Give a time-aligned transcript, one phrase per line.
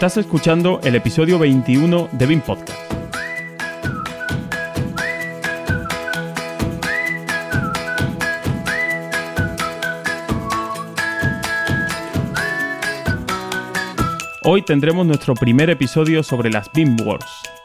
[0.00, 2.80] Estás escuchando el episodio 21 de BIM Podcast.
[14.42, 17.59] Hoy tendremos nuestro primer episodio sobre las BIM Wars.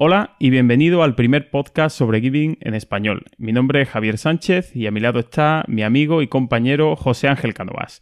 [0.00, 3.24] Hola y bienvenido al primer podcast sobre Giving en español.
[3.36, 7.26] Mi nombre es Javier Sánchez y a mi lado está mi amigo y compañero José
[7.26, 8.00] Ángel Canovas.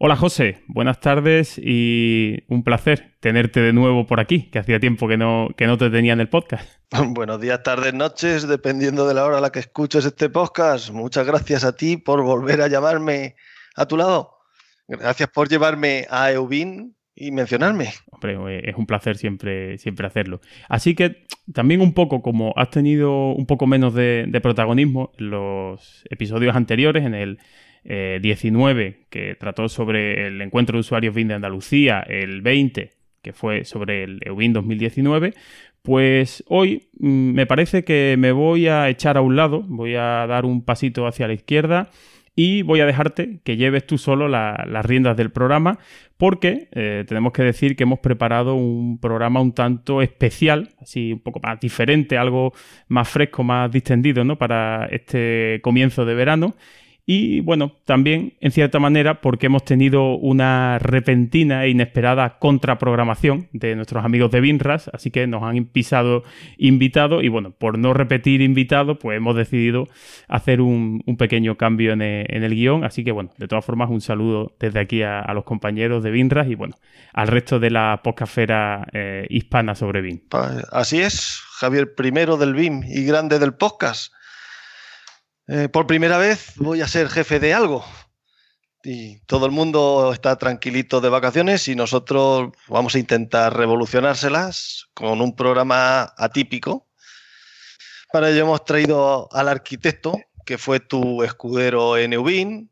[0.00, 5.06] Hola José, buenas tardes y un placer tenerte de nuevo por aquí, que hacía tiempo
[5.06, 6.68] que no, que no te tenía en el podcast.
[6.90, 10.90] Buenos días, tardes, noches, dependiendo de la hora a la que escuches este podcast.
[10.90, 13.36] Muchas gracias a ti por volver a llamarme
[13.76, 14.32] a tu lado.
[14.88, 17.88] Gracias por llevarme a Eubin y mencionarme.
[18.10, 20.40] Hombre, eh, es un placer siempre, siempre hacerlo.
[20.68, 26.04] Así que también un poco, como has tenido un poco menos de, protagonismo en los
[26.10, 27.38] episodios anteriores, en el
[27.84, 33.32] 19, eh, que trató sobre el encuentro de usuarios BIN de Andalucía, el 20, que
[33.32, 35.32] fue sobre el EUBIN 2019,
[35.82, 40.26] pues hoy mm, me parece que me voy a echar a un lado, voy a
[40.26, 41.90] dar un pasito hacia la izquierda
[42.36, 45.78] y voy a dejarte que lleves tú solo las riendas del programa
[46.16, 51.20] porque eh, tenemos que decir que hemos preparado un programa un tanto especial, así un
[51.20, 52.52] poco más diferente, algo
[52.88, 54.36] más fresco, más distendido, ¿no?
[54.36, 56.54] Para este comienzo de verano
[57.08, 63.76] y bueno, también en cierta manera porque hemos tenido una repentina e inesperada contraprogramación de
[63.76, 66.24] nuestros amigos de Binras, así que nos han pisado
[66.58, 69.86] invitado y bueno, por no repetir invitado, pues hemos decidido
[70.26, 74.56] hacer un, pequeño cambio en el, guion, así que bueno, de todas formas un saludo
[74.58, 76.74] desde aquí a, los compañeros de Binras y bueno,
[77.12, 80.22] al resto de la podcastfera eh, hispana sobre BIM.
[80.72, 84.15] Así es, Javier primero del BIM y grande del podcast.
[85.48, 87.84] Eh, por primera vez voy a ser jefe de algo.
[88.82, 95.20] Y todo el mundo está tranquilito de vacaciones y nosotros vamos a intentar revolucionárselas con
[95.20, 96.88] un programa atípico.
[98.12, 102.70] Para ello hemos traído al arquitecto, que fue tu escudero en Eubin,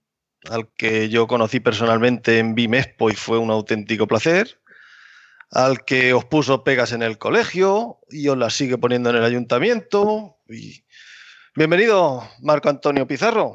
[0.48, 4.60] al que yo conocí personalmente en BIMESPO y fue un auténtico placer,
[5.50, 9.24] al que os puso pegas en el colegio y os las sigue poniendo en el
[9.24, 10.84] ayuntamiento y
[11.56, 13.54] Bienvenido, Marco Antonio Pizarro.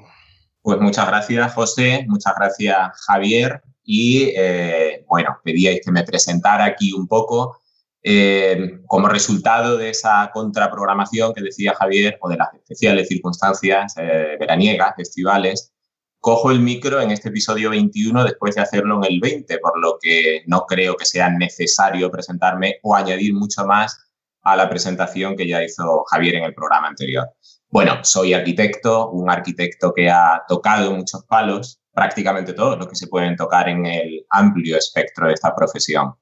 [0.62, 3.62] Pues muchas gracias, José, muchas gracias, Javier.
[3.84, 7.60] Y eh, bueno, pedíais que me presentara aquí un poco.
[8.02, 14.38] Eh, como resultado de esa contraprogramación que decía Javier, o de las especiales circunstancias eh,
[14.40, 15.74] veraniegas, festivales,
[16.22, 19.98] cojo el micro en este episodio 21 después de hacerlo en el 20, por lo
[20.02, 24.06] que no creo que sea necesario presentarme o añadir mucho más
[24.42, 27.28] a la presentación que ya hizo Javier en el programa anterior.
[27.72, 33.06] Bueno, soy arquitecto, un arquitecto que ha tocado muchos palos, prácticamente todos los que se
[33.06, 36.16] pueden tocar en el amplio espectro de esta profesión.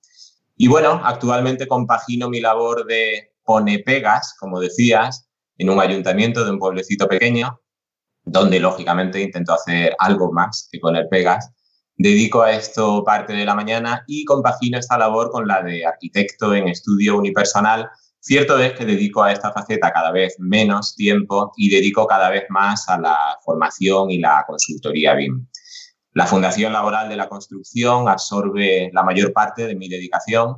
[0.57, 6.51] Y bueno, actualmente compagino mi labor de pone pegas, como decías, en un ayuntamiento de
[6.51, 7.61] un pueblecito pequeño,
[8.25, 11.49] donde lógicamente intento hacer algo más que poner pegas.
[11.95, 16.53] Dedico a esto parte de la mañana y compagino esta labor con la de arquitecto
[16.53, 21.69] en estudio unipersonal Cierto es que dedico a esta faceta cada vez menos tiempo y
[21.69, 25.47] dedico cada vez más a la formación y la consultoría BIM.
[26.13, 30.57] La Fundación Laboral de la Construcción absorbe la mayor parte de mi dedicación.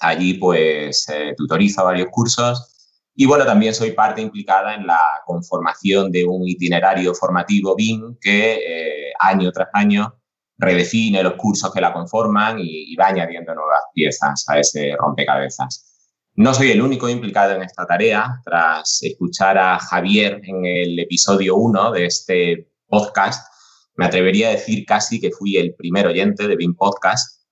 [0.00, 2.74] Allí pues eh, tutorizo varios cursos
[3.16, 8.54] y bueno, también soy parte implicada en la conformación de un itinerario formativo BIM que
[8.54, 10.20] eh, año tras año
[10.58, 15.93] redefine los cursos que la conforman y, y va añadiendo nuevas piezas a ese rompecabezas.
[16.36, 18.40] No soy el único implicado en esta tarea.
[18.44, 23.46] Tras escuchar a Javier en el episodio 1 de este podcast,
[23.94, 27.44] me atrevería a decir casi que fui el primer oyente de BIM Podcast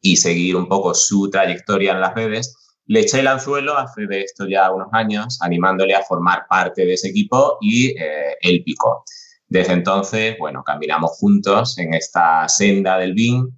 [0.00, 2.56] y seguir un poco su trayectoria en las redes.
[2.86, 6.94] Le eché el anzuelo hace de esto ya unos años, animándole a formar parte de
[6.94, 9.04] ese equipo y eh, él picó.
[9.46, 13.48] Desde entonces, bueno, caminamos juntos en esta senda del BIM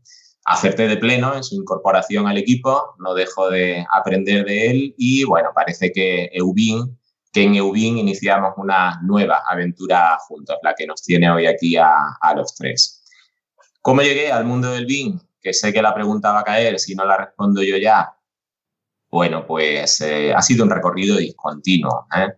[0.47, 5.25] acerté de pleno en su incorporación al equipo, no dejo de aprender de él y
[5.25, 6.97] bueno, parece que Eubin,
[7.33, 12.17] que en Eubin iniciamos una nueva aventura juntos, la que nos tiene hoy aquí a,
[12.37, 13.05] los tres.
[13.83, 15.19] ¿Cómo llegué al mundo del BIM?
[15.41, 18.15] Que sé que la pregunta va a caer si no la respondo yo ya.
[19.11, 22.07] Bueno, pues eh, ha sido un recorrido discontinuo.
[22.17, 22.29] ¿eh?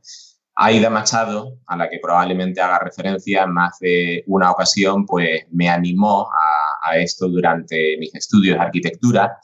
[0.60, 5.68] Aida Machado, a la que probablemente haga referencia en más de una ocasión, pues me
[5.68, 6.57] animó a,
[6.96, 9.38] esto durante mis estudios de arquitectura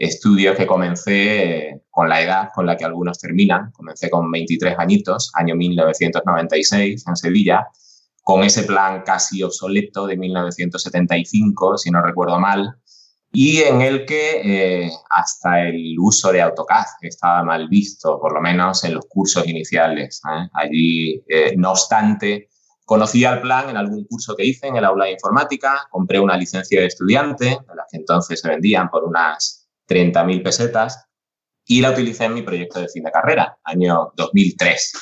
[0.00, 3.70] estudios que comencé con la edad con la que algunos terminan.
[3.72, 7.68] Comencé con 23 añitos, año 1996, en Sevilla,
[8.22, 12.76] con ese plan casi obsoleto de 1975, si no recuerdo mal,
[13.32, 14.40] y en el que
[14.84, 19.46] eh, hasta el uso de AutoCAD estaba mal visto, por lo menos en los cursos
[19.46, 20.20] iniciales.
[20.26, 20.48] ¿eh?
[20.54, 22.48] Allí, eh, no obstante,
[22.90, 26.36] conocía el plan en algún curso que hice en el aula de informática, compré una
[26.36, 31.06] licencia de estudiante, de las que entonces se vendían por unas 30.000 pesetas,
[31.64, 34.92] y la utilicé en mi proyecto de fin de carrera, año 2003.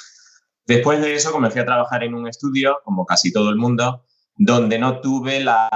[0.66, 4.04] Después de eso comencé a trabajar en un estudio, como casi todo el mundo,
[4.36, 5.70] donde no tuve la,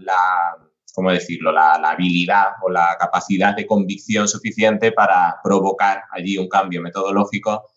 [0.00, 0.56] la
[0.92, 6.82] ¿cómo decirlo?, la, habilidad o la capacidad de convicción suficiente para provocar allí un cambio
[6.82, 7.68] metodológico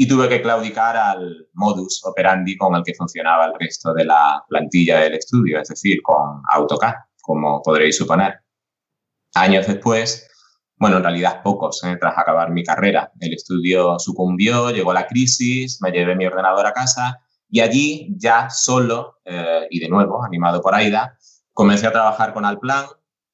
[0.00, 4.42] y tuve que claudicar al modus operandi con el que funcionaba el resto de la
[4.48, 8.40] plantilla del estudio, es decir, con AutoCAD, como podréis suponer.
[9.34, 10.26] Años después,
[10.76, 11.98] bueno, en realidad pocos, ¿eh?
[12.00, 16.72] tras acabar mi carrera, el estudio sucumbió, llegó la crisis, me llevé mi ordenador a
[16.72, 17.20] casa
[17.50, 21.18] y allí ya solo, eh, y de nuevo, animado por AIDA,
[21.52, 22.86] Comencé a trabajar con Alplan.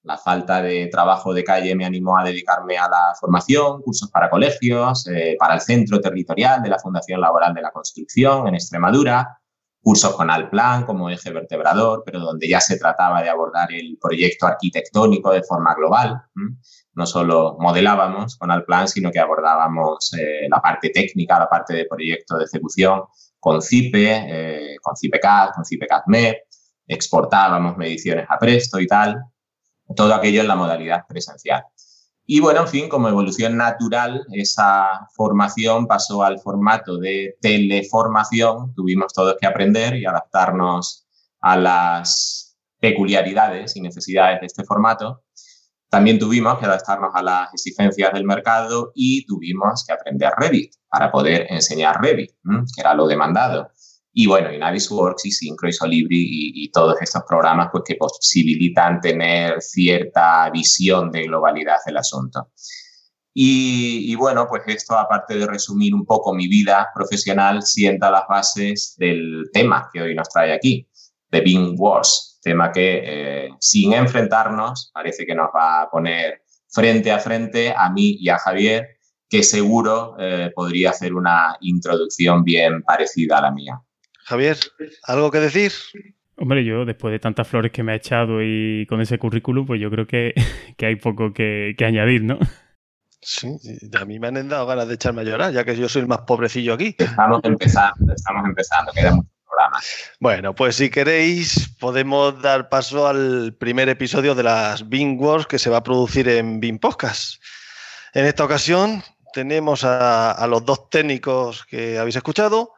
[0.07, 4.31] La falta de trabajo de calle me animó a dedicarme a la formación, cursos para
[4.31, 9.41] colegios, eh, para el centro territorial de la Fundación Laboral de la Construcción en Extremadura,
[9.83, 14.47] cursos con Alplan como eje vertebrador, pero donde ya se trataba de abordar el proyecto
[14.47, 16.23] arquitectónico de forma global.
[16.95, 21.87] No solo modelábamos con Alplan, sino que abordábamos eh, la parte técnica, la parte de
[21.87, 23.03] proyecto de ejecución
[23.41, 25.65] con CIPE, eh, con CIPECAD, con
[26.89, 29.21] exportábamos mediciones a Presto y tal,
[29.95, 31.65] todo aquello en la modalidad presencial.
[32.29, 38.75] Y bueno, en fin, como evolución natural, esa formación pasó al formato de teleformación.
[38.75, 41.07] Tuvimos todos que aprender y adaptarnos
[41.41, 45.23] a las peculiaridades y necesidades de este formato.
[45.89, 51.13] También tuvimos que adaptarnos a las exigencias del mercado y tuvimos que aprender Revit para
[51.13, 52.33] poder enseñar Revit,
[52.75, 53.71] que era lo demandado.
[54.19, 58.99] Y bueno, y Navisworks y Synchro y Solibri y, todos estos programas pues, que posibilitan
[58.99, 62.51] tener cierta visión de globalidad del asunto.
[63.35, 68.95] Y, bueno, pues esto, aparte de resumir un poco mi vida profesional, sienta las bases
[68.97, 70.89] del tema que hoy nos trae aquí,
[71.31, 77.13] de Being Wars, tema que eh, sin enfrentarnos parece que nos va a poner frente
[77.13, 78.97] a frente a mí y a Javier,
[79.29, 83.83] que seguro eh, podría hacer una introducción bien parecida a la mía.
[84.27, 84.59] Javier,
[85.05, 85.73] ¿algo que decir?
[86.37, 89.81] Hombre, yo después de tantas flores que me ha echado y con ese currículum, pues
[89.81, 90.35] yo creo que,
[90.83, 92.39] hay poco que, añadir, ¿no?
[93.23, 93.57] Sí,
[93.99, 96.09] a mí me han dado ganas de echarme a llorar, ya que yo soy el
[96.09, 96.97] más pobrecillo aquí.
[96.99, 99.95] Estamos empezando, estamos empezando, quedan muchos programas.
[100.19, 105.61] Bueno, pues si queréis, podemos dar paso al primer episodio de las Bing Wars que
[105.61, 107.41] se va a producir en Bing Podcast.
[108.13, 112.73] En esta ocasión tenemos a los dos técnicos que habéis escuchado,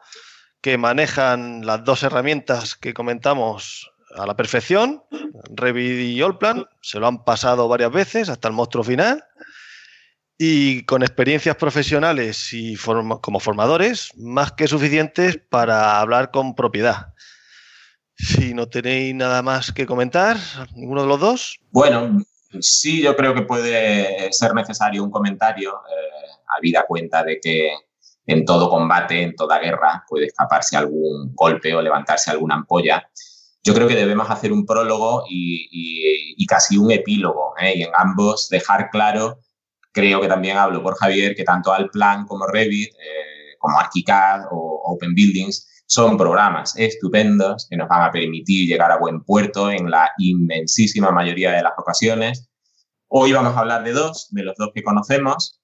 [0.61, 5.03] que manejan las dos herramientas que comentamos a la perfección,
[5.55, 9.23] Revit y Allplan, se lo han pasado varias veces hasta el monstruo final
[10.37, 12.75] y con experiencias profesionales y
[13.21, 17.13] como formadores más que suficientes para hablar con propiedad.
[18.15, 20.37] Si no tenéis nada más que comentar,
[20.75, 21.59] ninguno de los dos.
[21.71, 22.23] Bueno,
[22.59, 27.71] sí, yo creo que puede ser necesario un comentario, eh, habida cuenta de que
[28.29, 33.09] en todo combate, en toda guerra, puede escaparse algún golpe o levantarse alguna ampolla.
[33.63, 37.73] Yo creo que debemos hacer un prólogo y, casi un epílogo, ¿eh?
[37.75, 39.39] y en ambos dejar claro,
[39.91, 44.81] creo que también hablo por Javier, que tanto Alplan como Revit, eh, como ArchiCAD o
[44.85, 49.89] Open Buildings, son programas estupendos que nos van a permitir llegar a buen puerto en
[49.89, 52.47] la inmensísima mayoría de las ocasiones.
[53.07, 55.59] Hoy vamos a hablar de dos, de los dos que conocemos,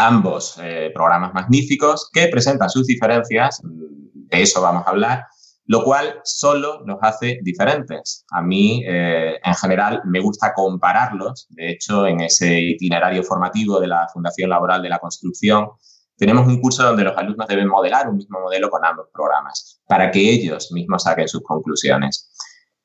[0.00, 5.26] ambos eh, programas magníficos que presentan sus diferencias, de eso vamos a hablar,
[5.66, 8.24] lo cual solo los hace diferentes.
[8.30, 11.46] A mí, eh, en general, me gusta compararlos.
[11.50, 15.68] De hecho, en ese itinerario formativo de la Fundación Laboral de la Construcción,
[16.16, 20.10] tenemos un curso donde los alumnos deben modelar un mismo modelo con ambos programas, para
[20.10, 22.32] que ellos mismos saquen sus conclusiones.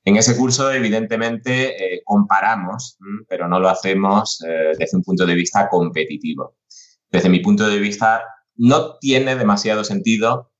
[0.04, 4.38] En ese curso, evidentemente, eh, comparamos, pero no lo hacemos
[4.78, 6.56] desde un punto de vista competitivo
[7.16, 8.24] desde mi punto de vista,
[8.58, 10.52] no tiene demasiado sentido,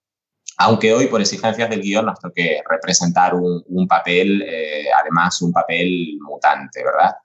[0.58, 6.18] aunque hoy por exigencias del guion nos toque representar un, papel, eh, además un papel
[6.22, 7.16] mutante, ¿verdad?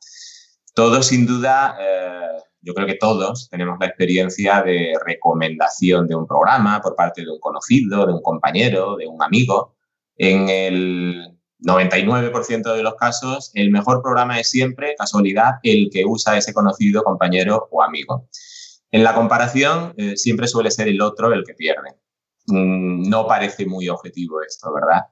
[0.74, 6.26] Todos, sin duda, eh, yo creo que todos tenemos la experiencia de recomendación de un
[6.26, 9.76] programa por parte de un conocido, de un compañero, de un amigo,
[10.16, 16.36] en el 99% de los casos, el mejor programa es siempre, casualidad, el que usa
[16.36, 18.28] ese conocido compañero o amigo.
[18.90, 21.96] En la comparación, eh, siempre suele ser el otro el que pierde.
[22.46, 25.06] Mm, no parece muy objetivo esto, ¿verdad?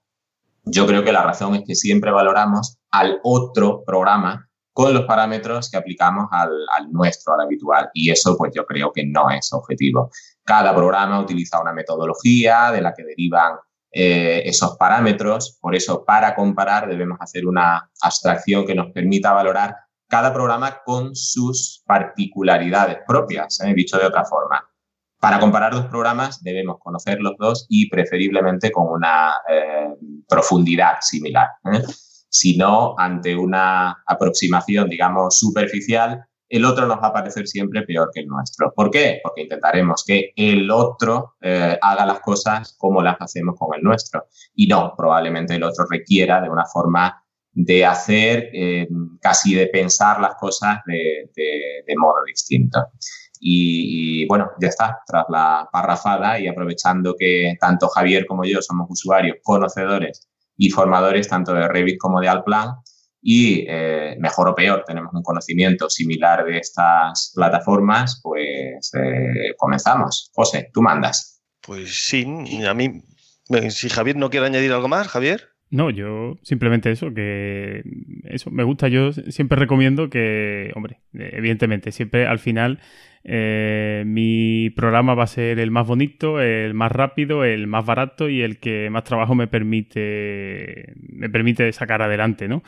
[0.65, 5.71] Yo creo que la razón es que siempre valoramos al otro programa con los parámetros
[5.71, 6.51] que aplicamos al,
[6.93, 7.91] nuestro, al habitual.
[7.95, 10.11] Y eso, pues yo creo que no es objetivo.
[10.45, 13.57] Cada programa utiliza una metodología de la que derivan
[13.91, 15.59] eh, esos parámetros.
[15.61, 19.75] Por eso, para comparar, debemos hacer una abstracción que nos permita valorar
[20.09, 23.73] cada programa con sus particularidades propias, ¿eh?
[23.75, 24.65] dicho de otra forma.
[25.21, 29.89] Para comparar dos programas debemos conocer los dos y preferiblemente con una eh,
[30.29, 31.49] profundidad similar.
[31.73, 31.83] ¿eh?
[32.31, 38.11] Si no, ante una aproximación, digamos, superficial, el otro nos va a parecer siempre peor
[38.13, 38.73] que el nuestro.
[38.75, 39.21] ¿Por qué?
[39.23, 44.27] Porque intentaremos que el otro eh, haga las cosas como las hacemos con el nuestro.
[44.55, 48.51] Y no, probablemente el otro requiera de una forma de hacer,
[49.21, 52.79] casi de pensar las cosas de, de modo distinto.
[53.41, 58.89] Y, bueno, ya está, tras la parrafada y aprovechando que tanto Javier como yo somos
[58.91, 62.75] usuarios, conocedores y formadores tanto de Revit como de Alplan
[63.21, 70.31] y eh, mejor o peor tenemos un conocimiento similar de estas plataformas, pues eh, comenzamos.
[70.35, 71.43] José, tú mandas.
[71.61, 72.25] Pues sí,
[72.67, 73.03] a mí,
[73.71, 75.49] si Javier no quiere añadir algo más, Javier.
[75.71, 77.83] No, yo simplemente eso, que
[78.25, 78.89] eso me gusta.
[78.89, 82.81] Yo siempre recomiendo que, hombre, evidentemente, siempre al final
[83.25, 88.31] eh, mi programa va a ser el más bonito, el más rápido, el más barato
[88.31, 92.63] y el que más trabajo me permite, me permite sacar adelante, ¿no?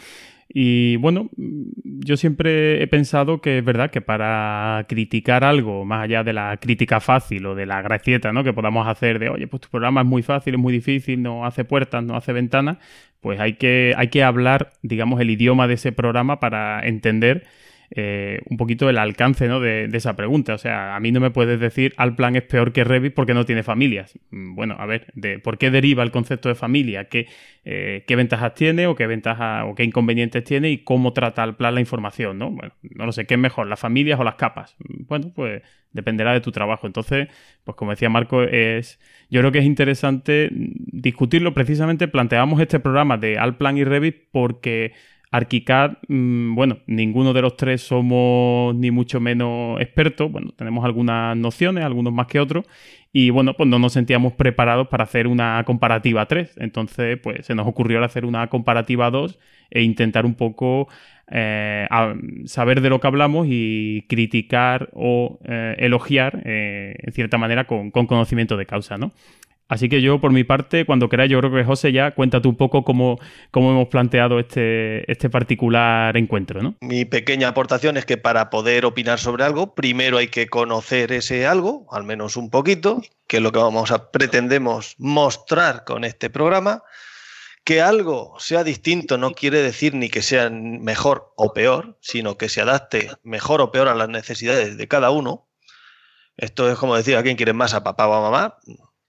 [0.53, 6.25] Y bueno, yo siempre he pensado que es verdad que para criticar algo, más allá
[6.25, 8.43] de la crítica fácil o de la gracieta ¿no?
[8.43, 11.47] que podamos hacer de, oye, pues tu programa es muy fácil, es muy difícil, no
[11.47, 12.79] hace puertas, no hace ventanas,
[13.21, 17.47] pues hay que, hay que hablar, digamos, el idioma de ese programa para entender
[17.93, 19.59] eh, un poquito el alcance ¿no?
[19.59, 20.55] de, esa pregunta.
[20.55, 23.35] O sea, a mí no me puedes decir al plan es peor que Revit porque
[23.35, 24.19] no tiene familias.
[24.31, 27.07] Mm, bueno, a ver, de, ¿por qué deriva el concepto de familia?
[27.07, 27.27] ¿Qué,
[27.65, 31.57] eh, qué ventajas tiene o qué ventajas o qué inconvenientes tiene y cómo trata al
[31.57, 32.39] plan la información?
[32.39, 32.51] ¿no?
[32.51, 34.77] Bueno, no lo sé, ¿qué es mejor, las familias o las capas?
[34.79, 36.87] Mm, bueno, pues dependerá de tu trabajo.
[36.87, 37.29] Entonces,
[37.65, 41.55] pues como decía Marco, es yo creo que es interesante discutirlo.
[41.55, 44.93] Precisamente planteamos este programa de Alplan y Revit porque
[45.31, 50.31] ArchiCAD, mm, bueno, ninguno de los tres somos ni mucho menos expertos.
[50.31, 52.67] Bueno, tenemos algunas nociones, algunos más que otros.
[53.13, 56.57] Y bueno, pues no nos sentíamos preparados para hacer una comparativa 3.
[56.59, 59.39] Entonces, pues se nos ocurrió hacer una comparativa 2
[59.71, 60.89] e intentar un poco
[61.31, 61.89] eh,
[62.47, 67.91] saber de lo que hablamos y criticar o eh, elogiar, eh, en cierta manera, con,
[67.93, 69.13] conocimiento de causa, ¿no?
[69.71, 72.57] Así que yo, por mi parte, cuando queráis, yo creo que José ya cuéntate un
[72.57, 73.21] poco cómo,
[73.53, 76.75] cómo hemos planteado este, este particular encuentro, ¿no?
[76.81, 81.47] Mi pequeña aportación es que para poder opinar sobre algo, primero hay que conocer ese
[81.47, 86.31] algo, al menos un poquito, que es lo que vamos a pretendemos mostrar con este
[86.31, 86.83] programa.
[87.63, 92.49] Que algo sea distinto no quiere decir ni que sea mejor o peor, sino que
[92.49, 95.47] se adapte mejor o peor a las necesidades de cada uno.
[96.37, 98.57] Esto es como decir a quién quiere más, a papá o a mamá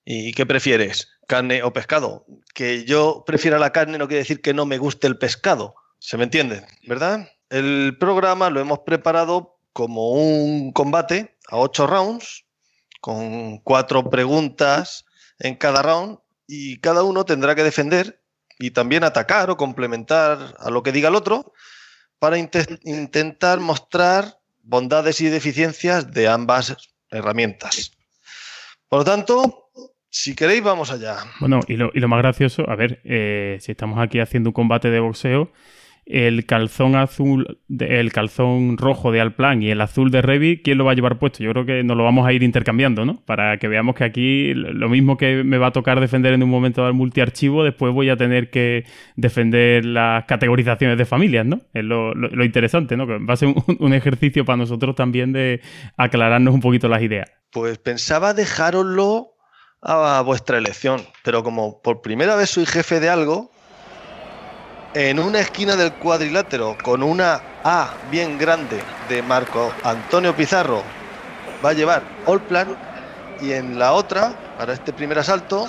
[0.04, 1.10] ¿Y qué prefieres?
[1.28, 2.26] ¿Carne o pescado?
[2.54, 5.76] Que yo prefiera la carne no quiere decir que no me guste el pescado.
[6.00, 6.66] ¿Se me entiende?
[6.88, 7.30] ¿Verdad?
[7.50, 12.46] El programa lo hemos preparado como un combate a ocho rounds,
[13.00, 15.06] con cuatro preguntas
[15.40, 18.22] en cada round, y cada uno tendrá que defender
[18.60, 21.54] y también atacar o complementar a lo que diga el otro
[22.20, 26.76] para intentar mostrar bondades y deficiencias de ambas
[27.10, 27.92] herramientas.
[28.90, 29.72] Por lo tanto,
[30.12, 31.18] si queréis, vamos allá.
[31.40, 34.54] Bueno, y lo, y lo más gracioso, a ver, eh, si estamos aquí haciendo un
[34.54, 35.52] combate de boxeo,
[36.06, 40.84] el calzón azul, el calzón rojo de Alplan y el azul de Revit, ¿quién lo
[40.84, 41.42] va a llevar puesto?
[41.42, 43.24] Yo creo que nos lo vamos a ir intercambiando, ¿no?
[43.26, 46.50] Para que veamos que aquí lo mismo que me va a tocar defender en un
[46.50, 48.84] momento del multiarchivo, después voy a tener que
[49.16, 51.62] defender las categorizaciones de familias, ¿no?
[51.74, 52.14] Es lo,
[52.44, 53.08] interesante, ¿no?
[53.08, 55.62] Que va a ser un, un ejercicio para nosotros también de
[55.96, 57.32] aclararnos un poquito las ideas.
[57.52, 59.31] Pues pensaba dejároslo
[59.82, 61.06] a vuestra elección.
[61.24, 63.52] Pero como por primera vez soy jefe de algo,
[64.94, 70.84] en una esquina del cuadrilátero con una A bien grande de Marco Antonio Pizarro
[71.64, 72.76] va a llevar All Plan
[73.40, 75.68] y en la otra, para este primer asalto,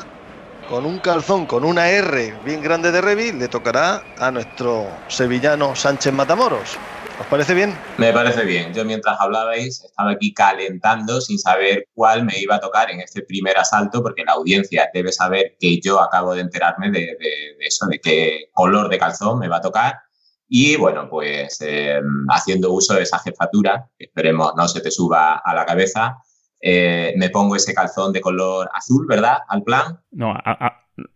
[0.68, 5.74] con un calzón con una R bien grande de Revi, le tocará a nuestro sevillano
[5.76, 6.76] Sánchez Matamoros.
[7.20, 7.74] ¿Os parece bien?
[7.98, 8.72] Me parece bien.
[8.72, 13.22] Yo mientras hablabais estaba aquí calentando sin saber cuál me iba a tocar en este
[13.22, 17.16] primer asalto, porque la audiencia debe saber que yo acabo de enterarme de,
[17.60, 20.00] eso, de qué color de calzón me va a tocar.
[20.48, 25.54] Y bueno, pues em, haciendo uso de esa jefatura, esperemos no se te suba a
[25.54, 26.16] la cabeza,
[26.60, 29.38] eh, me pongo ese calzón de color azul, ¿verdad?
[29.48, 30.00] Al plan.
[30.10, 30.34] No,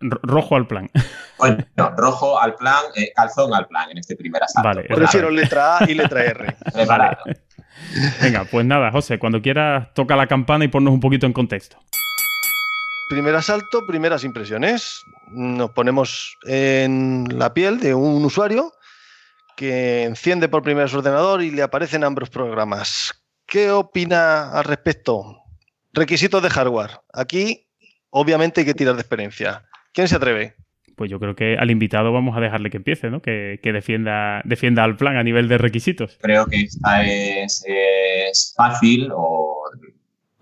[0.00, 0.90] rojo al plan.
[1.38, 1.66] Bueno,
[1.99, 4.66] rojo al plan, eh, calzón al plan en este primer asalto.
[4.66, 6.57] Vale, pues Prefiero letra A y letra R.
[6.73, 7.19] Preparado.
[8.23, 11.76] Venga, pues nada, José, cuando quieras toca la campana y ponnos un poquito en contexto.
[13.11, 15.05] Primer asalto, primeras impresiones.
[15.28, 18.73] Nos ponemos en la piel de un usuario
[19.57, 23.12] que enciende por primera vez su ordenador y le aparecen ambos programas.
[23.47, 25.38] ¿Qué opina al respecto?
[25.93, 27.00] Requisitos de hardware.
[27.12, 27.69] Aquí,
[28.11, 29.64] obviamente, hay que tirar de experiencia.
[29.97, 30.55] ¿Quién se atreve?
[30.95, 33.23] Pues yo creo que al invitado vamos a dejarle que empiece, ¿no?
[33.23, 36.19] Que, defienda, defienda al plan a nivel de requisitos.
[36.21, 39.62] Creo que esta es, es fácil o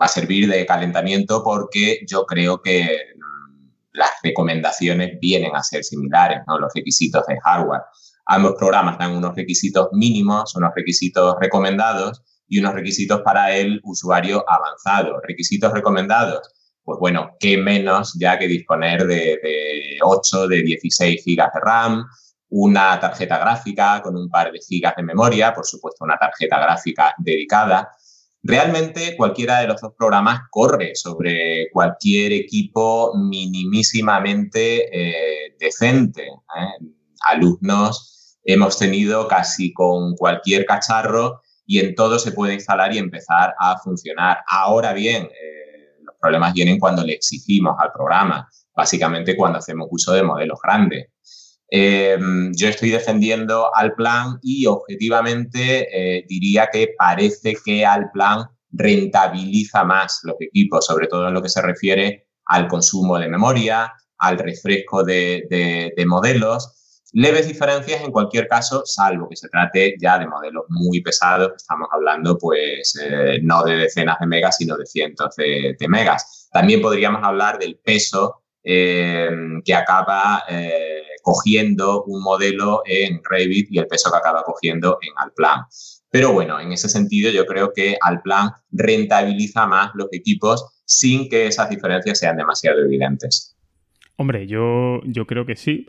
[0.00, 2.82] va a servir de calentamiento porque yo creo que
[3.14, 6.58] mm, las recomendaciones vienen a ser similares, ¿no?
[6.58, 7.82] Los requisitos de hardware.
[8.26, 14.44] Ambos programas dan unos requisitos mínimos, unos requisitos recomendados y unos requisitos para el usuario
[14.49, 15.20] avanzado.
[15.23, 16.40] Requisitos recomendados,
[16.84, 22.04] pues bueno, qué menos ya que disponer de, 8, de 16 gigas de RAM,
[22.50, 27.14] una tarjeta gráfica con un par de gigas de memoria, por supuesto una tarjeta gráfica
[27.18, 27.90] dedicada.
[28.42, 36.24] Realmente cualquiera de los dos programas corre sobre cualquier equipo minimísimamente eh, decente.
[36.24, 36.86] ¿eh?
[37.26, 43.54] Alumnos hemos tenido casi con cualquier cacharro y en todo se puede instalar y empezar
[43.58, 44.40] a funcionar.
[44.46, 45.74] Ahora bien, eh,
[46.25, 51.09] problemas vienen cuando le exigimos al programa, básicamente cuando hacemos uso de modelos grandes.
[51.71, 52.16] Eh,
[52.57, 59.85] yo estoy defendiendo al plan y objetivamente eh, diría que parece que al plan rentabiliza
[59.85, 64.38] más los equipos, sobre todo en lo que se refiere al consumo de memoria, al
[64.38, 66.83] refresco de modelos
[67.16, 71.87] Leves diferencias en cualquier caso, salvo que se trate ya de modelos muy pesados, estamos
[71.92, 76.49] hablando pues eh, no de decenas de megas, sino de cientos de, megas.
[76.52, 79.30] También podríamos hablar del peso eh,
[79.65, 85.12] que acaba eh, cogiendo un modelo en Revit y el peso que acaba cogiendo en
[85.17, 85.67] Alplan.
[86.10, 91.47] Pero bueno, en ese sentido yo creo que Alplan rentabiliza más los equipos sin que
[91.47, 93.53] esas diferencias sean demasiado evidentes.
[94.16, 95.84] Hombre, yo, yo creo que sí.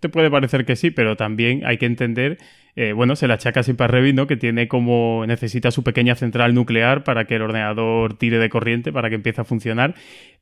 [0.00, 2.36] Te puede parecer que sí, pero también hay que entender,
[2.76, 4.26] eh, bueno, se la achaca siempre a Revit, ¿no?
[4.26, 8.92] Que tiene como, necesita su pequeña central nuclear para que el ordenador tire de corriente,
[8.92, 9.94] para que empiece a funcionar.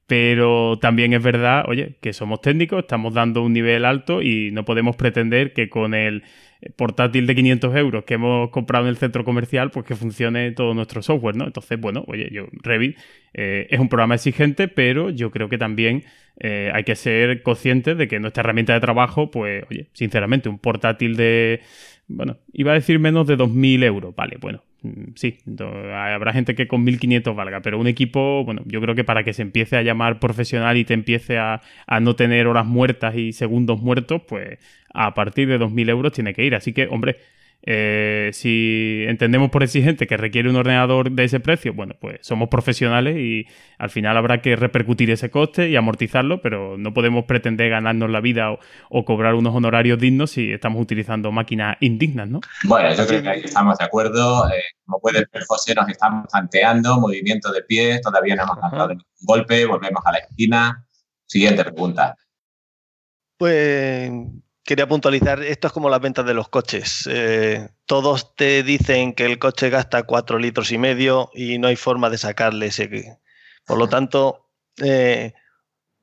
[0.08, 4.64] Pero también es verdad, oye, que somos técnicos, estamos dando un nivel alto y no
[4.64, 6.24] podemos pretender que con el
[6.76, 10.74] portátil de 500 euros que hemos comprado en el centro comercial, pues que funcione todo
[10.74, 11.46] nuestro software, ¿no?
[11.46, 12.98] Entonces, bueno, oye, yo, Revit
[13.34, 16.04] eh, es un programa exigente, pero yo creo que también
[16.40, 20.58] eh, hay que ser conscientes de que nuestra herramienta de trabajo, pues, oye, sinceramente, un
[20.58, 21.60] portátil de,
[22.08, 25.38] bueno, iba a decir menos de 2.000 euros, vale, bueno, Mm, sí,
[25.92, 29.32] habrá gente que con 1500 valga, pero un equipo, bueno, yo creo que para que
[29.32, 33.32] se empiece a llamar profesional y te empiece a, a no tener horas muertas y
[33.32, 34.58] segundos muertos, pues
[34.94, 36.54] a partir de 2000 euros tiene que ir.
[36.54, 37.16] Así que, hombre,
[37.62, 42.48] eh, si entendemos por exigente que requiere un ordenador de ese precio, bueno, pues somos
[42.48, 43.46] profesionales y
[43.78, 48.20] al final habrá que repercutir ese coste y amortizarlo, pero no podemos pretender ganarnos la
[48.20, 48.52] vida
[48.90, 52.40] o, cobrar unos honorarios dignos si estamos utilizando máquinas indignas, ¿no?
[52.64, 54.48] Bueno, yo creo que ahí estamos de acuerdo.
[54.48, 58.88] Eh, como puede ver, José, nos estamos tanteando, movimiento de pies, todavía no hemos dado
[58.88, 60.86] ningún golpe, volvemos a la esquina.
[61.26, 62.16] Siguiente pregunta.
[63.36, 64.10] Pues
[64.68, 67.08] quería puntualizar, esto es como las ventas de los coches.
[67.10, 71.76] Eh, todos te dicen que el coche gasta cuatro litros y medio y no hay
[71.76, 73.18] forma de sacarle ese.
[73.64, 75.32] Por lo tanto, eh,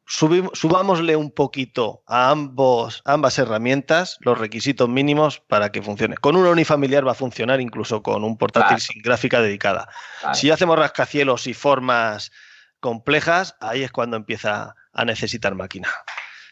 [0.07, 6.17] subámosle un poquito a ambos, ambas herramientas los requisitos mínimos para que funcione.
[6.17, 9.89] Con un unifamiliar va a funcionar incluso con un portátil sin gráfica dedicada.
[10.33, 12.31] Si hacemos rascacielos y formas
[12.79, 15.89] complejas, ahí es cuando empieza a necesitar máquina.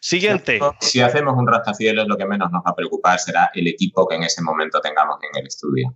[0.04, 0.60] Siguiente.
[0.82, 4.16] Si hacemos un rascacielos, lo que menos nos va a preocupar será el equipo que
[4.16, 5.96] en ese momento tengamos en el estudio.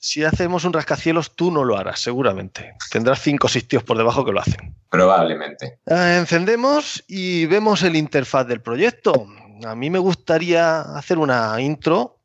[0.00, 2.76] Si hacemos un rascacielos, tú no lo harás, seguramente.
[2.90, 4.74] Tendrás cinco sitios por debajo que lo hacen.
[4.88, 5.80] Probablemente.
[5.86, 9.26] Ah, encendemos y vemos el interfaz del proyecto.
[9.66, 12.22] A mí me gustaría hacer una intro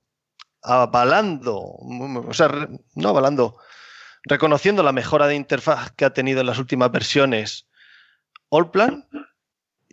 [0.64, 3.58] avalando, o sea, no avalando,
[4.24, 7.68] reconociendo la mejora de interfaz que ha tenido en las últimas versiones
[8.50, 9.06] Allplan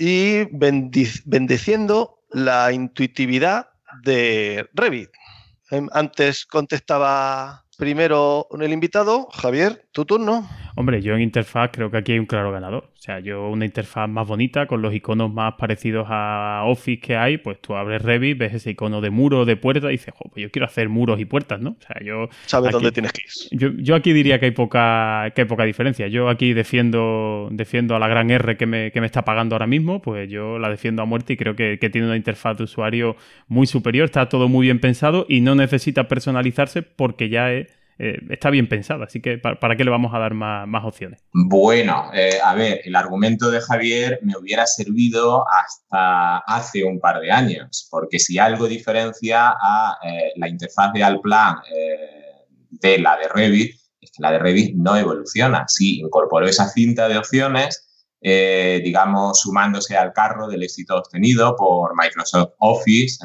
[0.05, 3.69] y bendiciendo la intuitividad
[4.03, 5.11] de Revit.
[5.71, 9.29] Em, antes contestaba primero el invitado.
[9.31, 10.49] Javier, tu turno.
[10.75, 12.85] Hombre, yo en interfaz creo que aquí hay un claro ganador.
[12.85, 17.17] O sea, yo una interfaz más bonita, con los iconos más parecidos a Office que
[17.17, 20.43] hay, pues tú abres Revit, ves ese icono de muro, de puerta y dices, pues
[20.43, 21.71] yo quiero hacer muros y puertas, ¿no?
[21.71, 22.29] O sea, yo...
[22.47, 23.49] Sabes dónde tienes clics.
[23.51, 26.09] Yo, yo, aquí diría que hay poca, que hay poca diferencia.
[26.09, 29.67] Yo aquí defiendo, defiendo a la gran R que me, que me está pagando ahora
[29.67, 32.65] mismo, pues yo la defiendo a muerte y creo que, que tiene una interfaz de
[32.65, 33.17] usuario
[33.49, 38.19] muy superior, está todo muy bien pensado y no necesita personalizarse porque ya es eh,
[38.31, 41.23] está bien pensada, así que ¿para, qué le vamos a dar más, opciones?
[41.33, 47.21] Bueno, eh, a ver, el argumento de Javier me hubiera servido hasta hace un par
[47.21, 51.57] de años, porque si algo diferencia a eh, la interfaz de Alplan
[52.71, 55.65] de la de Revit, es que la de Revit no evoluciona.
[55.69, 57.89] Sí, incorporó esa cinta de opciones,
[58.21, 63.19] digamos, sumándose al carro del éxito obtenido por Microsoft Office,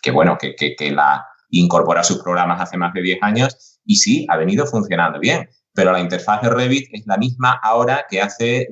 [0.00, 4.26] que bueno, que, que la incorpora sus programas hace más de 10 años y sí,
[4.28, 8.68] ha venido funcionando bien, pero la interfaz de Revit es la misma ahora que hace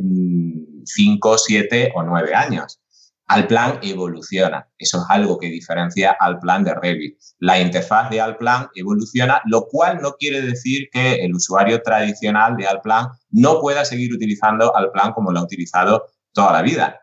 [0.85, 2.81] 5, mm, 7 o 9 años.
[3.29, 4.69] Alplan evoluciona.
[4.79, 7.19] Eso es algo que diferencia al plan de Revit.
[7.39, 12.67] La interfaz de Alplan evoluciona, lo cual no quiere decir que el usuario tradicional de
[12.67, 17.01] Alplan no pueda seguir utilizando Alplan como lo ha utilizado toda la vida.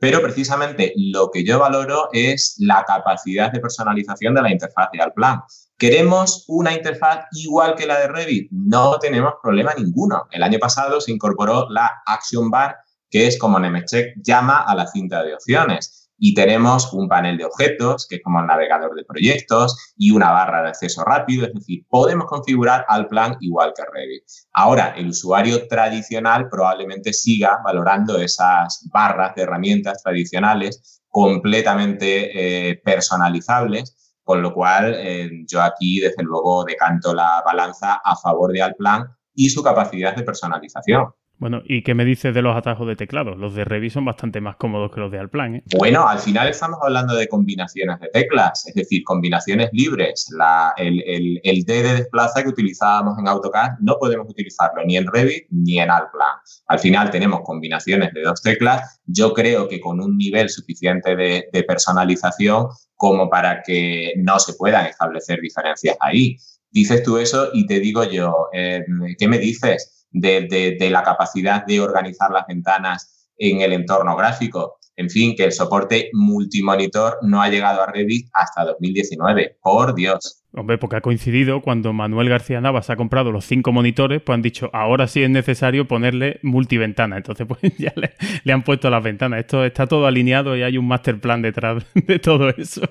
[0.00, 5.00] Pero precisamente lo que yo valoro es la capacidad de personalización de la interfaz de
[5.00, 5.42] Alplan.
[5.76, 8.50] ¿Queremos una interfaz igual que la de Revit?
[8.50, 10.26] No tenemos problema ninguno.
[10.30, 12.76] El año pasado se incorporó la Action Bar,
[13.10, 17.46] que es como Nemetschek llama a la cinta de opciones y tenemos un panel de
[17.46, 21.54] objetos, que es como el navegador de proyectos, y una barra de acceso rápido, es
[21.54, 24.22] decir, podemos configurar al plan igual que Revit.
[24.52, 33.96] Ahora, el usuario tradicional probablemente siga valorando esas barras de herramientas tradicionales completamente eh, personalizables,
[34.22, 39.06] con lo cual eh, yo aquí, desde luego, decanto la balanza a favor de Alplan
[39.34, 41.08] y su capacidad de personalización.
[41.40, 43.34] Bueno, ¿y qué me dices de los atajos de teclado?
[43.34, 45.62] Los de Revit son bastante más cómodos que los de Alplan, ¿eh?
[45.78, 50.28] Bueno, al final estamos hablando de combinaciones de teclas, es decir, combinaciones libres.
[50.76, 55.46] el, el, D de desplaza que utilizábamos en AutoCAD no podemos utilizarlo ni en Revit
[55.48, 56.36] ni en Alplan.
[56.66, 59.00] Al final tenemos combinaciones de dos teclas.
[59.06, 64.84] Yo creo que con un nivel suficiente de, personalización como para que no se puedan
[64.84, 66.36] establecer diferencias ahí.
[66.70, 68.84] Dices tú eso y te digo yo, eh,
[69.18, 69.99] ¿qué me dices?
[70.10, 74.78] De, la capacidad de organizar las ventanas en el entorno gráfico.
[74.96, 79.56] En fin, que el soporte multimonitor no ha llegado a Revit hasta 2019.
[79.62, 80.44] Por Dios.
[80.52, 84.42] Hombre, porque ha coincidido cuando Manuel García Navas ha comprado los cinco monitores, pues han
[84.42, 87.16] dicho, ahora sí es necesario ponerle multiventana.
[87.16, 88.12] Entonces, pues ya le,
[88.44, 89.40] le han puesto las ventanas.
[89.40, 92.82] Esto está todo alineado y hay un master plan detrás de todo eso.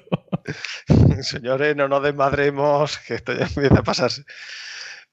[1.21, 4.23] Señores, no nos desmadremos, que esto ya empieza a pasarse.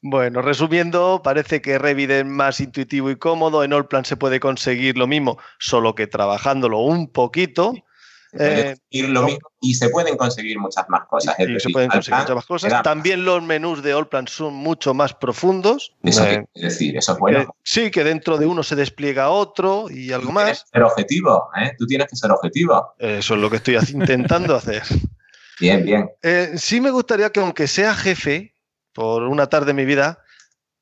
[0.03, 3.65] Bueno, resumiendo, parece que Revit es más intuitivo y cómodo.
[3.65, 7.75] En Allplan se puede conseguir lo mismo, solo que trabajándolo un poquito.
[8.39, 11.35] Eh, lo mismo y se pueden conseguir muchas más cosas.
[11.37, 12.83] se pueden conseguir muchas más cosas.
[12.83, 15.95] También los menús de Allplan son mucho más profundos.
[16.03, 17.55] Eso eh, decir, eso es bueno.
[17.63, 20.67] sí, que dentro de uno se despliega otro y algo más.
[20.73, 21.73] Ser objetivo, ¿eh?
[21.79, 22.95] Tú tienes que ser objetivo.
[22.99, 24.83] Eso es lo que estoy intentando hacer.
[25.59, 26.11] Bien, bien.
[26.23, 28.55] Eh, sí me gustaría que aunque sea jefe,
[28.97, 30.21] por una tarde de mi vida,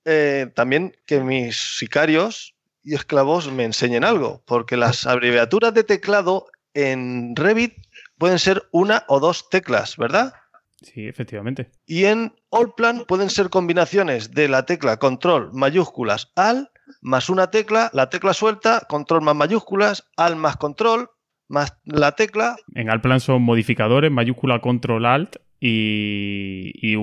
[0.05, 6.47] eh, también que mis sicarios y esclavos me enseñen algo, porque las abreviaturas de teclado
[6.75, 7.75] en Revit
[8.17, 10.33] pueden ser una o dos teclas, ¿verdad?
[10.81, 11.73] Sí, efectivamente.
[11.87, 17.91] Y en Allplan pueden ser combinaciones de la tecla control mayúsculas al más una tecla,
[17.95, 21.11] la tecla suelta, control más mayúsculas, al más control,
[21.49, 22.55] más la tecla.
[22.77, 26.97] En Allplan son modificadores, mayúscula, control, alt y,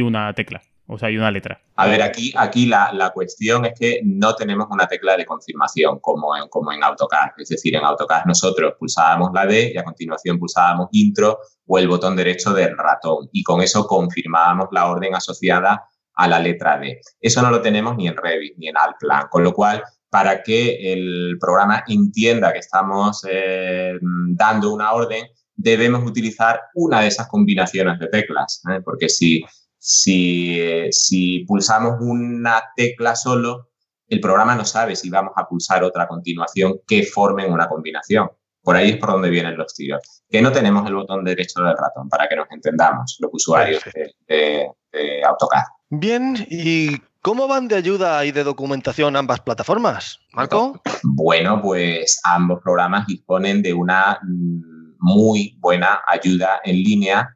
[0.00, 0.62] una tecla.
[0.90, 1.60] O sea, hay una letra.
[1.76, 6.34] A ver, aquí, aquí la, cuestión es que no tenemos una tecla de confirmación como
[6.34, 7.32] en, como en AutoCAD.
[7.36, 11.88] Es decir, en AutoCAD nosotros pulsábamos la D y a continuación pulsábamos intro o el
[11.88, 13.28] botón derecho del ratón.
[13.32, 17.00] Y con eso confirmábamos la orden asociada a la letra D.
[17.20, 19.28] Eso no lo tenemos ni en Revit ni en Altplan.
[19.28, 25.26] Con lo cual, para que el programa entienda que estamos eh, dando una orden,
[25.58, 28.80] debemos utilizar una de esas combinaciones de teclas, ¿eh?
[28.82, 29.44] porque si,
[29.76, 33.68] si, si pulsamos una tecla solo,
[34.06, 38.30] el programa no sabe si vamos a pulsar otra a continuación que formen una combinación.
[38.62, 40.22] Por ahí es por donde vienen los tiros.
[40.28, 43.82] Que no tenemos el botón derecho del ratón, para que nos entendamos los usuarios
[44.28, 45.64] de, de AutoCAD.
[45.90, 50.20] Bien, ¿y cómo van de ayuda y de documentación ambas plataformas?
[50.32, 50.80] Marco.
[51.02, 57.34] Bueno, pues ambos programas disponen de una mm, muy buena ayuda en línea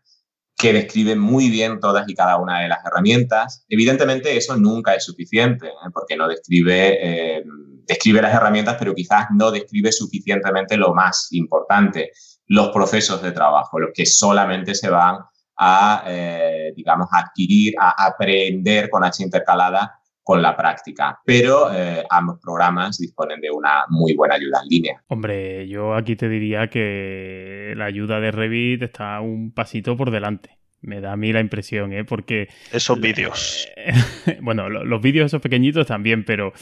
[0.57, 3.64] que describe muy bien todas y cada una de las herramientas.
[3.68, 5.90] Evidentemente eso nunca es suficiente, ¿eh?
[5.92, 7.42] porque no describe, eh,
[7.85, 12.12] describe las herramientas, pero quizás no describe suficientemente lo más importante,
[12.46, 15.16] los procesos de trabajo, los que solamente se van
[15.57, 21.19] a, eh, digamos, adquirir, a aprender con H intercalada con la práctica.
[21.25, 25.03] Pero eh, ambos programas disponen de una muy buena ayuda en línea.
[25.09, 30.59] Hombre, yo aquí te diría que la ayuda de Revit está un pasito por delante.
[30.81, 32.05] Me da a mí la impresión, ¿eh?
[32.05, 32.49] Porque...
[32.73, 33.69] Esos vídeos.
[34.41, 36.53] bueno, los vídeos esos pequeñitos también, pero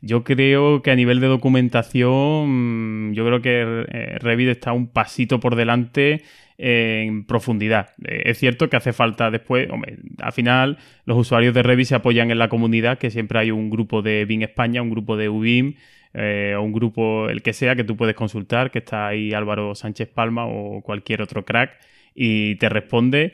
[0.00, 5.38] yo creo que a nivel de documentación, yo creo que eh, Revit está un pasito
[5.40, 6.24] por delante
[6.62, 7.94] en profundidad.
[8.04, 11.94] Eh, es cierto que hace falta después, hombre, al final los usuarios de Revit se
[11.94, 15.30] apoyan en la comunidad, que siempre hay un grupo de BIM España, un grupo de
[15.30, 15.74] UBIM,
[16.12, 19.74] eh, o un grupo, el que sea, que tú puedes consultar, que está ahí Álvaro
[19.74, 21.78] Sánchez Palma o cualquier otro crack
[22.14, 23.32] y te responde,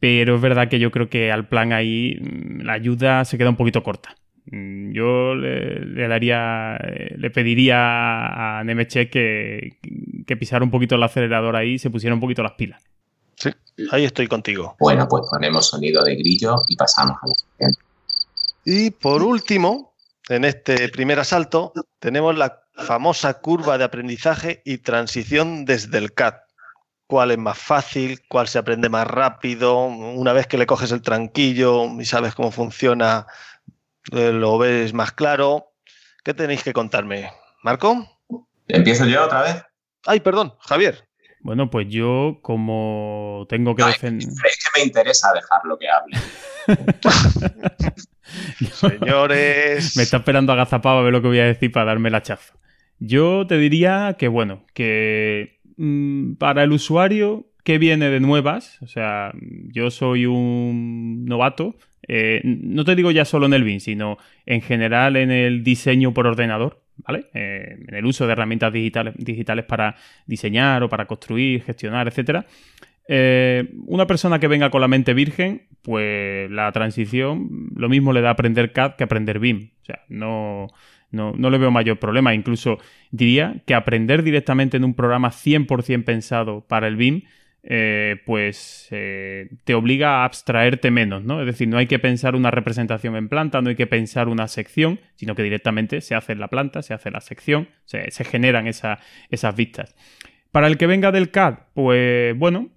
[0.00, 3.50] pero es verdad que yo creo que al plan ahí mm, la ayuda se queda
[3.50, 4.16] un poquito corta.
[4.46, 9.78] Mm, yo le, daría, eh, le pediría a Nemecheck que,
[10.26, 12.82] que pisara un poquito el acelerador ahí y se pusiera un poquito las pilas.
[13.36, 13.50] Sí,
[13.90, 14.76] ahí estoy contigo.
[14.78, 17.80] Bueno, pues ponemos sonido de grillo y pasamos a la siguiente.
[18.64, 19.94] Y por último,
[20.28, 26.34] en este primer asalto, tenemos la famosa curva de aprendizaje y transición desde el CAD.
[27.06, 28.22] ¿Cuál es más fácil?
[28.28, 29.84] ¿Cuál se aprende más rápido?
[29.84, 33.26] Una vez que le coges el tranquillo y sabes cómo funciona
[34.10, 35.72] lo ves más claro.
[36.22, 37.30] ¿Qué tenéis que contarme?
[37.62, 38.08] ¿Marco?
[38.68, 39.62] ¿Empiezo yo otra vez?
[40.06, 41.08] Ay, perdón, Javier.
[41.40, 44.26] Bueno, pues yo como tengo que defender...
[44.26, 46.16] Es que me interesa dejarlo que hable.
[48.72, 49.96] Señores...
[49.96, 52.54] me está esperando agazapado a ver lo que voy a decir para darme la chafa.
[52.98, 58.86] Yo te diría que, bueno, que mm, para el usuario que viene de nuevas, o
[58.86, 59.32] sea,
[59.72, 64.60] yo soy un novato, eh, no te digo ya solo en el BIM, sino en
[64.60, 67.26] general en el diseño por ordenador, ¿vale?
[67.32, 69.96] Eh, en el uso de herramientas digitales, digitales para
[70.26, 72.44] diseñar o para construir, gestionar, etc.
[73.08, 78.20] Eh, una persona que venga con la mente virgen, pues la transición lo mismo le
[78.20, 79.70] da aprender CAD que aprender BIM.
[79.80, 80.68] O sea, no,
[81.10, 82.34] no, no le veo mayor problema.
[82.34, 82.78] Incluso
[83.10, 87.22] diría que aprender directamente en un programa 100% pensado para el BIM
[87.66, 91.40] eh, pues eh, te obliga a abstraerte menos, ¿no?
[91.40, 94.48] Es decir, no hay que pensar una representación en planta, no hay que pensar una
[94.48, 98.66] sección, sino que directamente se hace en la planta, se hace la sección, se, generan
[98.66, 99.94] esas vistas.
[100.52, 102.68] Para el que venga del CAD, pues bueno,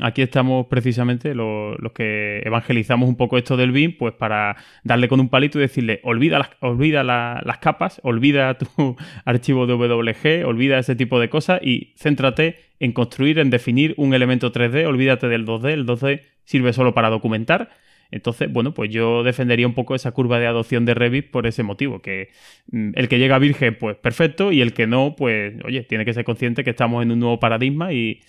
[0.00, 5.20] aquí estamos precisamente los, que evangelizamos un poco esto del BIM, pues para darle con
[5.20, 10.78] un palito y decirle, olvida las, olvida las capas, olvida tu archivo de WG, olvida
[10.78, 15.46] ese tipo de cosas y céntrate en construir, en definir un elemento 3D, olvídate del
[15.46, 17.70] 2D, el 2D sirve solo para documentar.
[18.10, 21.62] Entonces, bueno, pues yo defendería un poco esa curva de adopción de Revit por ese
[21.62, 22.28] motivo, que
[22.70, 26.12] mm, el que llega virgen, pues perfecto, y el que no, pues, oye, tiene que
[26.12, 28.20] ser consciente que estamos en un nuevo paradigma y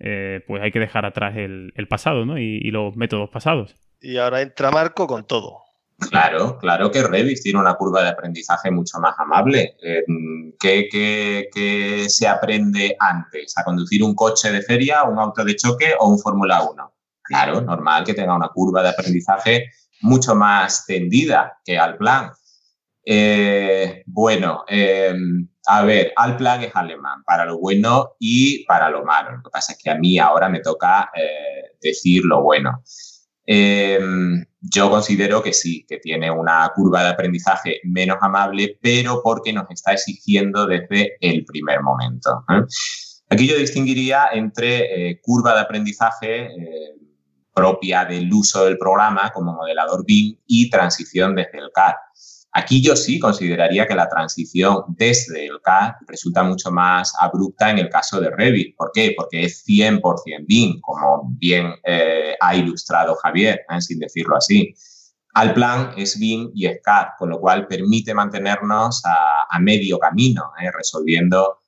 [0.00, 2.38] eh, pues hay que dejar atrás el, pasado ¿no?
[2.38, 3.76] y, los métodos pasados.
[4.00, 5.62] Y ahora entra Marco con todo.
[6.08, 9.76] Claro, claro que Revit tiene una curva de aprendizaje mucho más amable.
[9.82, 10.02] Eh,
[10.58, 13.52] ¿qué, se aprende antes?
[13.58, 16.92] ¿A conducir un coche de feria, un auto de choque o un Fórmula 1?
[17.22, 22.30] Claro, normal que tenga una curva de aprendizaje mucho más tendida que al plan.
[23.12, 24.64] Eh, bueno,
[25.66, 29.32] a ver, al plan es alemán, para lo bueno y para lo malo.
[29.32, 32.84] Lo que pasa es que a mí ahora me toca eh, decir lo bueno.
[33.44, 39.52] Em, yo considero que sí, que tiene una curva de aprendizaje menos amable, pero porque
[39.52, 42.44] nos está exigiendo desde el primer momento.
[42.48, 42.62] ¿eh?
[43.28, 46.48] Aquí yo distinguiría entre curva de aprendizaje
[47.52, 51.94] propia del uso del programa como modelador BIM y transición desde el CAD.
[52.52, 57.78] Aquí yo sí consideraría que la transición desde el CAD resulta mucho más abrupta en
[57.78, 58.74] el caso de Revit.
[58.76, 59.14] ¿Por qué?
[59.16, 63.80] Porque es 100% BIM, como bien eh, ha ilustrado Javier, ¿eh?
[63.80, 64.74] sin decirlo así.
[65.34, 70.50] Al plan es BIM y es CAD, con lo cual permite mantenernos a, medio camino,
[70.60, 70.70] ¿eh?
[70.76, 71.60] resolviendo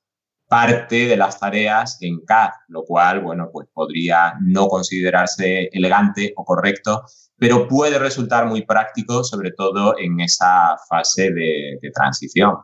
[0.49, 6.43] parte de las tareas en CAD, lo cual, bueno, pues podría no considerarse elegante o
[6.43, 7.05] correcto
[7.43, 12.55] pero puede resultar muy práctico, sobre todo en esa fase de, transición.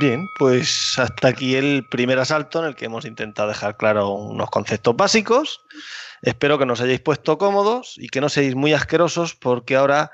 [0.00, 4.48] Bien, pues hasta aquí el primer asalto en el que hemos intentado dejar claro unos
[4.48, 5.60] conceptos básicos.
[6.22, 10.10] Espero que nos hayáis puesto cómodos y que no seáis muy asquerosos porque ahora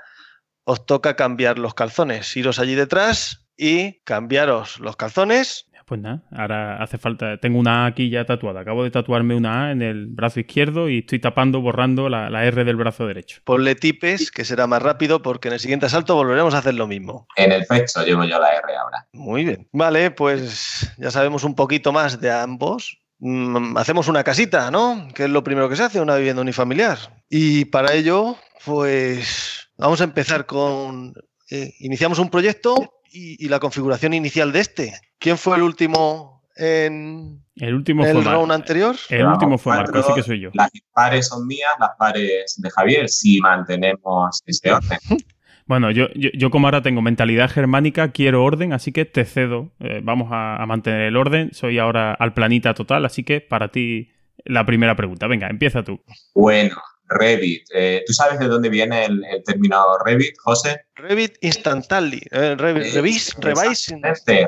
[0.65, 2.37] os toca cambiar los calzones.
[2.37, 7.37] Iros allí detrás y cambiaros los calzones Pues nada, ahora hace falta.
[7.39, 8.61] Tengo una A aquí ya tatuada.
[8.61, 12.65] Acabo de tatuarme una A en el brazo izquierdo y estoy tapando, borrando la, R
[12.65, 13.41] del brazo derecho.
[13.45, 16.87] Ponle tipes, que será más rápido, porque en el siguiente asalto volveremos a hacer lo
[16.87, 17.27] mismo.
[17.37, 19.07] En el pecho llevo yo la R ahora.
[19.13, 19.69] Muy bien.
[19.73, 22.99] Vale, pues ya sabemos un poquito más de ambos.
[23.19, 25.09] Mm, hacemos una casita, ¿no?
[25.15, 26.99] Que es lo primero que se hace, una vivienda unifamiliar.
[27.29, 31.15] Y para ello, pues vamos a empezar con.
[31.51, 32.75] Eh, iniciamos un proyecto
[33.15, 34.93] y, la configuración inicial de este.
[35.19, 38.97] ¿Quién fue el último en el último el round anterior?
[39.09, 40.51] El último fue Marco, así que soy yo.
[40.55, 44.99] Las pares son mías, las pares de Javier, si mantenemos ese orden.
[45.67, 49.73] Bueno, yo, yo, como ahora tengo mentalidad germánica, quiero orden, así que te cedo.
[49.81, 51.55] Eh, vamos a, mantener el orden.
[51.55, 54.11] Soy ahora al planeta total, así que para ti
[54.45, 55.27] la primera pregunta.
[55.27, 56.03] Venga, empieza tú.
[56.35, 56.77] Bueno,
[57.09, 57.67] Revit.
[57.75, 60.87] Eh, ¿Tú sabes de dónde viene el, término Revit, José?
[60.95, 62.23] Revit Instantly.
[62.31, 63.35] Eh, Revit, revise,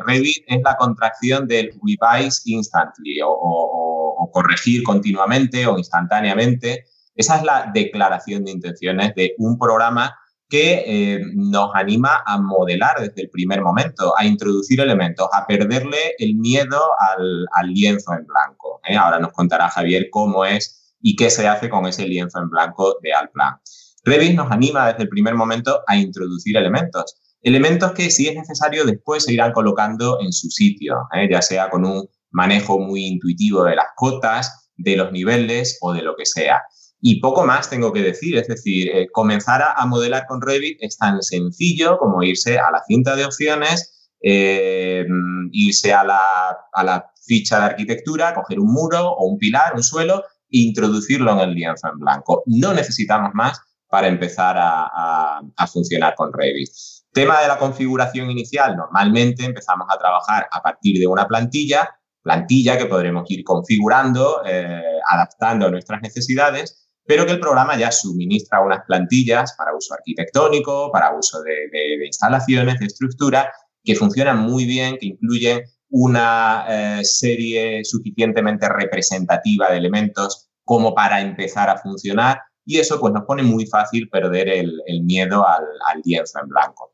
[0.06, 6.84] Revit es la contracción del revise instantly o, corregir continuamente o instantáneamente.
[7.14, 10.14] Esa es la declaración de intenciones de un programa
[10.48, 16.14] que eh, nos anima a modelar desde el primer momento, a introducir elementos, a perderle
[16.18, 18.80] el miedo al, al lienzo en blanco.
[18.98, 22.98] Ahora nos contará Javier cómo es y qué se hace con ese lienzo en blanco
[23.02, 23.56] de Alplan.
[24.04, 27.16] Revit nos anima desde el primer momento a introducir elementos.
[27.42, 31.28] Elementos que, si es necesario, después se irán colocando en su sitio, ¿eh?
[31.30, 36.02] ya sea con un manejo muy intuitivo de las cotas, de los niveles o de
[36.02, 36.62] lo que sea.
[37.00, 40.96] Y poco más tengo que decir, es decir, eh, comenzar a, modelar con Revit es
[40.96, 45.04] tan sencillo como irse a la cinta de opciones, eh,
[45.52, 49.82] irse a la, a la ficha de arquitectura, coger un muro o un pilar, un
[49.82, 50.24] suelo
[50.60, 52.42] introducirlo en el lienzo en blanco.
[52.46, 55.40] No necesitamos más para empezar a,
[55.72, 56.68] funcionar con Revit.
[57.12, 61.88] Tema de la configuración inicial, normalmente empezamos a trabajar a partir de una plantilla,
[62.22, 67.92] plantilla que podremos ir configurando, eh, adaptando a nuestras necesidades, pero que el programa ya
[67.92, 73.50] suministra unas plantillas para uso arquitectónico, para uso de, instalaciones, de estructura,
[73.82, 81.20] que funcionan muy bien, que incluyen una eh, serie suficientemente representativa de elementos como para
[81.20, 85.62] empezar a funcionar y eso pues nos pone muy fácil perder el, miedo al,
[86.04, 86.92] lienzo en blanco.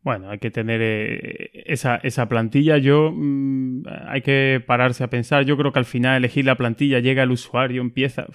[0.00, 2.78] Bueno, hay que tener eh, esa, plantilla.
[2.78, 5.44] Yo mm, hay que pararse a pensar.
[5.44, 8.26] Yo creo que al final elegir la plantilla llega el usuario, empieza.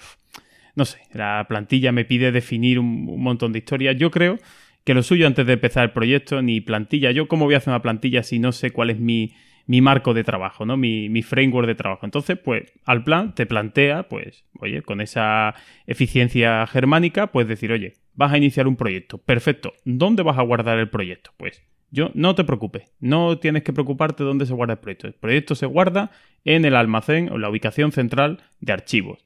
[0.76, 3.96] no sé, la plantilla me pide definir un, un montón de historias.
[3.96, 4.38] Yo creo
[4.84, 7.10] que lo suyo antes de empezar el proyecto, ni plantilla.
[7.10, 9.34] Yo, ¿cómo voy a hacer una plantilla si no sé cuál es mi,
[9.72, 10.76] mi marco de trabajo, ¿no?
[10.76, 12.04] Mi, mi, framework de trabajo.
[12.04, 15.54] Entonces, pues, al plan te plantea, pues, oye, con esa
[15.86, 19.16] eficiencia germánica, puedes decir, oye, vas a iniciar un proyecto.
[19.16, 19.72] Perfecto.
[19.86, 21.30] ¿Dónde vas a guardar el proyecto?
[21.38, 22.92] Pues, yo, no te preocupes.
[23.00, 25.06] No tienes que preocuparte dónde se guarda el proyecto.
[25.06, 26.10] El proyecto se guarda
[26.44, 29.24] en el almacén o la ubicación central de archivos.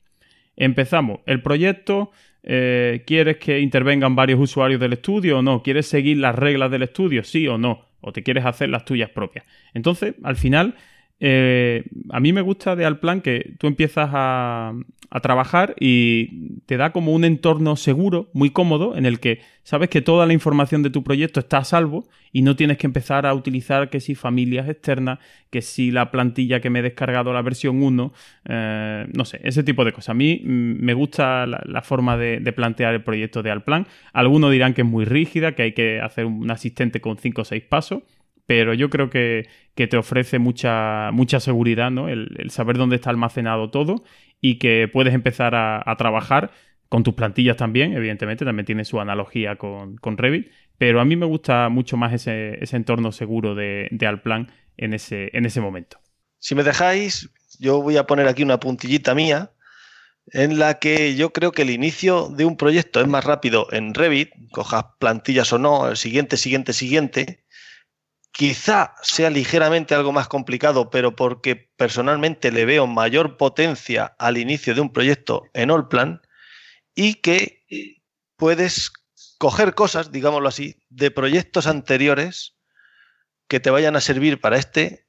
[0.54, 1.22] Empezamos.
[1.26, 2.12] El proyecto,
[2.44, 5.64] eh, ¿quieres que intervengan varios usuarios del estudio o no?
[5.64, 7.24] ¿Quieres seguir las reglas del estudio?
[7.24, 9.44] Sí o no o te quieres hacer las tuyas propias.
[9.74, 10.76] Entonces, al final,
[11.18, 14.74] eh, a mí me gusta de Alplan que tú empiezas a,
[15.22, 20.02] trabajar y te da como un entorno seguro, muy cómodo, en el que sabes que
[20.02, 23.32] toda la información de tu proyecto está a salvo y no tienes que empezar a
[23.32, 27.82] utilizar que si familias externas, que si la plantilla que me he descargado la versión
[27.82, 28.12] 1,
[28.46, 30.10] eh, no sé, ese tipo de cosas.
[30.10, 33.86] A mí mm, me gusta la, forma de, de, plantear el proyecto de Alplan.
[34.12, 37.44] Algunos dirán que es muy rígida, que hay que hacer un asistente con 5 o
[37.44, 38.02] 6 pasos
[38.46, 42.08] pero yo creo que, te ofrece mucha, mucha seguridad, ¿no?
[42.08, 44.04] El, saber dónde está almacenado todo
[44.40, 46.50] y que puedes empezar a, trabajar
[46.88, 51.26] con tus plantillas también, evidentemente, también tiene su analogía con, Revit, pero a mí me
[51.26, 55.98] gusta mucho más ese, entorno seguro de, de Alplan en ese, en ese momento.
[56.38, 59.50] Si me dejáis, yo voy a poner aquí una puntillita mía
[60.32, 63.94] en la que yo creo que el inicio de un proyecto es más rápido en
[63.94, 67.44] Revit, cojas plantillas o no, el siguiente, siguiente, siguiente,
[68.36, 74.74] Quizá sea ligeramente algo más complicado, pero porque personalmente le veo mayor potencia al inicio
[74.74, 76.20] de un proyecto en Allplan
[76.94, 77.64] y que
[78.36, 78.92] puedes
[79.38, 82.58] coger cosas, digámoslo así, de proyectos anteriores
[83.48, 85.06] que te vayan a servir para este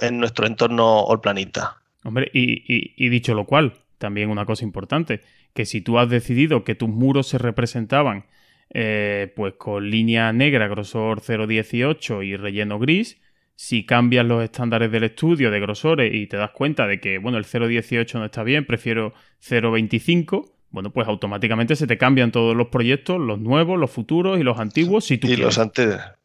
[0.00, 1.82] en nuestro entorno Allplanita.
[2.02, 5.20] Hombre, y dicho lo cual, también una cosa importante,
[5.52, 8.24] que si tú has decidido que tus muros se representaban
[8.70, 13.20] eh, pues con línea negra, grosor 0.18 y relleno gris.
[13.54, 17.38] Si cambias los estándares del estudio de grosores y te das cuenta de que, bueno,
[17.38, 22.68] el 0.18 no está bien, prefiero 0.25, bueno, pues automáticamente se te cambian todos los
[22.68, 25.56] proyectos, los nuevos, los futuros y los antiguos, si tú y quieres.
[25.56, 25.70] los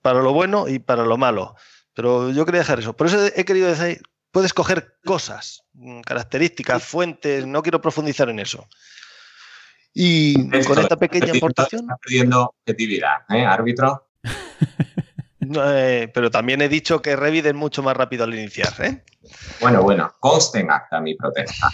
[0.02, 1.56] para lo bueno y para lo malo.
[1.96, 2.96] Pero yo quería dejar eso.
[2.96, 8.40] Por eso he querido decir, puedes coger cosas, mm, características, fuentes, no quiero profundizar en
[8.40, 8.68] eso.
[9.94, 11.82] Y con esta pequeña aportación...
[11.82, 14.08] Está perdiendo objetividad, ¿eh, árbitro?
[15.66, 19.04] Eh, pero también he dicho que Revit es mucho más rápido al iniciar, ¿eh?
[19.60, 21.70] Bueno, bueno, conste en acta mi protesta.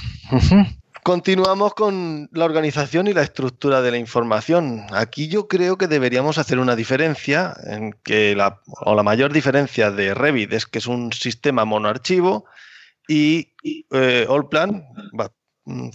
[1.04, 4.86] Continuamos con la organización y la estructura de la información.
[4.92, 9.92] Aquí yo creo que deberíamos hacer una diferencia, en que la, o la mayor diferencia
[9.92, 12.46] de Revit es que es un sistema monoarchivo
[13.08, 13.54] y
[13.92, 14.86] eh, Allplan,
[15.66, 15.90] mm,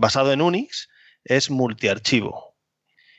[0.00, 0.88] basado en Unix,
[1.28, 2.56] es multiarchivo.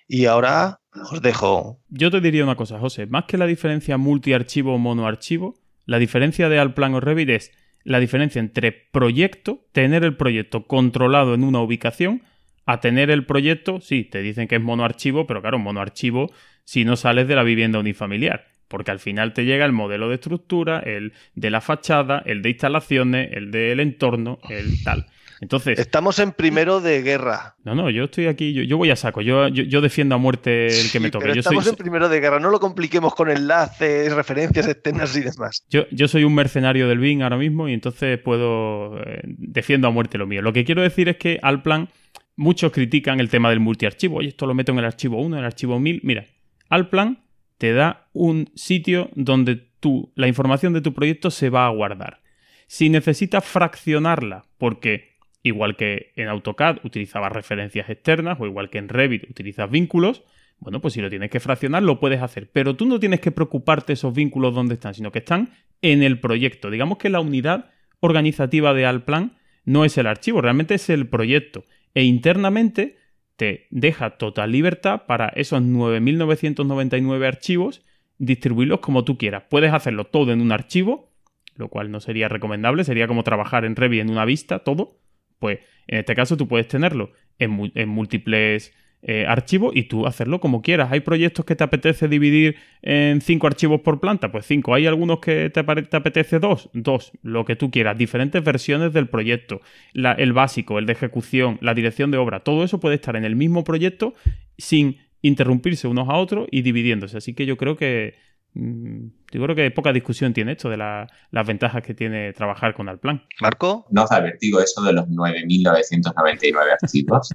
[0.08, 0.80] Y ahora
[1.12, 1.80] os dejo.
[1.90, 3.06] Yo te diría una cosa, José.
[3.08, 5.56] Más que la diferencia multiarchivo o monoarchivo,
[5.86, 7.52] la diferencia de Alplan o Revit es
[7.84, 12.24] la diferencia entre proyecto, tener el proyecto controlado en una ubicación,
[12.66, 16.30] a tener el proyecto, sí, te dicen que es monoarchivo, pero claro, monoarchivo
[16.66, 18.48] si no sales de la vivienda unifamiliar.
[18.68, 22.50] Porque al final te llega el modelo de estructura, el de la fachada, el de
[22.50, 25.06] instalaciones, el del entorno, el tal.
[25.42, 25.78] Entonces.
[25.80, 27.56] Estamos en primero de guerra.
[27.64, 30.92] No, no, yo estoy aquí, yo, voy a saco, yo, yo, defiendo a muerte el
[30.92, 31.28] que me toque.
[31.28, 35.64] Pero estamos en primero de guerra, no lo compliquemos con enlaces, referencias externas y demás.
[35.70, 39.00] Yo, yo soy un mercenario del BIN ahora mismo y entonces puedo.
[39.00, 40.42] Eh, defiendo a muerte lo mío.
[40.42, 41.90] Lo que quiero decir es que Alplan,
[42.36, 44.18] muchos critican el tema del multiarchivo.
[44.18, 46.02] Oye, esto lo meto en el archivo 1, en el archivo 1000.
[46.04, 46.26] Mira,
[46.70, 47.24] Alplan
[47.58, 52.22] te da un sitio donde tú, la información de tu proyecto se va a guardar.
[52.68, 55.17] Si necesitas fraccionarla, porque
[55.48, 60.24] igual que en AutoCAD utilizabas referencias externas o igual que en Revit utilizas vínculos,
[60.60, 63.32] bueno, pues si lo tienes que fraccionar lo puedes hacer, pero tú no tienes que
[63.32, 66.70] preocuparte esos vínculos dónde están, sino que están en el proyecto.
[66.70, 71.64] Digamos que la unidad organizativa de Alplan no es el archivo, realmente es el proyecto
[71.94, 72.98] e internamente
[73.36, 77.82] te deja total libertad para esos 9.999 archivos
[78.18, 79.44] distribuirlos como tú quieras.
[79.50, 81.12] Puedes hacerlo todo en un archivo,
[81.56, 84.98] lo cual no sería recomendable, sería como trabajar en Revit en una vista, todo,
[85.40, 87.52] pues en este caso tú puedes tenerlo en,
[87.90, 88.74] múltiples
[89.04, 90.92] eh, archivos y tú hacerlo como quieras.
[90.92, 94.74] Hay proyectos que te apetece dividir en cinco archivos por planta, pues cinco.
[94.74, 97.98] Hay algunos que te, apetece dos, dos, lo que tú quieras.
[97.98, 99.62] Diferentes versiones del proyecto,
[99.94, 103.36] el básico, el de ejecución, la dirección de obra, todo eso puede estar en el
[103.36, 104.14] mismo proyecto
[104.58, 107.18] sin interrumpirse unos a otros y dividiéndose.
[107.18, 108.16] Así que yo creo que
[108.54, 113.24] yo creo que poca discusión tiene esto de las ventajas que tiene trabajar con Alplan.
[113.40, 113.86] Marco.
[113.92, 117.30] No os advertigo eso de los 9.999 archivos.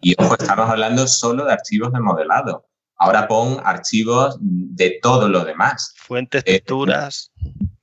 [0.00, 2.66] y ojo, estamos hablando solo de archivos de modelado.
[2.96, 5.94] Ahora pon archivos de todo lo demás.
[5.96, 7.32] Fuentes, eh, texturas.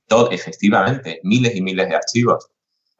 [0.06, 2.50] todo, efectivamente, miles y miles de archivos.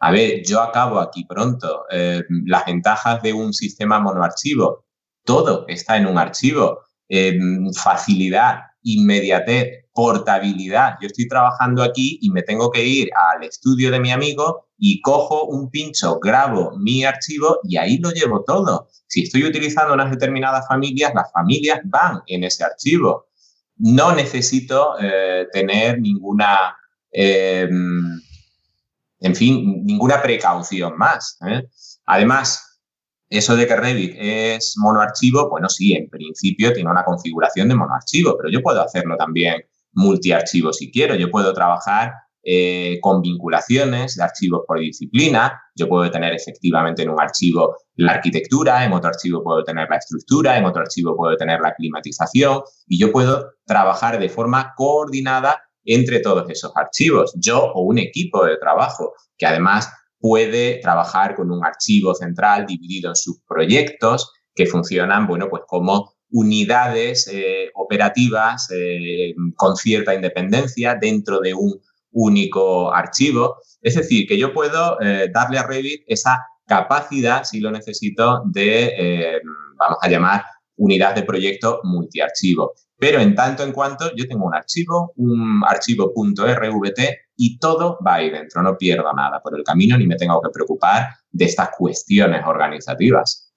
[0.01, 1.85] A ver, yo acabo aquí pronto.
[1.91, 4.85] Eh, las ventajas de un sistema monoarchivo.
[5.25, 6.81] Todo está en un archivo.
[7.09, 7.39] Eh,
[7.75, 10.95] facilidad, inmediatez, portabilidad.
[11.01, 15.01] Yo estoy trabajando aquí y me tengo que ir al estudio de mi amigo y
[15.03, 18.89] cojo un pincho, grabo mi archivo y ahí lo llevo todo.
[19.07, 23.27] Si estoy utilizando unas determinadas familias, las familias van en ese archivo.
[23.77, 26.77] No necesito eh, tener ninguna,
[27.11, 28.21] em,
[29.21, 31.39] en fin, ninguna precaución más.
[31.47, 31.69] ¿eh?
[32.07, 32.70] Además,
[33.31, 38.37] eso de que Revit es monoarchivo, bueno, sí, en principio tiene una configuración de monoarchivo,
[38.37, 39.63] pero yo puedo hacerlo también
[39.93, 41.15] multiarchivo si quiero.
[41.15, 42.13] Yo puedo trabajar
[42.43, 45.63] eh, con vinculaciones de archivos por disciplina.
[45.77, 49.97] Yo puedo tener efectivamente en un archivo la arquitectura, en otro archivo puedo tener la
[49.97, 55.63] estructura, en otro archivo puedo tener la climatización y yo puedo trabajar de forma coordinada
[55.85, 57.33] entre todos esos archivos.
[57.37, 63.09] Yo o un equipo de trabajo que además puede trabajar con un archivo central dividido
[63.11, 71.41] en subproyectos que funcionan, bueno, pues como unidades eh, operativas eh, con cierta independencia dentro
[71.41, 71.81] de un
[72.13, 73.57] único archivo.
[73.81, 79.41] Es decir, que yo puedo eh, darle a Revit esa capacidad, si lo necesito, de,
[79.77, 80.45] vamos a llamar,
[80.77, 82.75] unidad de proyecto multiarchivo.
[82.97, 87.01] Pero en tanto en cuanto yo tengo un archivo, un archivo .rvt
[87.43, 90.51] y todo va ahí dentro, no pierdo nada por el camino ni me tengo que
[90.51, 93.51] preocupar de estas cuestiones organizativas.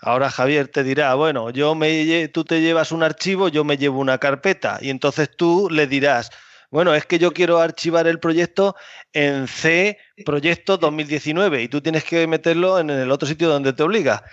[0.00, 4.00] Ahora Javier te dirá, bueno, yo me, tú te llevas un archivo, yo me llevo
[4.00, 6.30] una carpeta y entonces tú le dirás,
[6.70, 8.74] bueno, es que yo quiero archivar el proyecto
[9.12, 13.82] en C Proyecto 2019 y tú tienes que meterlo en el otro sitio donde te
[13.82, 14.24] obliga.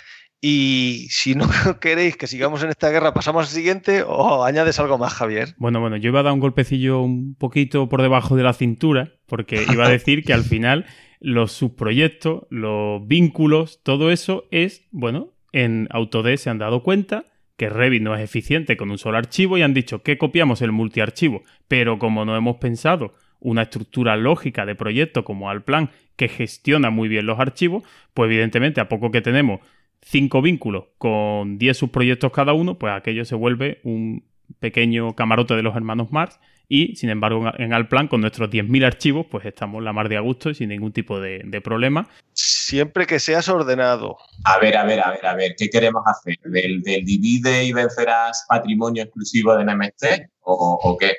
[0.42, 1.48] Y si no
[1.82, 5.56] queréis que sigamos en esta guerra, pasamos al siguiente o añades algo más, Javier.
[5.58, 9.14] Bueno, bueno, yo iba a dar un golpecillo un poquito por debajo de la cintura,
[9.26, 10.86] porque iba a decir que al final
[11.20, 17.26] los subproyectos, los vínculos, todo eso es, bueno, en Autodesk se han dado cuenta
[17.58, 20.72] que Revit no es eficiente con un solo archivo y han dicho que copiamos el
[20.72, 26.90] multiarchivo, pero como no hemos pensado una estructura lógica de proyecto como Alplan que gestiona
[26.90, 27.84] muy bien los archivos,
[28.14, 29.62] pues evidentemente a poco que tenemos
[30.10, 34.26] cinco vínculos con 10 subproyectos cada uno, pues aquello se vuelve un
[34.60, 36.40] pequeño camarote de los hermanos Mars
[36.70, 40.22] y sin embargo en Alplan con nuestros 10.000 archivos pues estamos la mar de a
[40.22, 42.08] gusto y sin ningún tipo de, problema.
[42.34, 44.18] Siempre que seas ordenado.
[44.46, 46.38] A ver, a ver, a ver, a ver, ¿qué queremos hacer?
[46.44, 51.14] ¿Del, divide y vencerás patrimonio exclusivo de NMT o, o qué?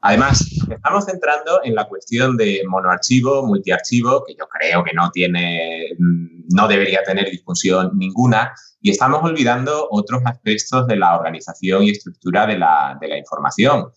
[0.00, 5.88] Además, estamos centrando en la cuestión de monoarchivo, multiarchivo, que yo creo que no tiene,
[5.98, 11.90] mm, no debería tener discusión ninguna, y estamos olvidando otros aspectos de la organización y
[11.90, 13.90] estructura de la, información.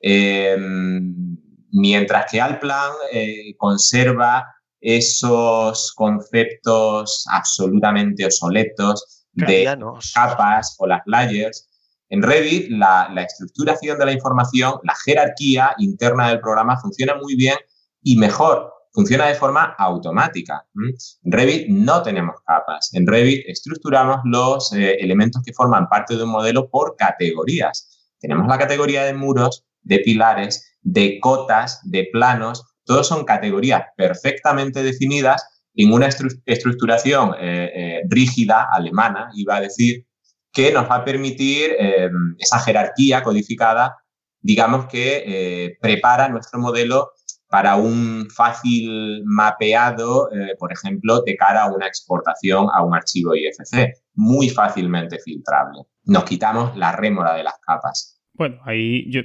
[0.00, 1.36] Em,
[1.72, 4.46] mientras que Alplan eh, conserva
[4.80, 9.78] esos conceptos absolutamente obsoletos de
[10.14, 11.69] capas o las layers,
[12.10, 17.56] en Revit, la, estructuración de la información, la jerarquía interna del programa funciona muy bien
[18.02, 20.66] y mejor, funciona de forma automática.
[20.74, 22.92] En Revit no tenemos capas.
[22.94, 28.12] En Revit estructuramos los eh, elementos que forman parte de un modelo por categorías.
[28.18, 32.64] Tenemos la categoría de muros, de pilares, de cotas, de planos.
[32.84, 35.44] Todos son categorías perfectamente definidas
[35.76, 40.04] en una estructuración eh, eh, rígida, alemana, iba a decir,
[40.52, 43.96] que nos va a permitir em, esa jerarquía codificada,
[44.40, 47.10] digamos que eh, prepara nuestro modelo
[47.48, 53.34] para un fácil mapeado, eh, por ejemplo, de cara a una exportación a un archivo
[53.34, 55.82] IFC, muy fácilmente filtrable.
[56.04, 58.20] Nos quitamos la rémora de las capas.
[58.34, 59.20] Bueno, ahí yo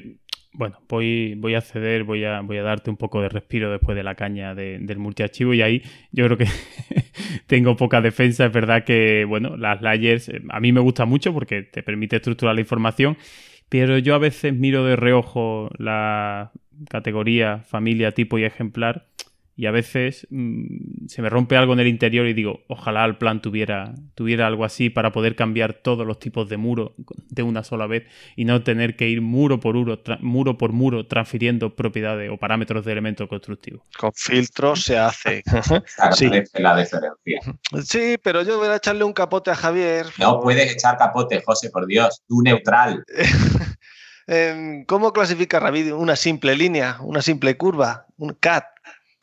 [0.57, 3.95] bueno, voy, voy a ceder, voy a, voy a darte un poco de respiro después
[3.95, 5.81] de la caña del multiarchivo y ahí
[6.11, 6.47] yo creo que
[7.47, 8.45] tengo poca defensa.
[8.45, 12.17] Es verdad que, bueno, las layers eh, a mí me gusta mucho porque te permite
[12.17, 13.17] estructurar la información,
[13.69, 16.51] pero yo a veces miro de reojo la
[16.89, 19.07] categoría, familia, tipo y ejemplar
[19.57, 23.17] y a veces mm, se me rompe algo en el interior y digo, ojalá el
[23.17, 26.93] plan tuviera, tuviera algo así para poder cambiar todos los tipos de muro
[27.29, 28.03] de una sola vez
[28.35, 32.83] y no tener que ir muro por muro, muro por muro transfiriendo propiedades o parámetros
[32.83, 33.81] de elementos constructivos.
[33.97, 35.41] Con filtros se hace.
[36.11, 36.29] sí.
[36.55, 37.39] la diferencia.
[37.83, 40.07] Sí, pero yo voy a echarle un capote a Javier.
[40.19, 43.05] No puedes echar capote, José, por Dios, tú neutral.
[44.27, 48.65] Em, ¿Cómo clasifica Ravid una simple línea, una simple curva, un CAT?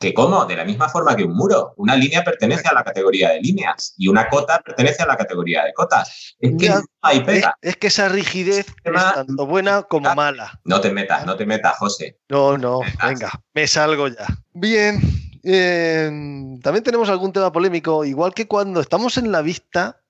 [0.03, 0.45] ¿Que cómo?
[0.47, 1.75] De la misma forma que un muro.
[1.77, 5.65] Una línea pertenece a la categoría de líneas y una cota pertenece a la categoría
[5.65, 6.35] de cotas.
[6.41, 7.57] Es que hay pega.
[7.63, 10.61] Es, que esa rigidez es tanto buena como ah, mala.
[10.65, 12.19] No te metas, no te metas, José.
[12.29, 14.27] No, no, venga, me salgo ya.
[14.53, 15.01] Bien,
[15.45, 20.01] em, también tenemos algún tema polémico, igual que cuando estamos en la vista,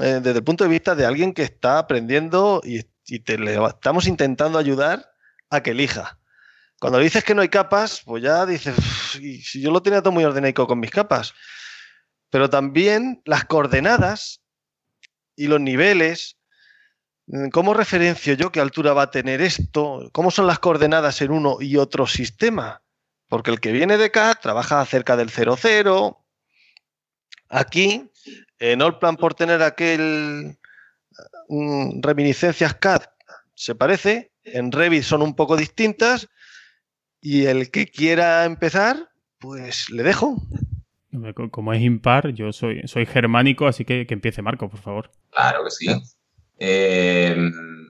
[0.00, 2.82] eh, desde el punto de vista de alguien que está aprendiendo y,
[3.24, 3.36] te
[3.66, 5.10] estamos intentando ayudar
[5.48, 6.19] a que elija.
[6.80, 8.74] Cuando dices que no hay capas, pues ya dices,
[9.12, 11.34] si yo lo tenía todo muy ordenado con mis capas.
[12.30, 14.40] Pero también las coordenadas
[15.36, 16.38] y los niveles,
[17.52, 20.08] ¿cómo referencio yo qué altura va a tener esto?
[20.12, 22.82] ¿Cómo son las coordenadas en uno y otro sistema?
[23.28, 26.24] Porque el que viene de CAD trabaja cerca del 00.
[27.50, 28.10] Aquí,
[28.58, 30.56] en Allplan, por tener aquel
[31.48, 33.02] mm, reminiscencias CAD,
[33.54, 34.32] se parece.
[34.44, 36.26] En Revit son un poco distintas
[37.20, 40.36] y el que quiera empezar, pues le dejo.
[41.50, 45.10] Como es impar, yo soy, soy germánico, así que que empiece Marco, por favor.
[45.30, 45.86] Claro que sí.
[46.58, 47.36] Eh,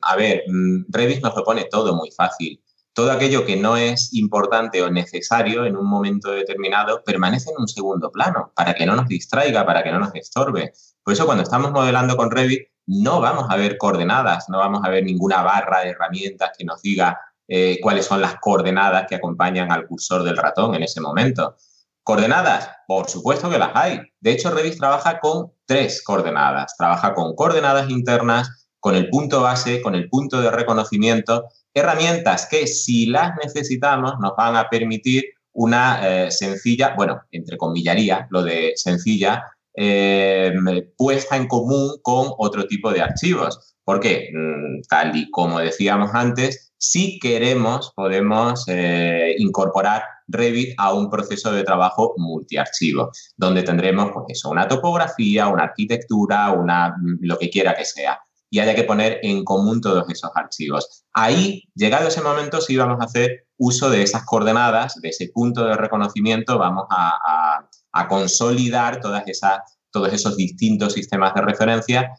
[0.03, 2.63] a ver, mm, Revit nos propone todo muy fácil.
[2.93, 7.69] Todo aquello que no es importante o necesario en un momento determinado permanece en un
[7.69, 10.73] segundo plano, para que no nos distraiga, para que no nos estorbe.
[11.03, 14.89] Por eso cuando estamos modelando con Revit, no vamos a ver coordenadas, no vamos a
[14.89, 17.21] ver ninguna barra de herramientas que nos diga
[17.53, 21.57] eh, cuáles son las coordenadas que acompañan al cursor del ratón en ese momento.
[22.05, 22.71] ¿Coordenadas?
[22.87, 24.01] Por supuesto que las hay.
[24.21, 26.77] De hecho, Redis trabaja con tres coordenadas.
[26.77, 32.69] Trabaja con coordenadas internas, con el punto base, con el punto de reconocimiento, herramientas que
[32.69, 38.75] si las necesitamos nos van a permitir una eh, sencilla, bueno, entre comillaría, lo de
[38.77, 39.45] sencilla,
[39.75, 40.53] eh,
[40.97, 43.75] puesta en común con otro tipo de archivos.
[43.83, 51.11] Porque, mm, tal y como decíamos antes, si queremos, podemos eh, incorporar Revit a un
[51.11, 57.51] proceso de trabajo multiarchivo, donde tendremos pues eso, una topografía, una arquitectura, una, lo que
[57.51, 58.19] quiera que sea.
[58.49, 61.05] Y haya que poner en común todos esos archivos.
[61.13, 65.67] Ahí, llegado ese momento, sí vamos a hacer uso de esas coordenadas, de ese punto
[65.67, 67.69] de reconocimiento, vamos a,
[68.09, 69.59] consolidar todas esas,
[69.91, 72.11] todos esos distintos sistemas de referencia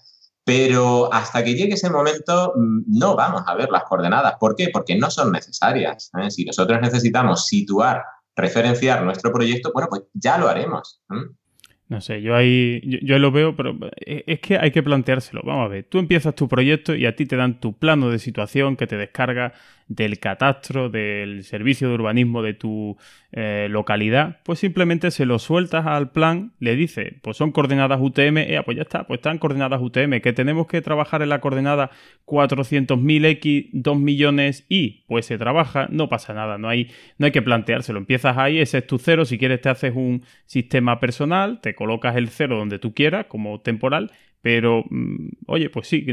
[0.52, 4.34] Pero hasta que llegue ese momento mm, no vamos a ver las coordenadas.
[4.38, 4.68] ¿Por qué?
[4.68, 6.12] Porque no son necesarias.
[6.22, 6.30] ¿eh?
[6.30, 8.04] Si nosotros necesitamos situar,
[8.36, 11.02] referenciar nuestro proyecto, bueno, pues ya lo haremos.
[11.88, 15.42] No sé, yo ahí, yo, lo veo, pero es que hay que planteárselo.
[15.46, 18.20] Vamos a ver, tú empiezas tu proyecto y a ti te dan tu plano de
[18.20, 19.54] situación que te descarga
[19.92, 22.98] del catastro, del servicio de urbanismo de tu
[23.34, 28.38] eh, localidad, pues simplemente se lo sueltas al plan, le dice, pues son coordenadas UTM,
[28.38, 31.92] eh, pues ya está, pues están coordenadas UTM, que tenemos que trabajar en la coordenada
[32.26, 37.34] 400.000 X, 2 millones Y, pues se trabaja, no pasa nada, no hay, no hay
[37.34, 41.60] que planteárselo, empiezas ahí, ese es tu cero, si quieres te haces un sistema personal,
[41.60, 44.12] te colocas el cero donde tú quieras, como temporal,
[44.42, 46.06] pero, mm, oye, pues sí,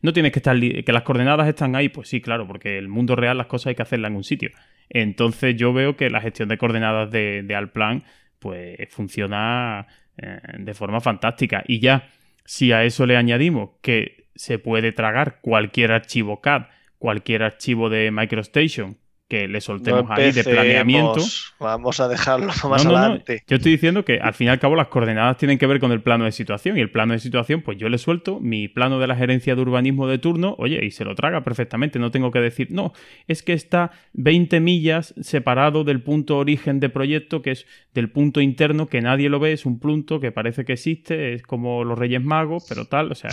[0.00, 3.16] no tienes que estar, que las coordenadas están ahí, pues sí, claro, porque el mundo
[3.16, 4.50] real las cosas hay que hacerlas en un sitio.
[4.88, 8.04] Entonces yo veo que la gestión de coordenadas de, Alplan,
[8.38, 9.86] pues funciona
[10.18, 11.64] eh, de forma fantástica.
[11.66, 12.08] Y ya,
[12.44, 16.66] si a eso le añadimos que se puede tragar cualquier archivo CAD,
[16.98, 18.98] cualquier archivo de MicroStation,
[19.34, 21.20] que le soltemos ahí de planeamiento.
[21.58, 23.42] Vamos a dejarlo más adelante.
[23.48, 25.90] Yo estoy diciendo que al fin y al cabo las coordenadas tienen que ver con
[25.90, 29.00] el plano de situación y el plano de situación, pues yo le suelto mi plano
[29.00, 31.98] de la gerencia de urbanismo de turno, oye, y se lo traga perfectamente.
[31.98, 32.92] No tengo que decir, no,
[33.26, 38.40] es que está 20 millas separado del punto origen de proyecto, que es del punto
[38.40, 41.98] interno, que nadie lo ve, es un punto que parece que existe, es como los
[41.98, 43.30] Reyes Magos, pero tal, o sea,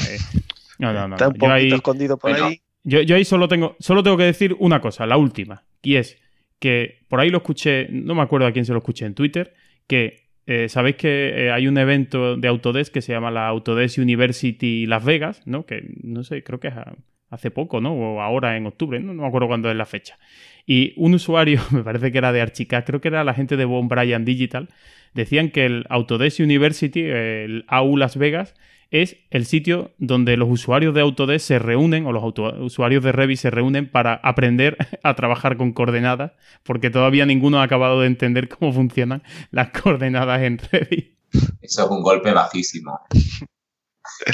[0.79, 1.15] no, no, no.
[1.15, 2.59] Está un poquito escondido por ahí.
[2.83, 6.19] Yo, yo ahí solo tengo, solo tengo que decir una cosa, la última, y es
[6.59, 9.53] que por ahí lo escuché, no me acuerdo a quién se lo escuché en Twitter,
[9.87, 13.99] que eh, sabéis que eh, hay un evento de Autodesk que se llama la Autodesk
[13.99, 15.65] University Las Vegas, ¿no?
[15.65, 16.73] Que no sé, creo que es
[17.29, 17.93] hace poco, ¿no?
[17.93, 20.19] O ahora en octubre, no, me acuerdo cuándo es la fecha.
[20.65, 23.65] Y un usuario, me parece que era de Archicad, creo que era la gente de
[23.65, 24.69] Von Bryan Digital,
[25.13, 28.53] decían que el Autodesk University, el AU Las Vegas,
[28.91, 32.23] es el sitio donde los usuarios de Autodesk se reúnen o los
[32.59, 36.33] usuarios de Revit se reúnen para aprender a trabajar con coordenadas,
[36.63, 41.17] porque todavía ninguno ha acabado de entender cómo funcionan las coordenadas en Revit.
[41.61, 42.99] Eso es un golpe bajísimo.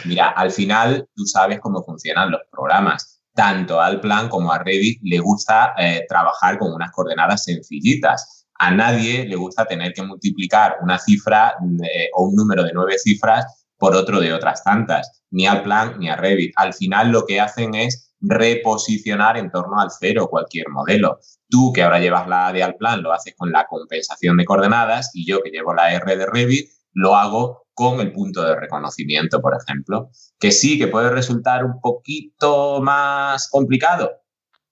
[0.06, 3.22] Mira, al final tú sabes cómo funcionan los programas.
[3.36, 8.48] Tanto al plan como a Revit le gusta eh, trabajar con unas coordenadas sencillitas.
[8.56, 11.54] A nadie le gusta tener que multiplicar una cifra
[11.84, 16.00] eh, o un número de nueve cifras por otro de otras tantas, ni al plan
[16.00, 16.54] ni a Revit.
[16.56, 21.20] Al final lo que hacen es reposicionar en torno al cero cualquier modelo.
[21.50, 25.12] Tú que ahora llevas la A de plan lo haces con la compensación de coordenadas
[25.14, 29.40] y yo que llevo la R de Revit lo hago con el punto de reconocimiento,
[29.40, 30.10] por ejemplo,
[30.40, 34.24] que sí que puede resultar un poquito más complicado,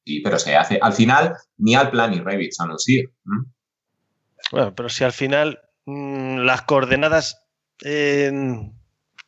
[0.03, 0.79] sí, pero se hace.
[0.81, 3.03] Al final, ni al plan ni Revit son un sí.
[4.51, 7.45] Bueno, pero si al final mm, las coordenadas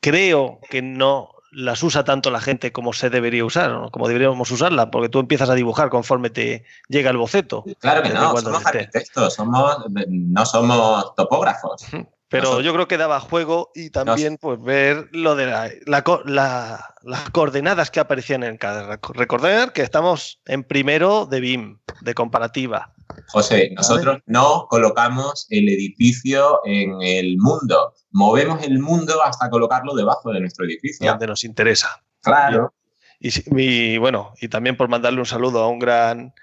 [0.02, 4.91] creo que no las usa tanto la gente como se debería usar, como deberíamos usarla,
[4.91, 7.64] porque tú empiezas a dibujar conforme te llega el boceto.
[7.80, 9.78] Claro que no, somos arquitectos, somos,
[10.08, 11.86] no somos topógrafos.
[12.30, 18.02] Pero yo creo que daba juego y también pues ver lo de las coordenadas que
[18.02, 19.00] aparecían en cada.
[19.14, 22.93] Recordar que estamos en primero de BIM, de comparativa.
[23.28, 30.32] José, nosotros no colocamos el edificio en el mundo, movemos el mundo hasta colocarlo debajo
[30.32, 31.10] de nuestro edificio.
[31.10, 32.01] Donde nos interesa.
[32.22, 32.74] Claro.
[33.20, 36.34] Y, bueno, y también por mandarle un saludo a un gran,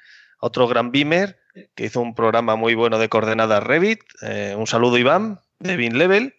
[0.41, 1.39] otro gran Beamer
[1.75, 4.01] que hizo un programa muy bueno de coordenadas Revit.
[4.23, 6.35] Eh, un saludo, Iván, de BIM Level.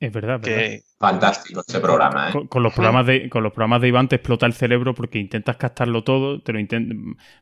[0.00, 2.30] Es verdad, que, Fantástico ese programa.
[2.30, 2.48] ¿eh?
[2.48, 5.58] Con, los programas de, con los programas de Iván te explota el cerebro porque intentas
[5.58, 6.58] captarlo todo, te lo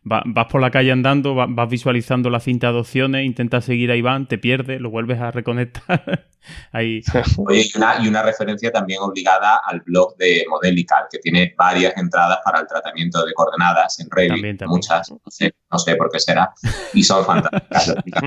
[0.02, 4.26] vas por la calle andando, vas, visualizando la cinta de opciones, intentas seguir a Iván,
[4.26, 6.28] te pierdes, lo vuelves a reconectar.
[6.72, 7.00] Ahí.
[7.38, 11.96] Oye, y una, y una, referencia también obligada al blog de Modelical, que tiene varias
[11.96, 16.20] entradas para el tratamiento de coordenadas en Revit, muchas, no sé, no sé por qué
[16.20, 16.52] será,
[16.92, 18.22] y son fantásticas.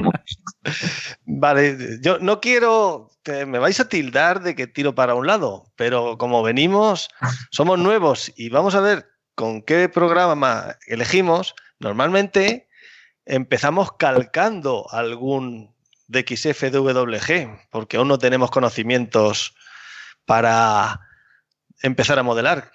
[1.25, 3.11] vale, yo no quiero
[3.45, 7.09] me vais a tildar de que tiro para un lado, pero como venimos,
[7.51, 12.67] somos nuevos y vamos a ver con qué programa elegimos, normalmente
[13.25, 15.75] empezamos calcando algún
[16.07, 16.71] DXF
[17.69, 19.53] porque aún no tenemos conocimientos
[20.25, 21.01] para
[21.81, 22.71] empezar a modelar.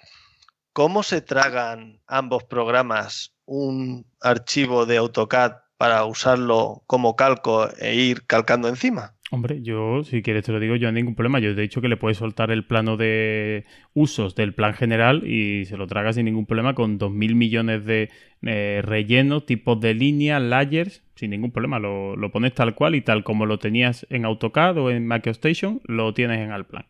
[0.71, 8.25] ¿Cómo se tragan ambos programas un archivo de AutoCAD para usarlo como calco e ir
[8.25, 9.15] calcando encima?
[9.33, 11.39] Hombre, yo, si quieres te lo digo, yo no ningún problema.
[11.39, 13.65] Yo te he dicho que le puedes soltar el plano de
[13.95, 18.11] usos del plan general y se lo traga sin ningún problema con 2.000 millones de
[18.43, 21.79] eh, rellenos, tipos de línea, layers, sin ningún problema.
[21.79, 26.13] Lo, pones tal cual y tal como lo tenías en AutoCAD o en MacroStation, lo
[26.13, 26.85] tienes en Alplan.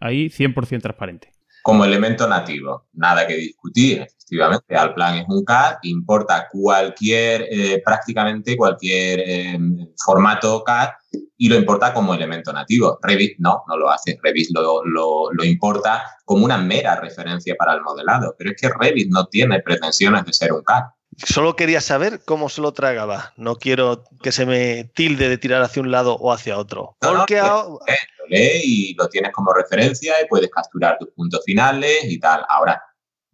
[0.00, 1.33] Ahí 100% transparente.
[1.64, 2.88] Como elemento nativo.
[2.92, 4.76] Nada que discutir, efectivamente.
[4.76, 9.58] Alplan es un CAD, importa cualquier, eh, prácticamente cualquier eh,
[9.96, 10.90] formato CAD
[11.38, 12.98] y lo importa como elemento nativo.
[13.00, 14.18] Revit no, no lo hace.
[14.22, 18.34] Revit lo, lo, importa como una mera referencia para el modelado.
[18.36, 20.82] Pero es que Revit no tiene pretensiones de ser un CAD.
[21.18, 23.32] Solo quería saber cómo se lo tragaba.
[23.36, 26.96] No quiero que se me tilde de tirar hacia un lado o hacia otro.
[27.00, 27.80] Porque lo
[28.28, 32.44] lee y lo tienes como referencia y puedes capturar tus puntos finales y tal.
[32.48, 32.82] Ahora,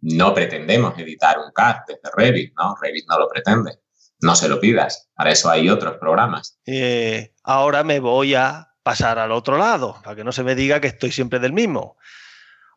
[0.01, 2.75] no pretendemos editar un CAD desde Revit, ¿no?
[2.81, 3.79] Revit no lo pretende.
[4.21, 5.09] No se lo pidas.
[5.15, 6.59] Para eso hay otros programas.
[6.65, 10.79] Eh, ahora me voy a pasar al otro lado, para que no se me diga
[10.79, 11.97] que estoy siempre del mismo.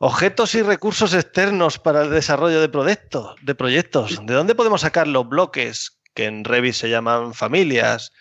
[0.06, 3.36] Objetos y recursos externos para el desarrollo de proyectos.
[3.40, 4.20] De, proyectos.
[4.26, 8.12] ¿De dónde podemos sacar los bloques que en Revit se llaman familias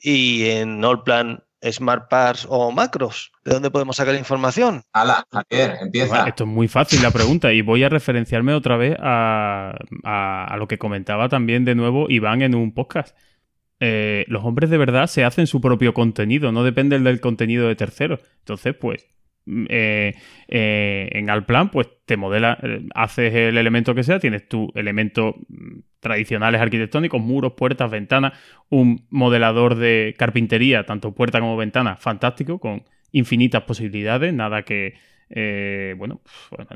[0.00, 3.30] y en Allplan Smart Parts o macros?
[3.44, 4.84] ¿De dónde podemos sacar información?
[4.94, 6.26] Ala, Javier, empieza.
[6.28, 9.74] esto es muy fácil la pregunta y voy a referenciarme otra vez a,
[10.56, 13.14] lo que comentaba también de nuevo Iván en un podcast.
[13.80, 17.76] Eh, los hombres de verdad se hacen su propio contenido, no dependen del contenido de
[17.76, 18.20] terceros.
[18.38, 19.12] Entonces, pues,
[19.46, 20.14] eh,
[20.48, 25.34] eh, en Alplan, pues te modela, eh, haces el elemento que sea, tienes tu elemento
[25.48, 28.34] mm, tradicionales arquitectónicos, muros, puertas, ventanas,
[28.68, 34.94] un modelador de carpintería, tanto puerta como ventana, fantástico, con infinitas posibilidades, nada que,
[35.96, 36.20] bueno,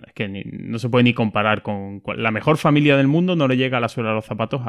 [0.07, 3.57] es que no se puede ni comparar con, la mejor familia del mundo, no le
[3.57, 4.63] llega a la suela de los zapatos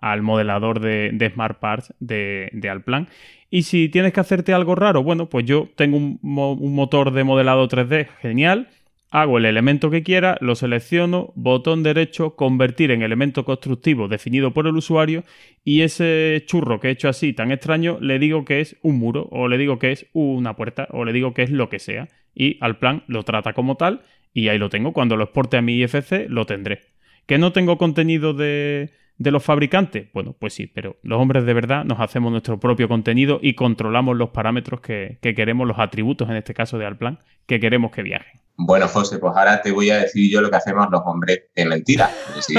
[0.00, 3.08] al modelador de, Smart Parts de, de Alplan.
[3.50, 7.66] Y si tienes que hacerte algo raro, bueno, pues yo tengo un, motor de modelado
[7.68, 8.68] 3D genial,
[9.10, 14.68] hago el elemento que quiera, lo selecciono, botón derecho, convertir en elemento constructivo definido por
[14.68, 15.24] el usuario
[15.64, 19.26] y ese churro que he hecho así tan extraño le digo que es un muro
[19.32, 22.08] o le digo que es una puerta o le digo que es lo que sea
[22.36, 24.92] y al plan lo trata como tal y ahí lo tengo.
[24.92, 26.82] Cuando lo exporte a mi IFC lo tendré.
[27.26, 28.90] Que no tengo contenido de,
[29.20, 30.08] de los fabricantes?
[30.14, 34.16] Bueno, pues sí, pero los hombres de verdad nos hacemos nuestro propio contenido y controlamos
[34.16, 38.40] los parámetros que, queremos, los atributos, en este caso de Alplan, que queremos que viajen.
[38.56, 41.66] Bueno, José, pues ahora te voy a decir yo lo que hacemos los hombres de
[41.66, 42.10] mentira.
[42.40, 42.54] Si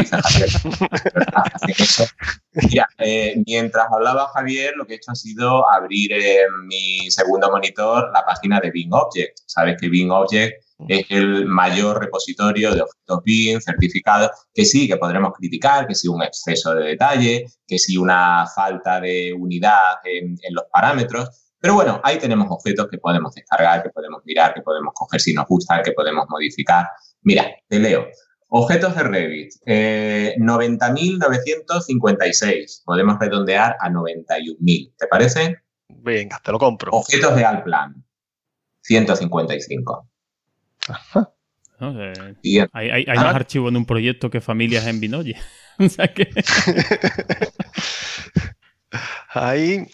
[3.00, 8.12] eh, mientras hablaba Javier, lo que he hecho ha sido abrir en mi segundo monitor
[8.14, 9.40] la página de Bing Object.
[9.48, 14.98] Sabes que Bing Object es el mayor repositorio de objetos BIM certificados, que sí, que
[14.98, 20.38] podremos criticar, que sí un exceso de detalle, que sí una falta de unidad en,
[20.52, 21.30] los parámetros,
[21.60, 25.34] pero bueno, ahí tenemos objetos que podemos descargar, que podemos mirar, que podemos coger si
[25.34, 26.88] nos gustan, que podemos modificar.
[27.22, 28.08] Mira, te leo.
[28.50, 32.52] Objetos de Revit, 90.956.
[32.52, 34.94] Eh, podemos redondear a 91.000.
[34.98, 35.58] ¿Te parece?
[35.88, 36.92] Venga, te lo compro.
[36.92, 38.04] Objetos de Alplan,
[38.82, 40.11] 155.
[42.74, 45.36] Hay, más archivos en un proyecto que familias en Binoye.
[45.80, 46.30] o sea que...
[49.30, 49.88] ahí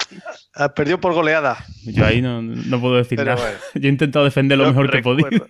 [0.76, 1.64] perdió por goleada.
[1.84, 2.42] Yo ahí no,
[2.82, 3.60] puedo decir nada.
[3.76, 5.48] Yo he intentado defender lo mejor que he podido.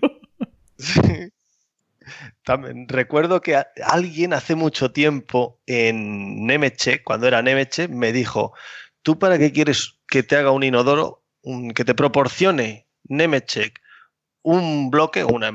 [2.43, 8.53] También, recuerdo que alguien hace mucho tiempo en Nemeche, cuando era Nemeche, me dijo,
[9.01, 11.23] ¿tú para qué quieres que te haga un inodoro,
[11.75, 13.73] que te proporcione Nemeche
[14.47, 15.49] un bloque, una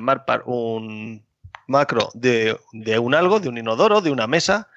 [0.44, 1.24] un
[1.66, 4.68] macro de, un algo, de un inodoro, de una mesa,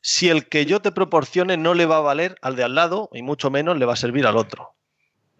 [0.00, 3.10] si el que yo te proporcione no le va a valer al de al lado
[3.12, 4.74] y mucho menos le va a servir al otro.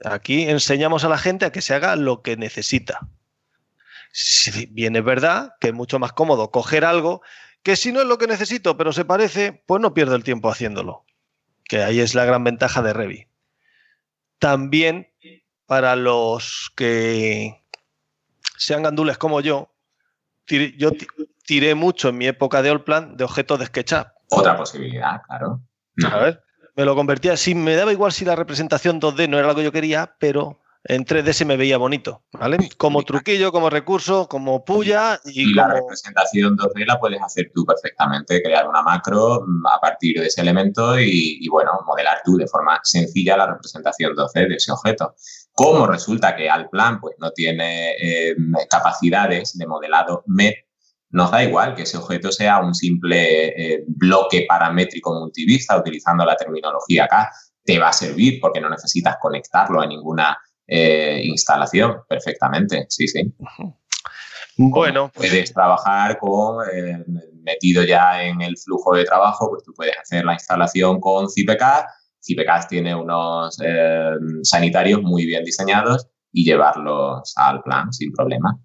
[0.04, 3.08] Aquí enseñamos a la gente a que se haga lo que necesita.
[4.12, 7.22] Si bien es verdad que es mucho más cómodo coger algo
[7.62, 10.50] que si no es lo que necesito, pero se parece, pues no pierdo el tiempo
[10.50, 11.06] haciéndolo.
[11.64, 13.28] Que ahí es la gran ventaja de Revi.
[14.38, 15.10] También
[15.64, 17.59] para los que
[18.60, 19.72] sean gandules como yo,
[20.46, 20.90] yo
[21.46, 24.06] tiré mucho en mi época de Allplan de objetos de SketchUp.
[24.28, 25.62] Otra posibilidad, claro.
[26.10, 26.42] A ver,
[26.76, 29.64] me lo convertía así, me daba igual si la representación 2D no era lo que
[29.64, 32.58] yo quería, pero en 3D se me veía bonito, ¿vale?
[32.76, 38.42] Como truquillo, como recurso, como puya y, la representación 2D la puedes hacer tú perfectamente,
[38.42, 42.46] crear una macro mm, a partir de ese elemento y, y bueno, modelar tú de
[42.46, 45.14] forma sencilla la representación 2D de ese objeto.
[45.62, 48.34] Como resulta que Alplan pues, no tiene eh,
[48.70, 50.54] capacidades de modelado MED,
[51.10, 56.34] nos da igual que ese objeto sea un simple eh, bloque paramétrico multivista utilizando la
[56.34, 57.30] terminología acá.
[57.62, 62.86] Te va a servir porque no necesitas conectarlo a ninguna eh, instalación perfectamente.
[62.88, 63.30] Sí, sí.
[64.56, 66.56] Bueno, pues puedes trabajar con,
[67.42, 71.84] metido ya en el flujo de trabajo, pues tú puedes hacer la instalación con CPK
[72.20, 74.10] CIPECAS tiene unos eh,
[74.42, 78.58] sanitarios muy bien diseñados y llevarlos al plan sin problema.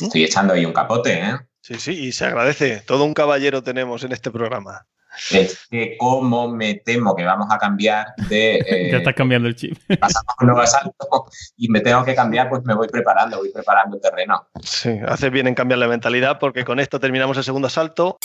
[0.00, 1.36] Estoy echando ahí un capote, ¿eh?
[1.60, 2.82] Sí, sí, y se agradece.
[2.86, 4.86] Todo un caballero tenemos en este programa.
[5.30, 8.88] Es que como me temo que vamos a cambiar de...
[8.92, 9.76] ya estás cambiando el chip.
[9.98, 13.50] Pasamos a un nuevo asalto y me tengo que cambiar, pues me voy preparando, voy
[13.50, 14.48] preparando el terreno.
[14.62, 18.18] Sí, haces bien en cambiar la mentalidad porque con esto terminamos el segundo asalto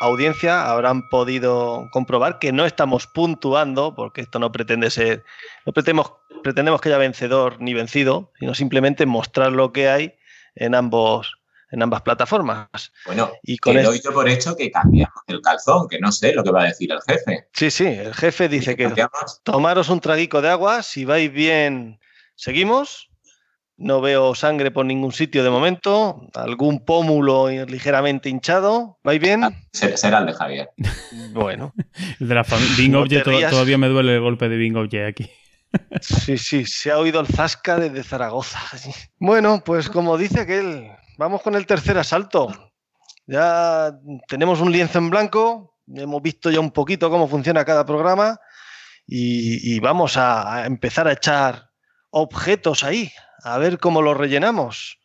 [0.00, 5.24] audiencia habrán podido comprobar que no estamos puntuando, porque esto no pretende ser,
[5.66, 10.14] no pretendemos, pretendemos que haya vencedor ni vencido, sino simplemente mostrar lo que hay
[10.54, 11.38] en ambos
[11.70, 12.68] en ambas plataformas.
[13.04, 16.32] Bueno, y con que doy yo por hecho que cambiamos el calzón, que no sé
[16.32, 17.46] lo que va a decir el jefe.
[17.52, 18.90] Sí, sí, el jefe dice que
[19.42, 22.00] tomaros un traguico de agua, si vais bien,
[22.36, 23.07] seguimos,
[23.78, 26.28] no veo sangre por ningún sitio de momento.
[26.34, 28.98] Algún pómulo ligeramente hinchado.
[29.04, 29.44] ¿Vais bien?
[29.44, 30.70] Ah, será el de Javier.
[31.32, 31.72] Bueno.
[32.18, 32.44] el de la
[32.76, 35.30] Bing Object todavía me duele el golpe de Bing Object aquí.
[36.00, 38.58] sí, sí, se ha oído el zasca desde Zaragoza.
[39.18, 42.72] Bueno, pues como dice aquel, vamos con el tercer asalto.
[43.26, 43.92] Ya
[44.26, 48.40] tenemos un lienzo en blanco, hemos visto ya un poquito cómo funciona cada programa
[49.06, 51.70] y, vamos a empezar a echar
[52.10, 53.12] objetos ahí,
[53.42, 54.98] a ver cómo lo rellenamos.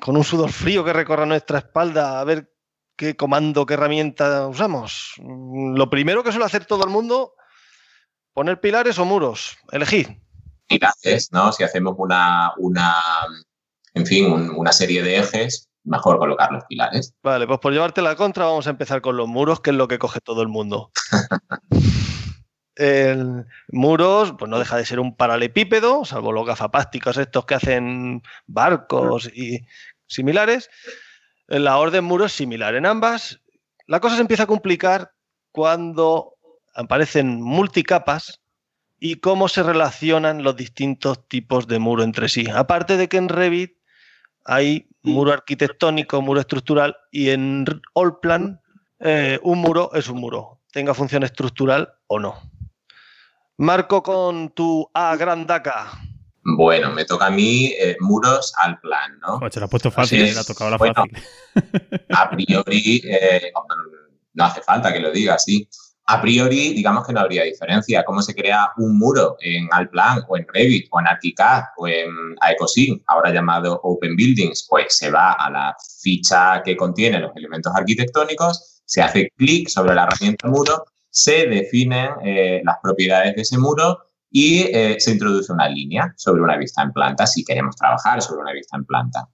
[0.00, 2.52] con un sudor frío que recorra nuestra espalda, a ver
[2.96, 5.14] qué comando, qué herramienta usamos.
[5.18, 7.34] Lo primero que suele hacer todo el mundo,
[8.32, 9.56] poner pilares o muros.
[9.72, 10.08] Elegid.
[10.66, 11.52] Pilares, ¿no?
[11.52, 12.94] Si hacemos una, una
[13.94, 17.14] en fin, una serie de ejes, mejor colocar los pilares.
[17.22, 19.88] Vale, pues por llevarte la contra vamos a empezar con los muros, que es lo
[19.88, 20.90] que coge todo el mundo.
[22.76, 28.22] el muros, pues no deja de ser un paralepípedo, salvo los gafapásticos estos que hacen
[28.46, 29.66] barcos y
[30.06, 30.70] similares.
[31.48, 33.40] La orden muros similar en ambas.
[33.86, 35.12] La cosa se empieza a complicar
[35.52, 36.34] cuando
[36.74, 38.40] aparecen multicapas
[38.98, 42.46] y cómo se relacionan los distintos tipos de muro entre sí.
[42.52, 43.76] Aparte de que en Revit
[44.44, 47.64] hay muro arquitectónico, muro estructural y en
[47.94, 48.60] Allplan
[49.00, 52.55] eh, un muro es un muro, tenga función estructural o no.
[53.58, 55.90] Marco con tu A Grandaca.
[56.44, 59.40] Bueno, me toca a mí eh, muros al plan, ¿no?
[59.48, 61.16] Te lo ha puesto fácil, le ha tocado la fácil.
[62.14, 63.50] A priori, eh,
[64.34, 65.66] no hace falta que lo diga, sí.
[66.04, 68.04] A priori, digamos que no habría diferencia.
[68.04, 72.10] ¿Cómo se crea un muro en Alplan o en Revit o en ArchiCAD o en
[72.42, 74.66] AecoSync, ahora llamado Open Buildings?
[74.68, 79.94] Pues se va a la ficha que contiene los elementos arquitectónicos, se hace clic sobre
[79.94, 80.84] la herramienta muro
[81.16, 84.00] se definen eh, las propiedades de ese muro
[84.30, 88.42] y eh, se introduce una línea sobre una vista en planta, si queremos trabajar sobre
[88.42, 89.26] una vista en planta.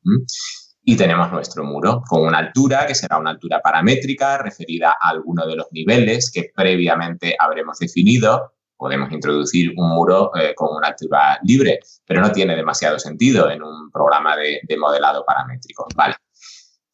[0.85, 5.45] Y tenemos nuestro muro con una altura que será una altura paramétrica referida a alguno
[5.45, 8.53] de los niveles que previamente habremos definido.
[8.77, 13.61] Podemos introducir un muro eh, con una altura libre, pero no tiene demasiado sentido en
[13.61, 15.89] un programa de, de modelado paramétrico.
[15.97, 16.15] Vale.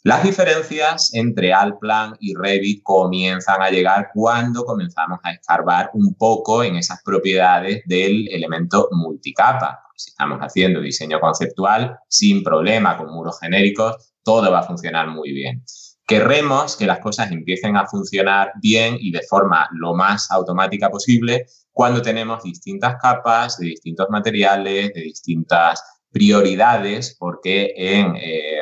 [0.05, 6.63] Las diferencias entre Alplan y Revit comienzan a llegar cuando comenzamos a escarbar un poco
[6.63, 9.83] en esas propiedades del elemento multicapa.
[9.97, 15.33] Si estamos haciendo diseño conceptual sin problema con muros genéricos, todo va a funcionar muy
[15.33, 15.65] bien.
[16.07, 21.47] Querremos que las cosas empiecen a funcionar bien y de forma lo más automática posible
[21.73, 25.83] cuando tenemos distintas capas de distintos materiales, de distintas
[26.13, 28.15] prioridades, porque en...
[28.15, 28.61] Eh,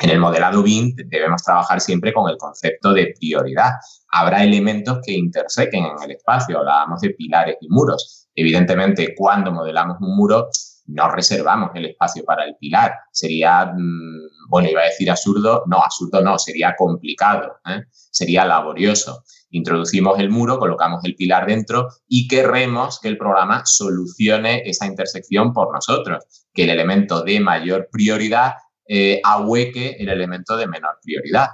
[0.00, 3.72] en el modelado BIM debemos trabajar siempre con el concepto de prioridad.
[4.12, 8.28] Habrá elementos que intersequen en el espacio, hablábamos de pilares y muros.
[8.34, 10.48] Evidentemente, cuando modelamos un muro,
[10.86, 12.94] no reservamos el espacio para el pilar.
[13.12, 17.84] Sería, mm, bueno, iba a decir absurdo, no, absurdo no, sería complicado, ¿eh?
[17.90, 19.22] sería laborioso.
[19.50, 25.52] Introducimos el muro, colocamos el pilar dentro y querremos que el programa solucione esa intersección
[25.52, 28.54] por nosotros, que el elemento de mayor prioridad
[28.92, 31.46] eh, ahueque el elemento de menor prioridad.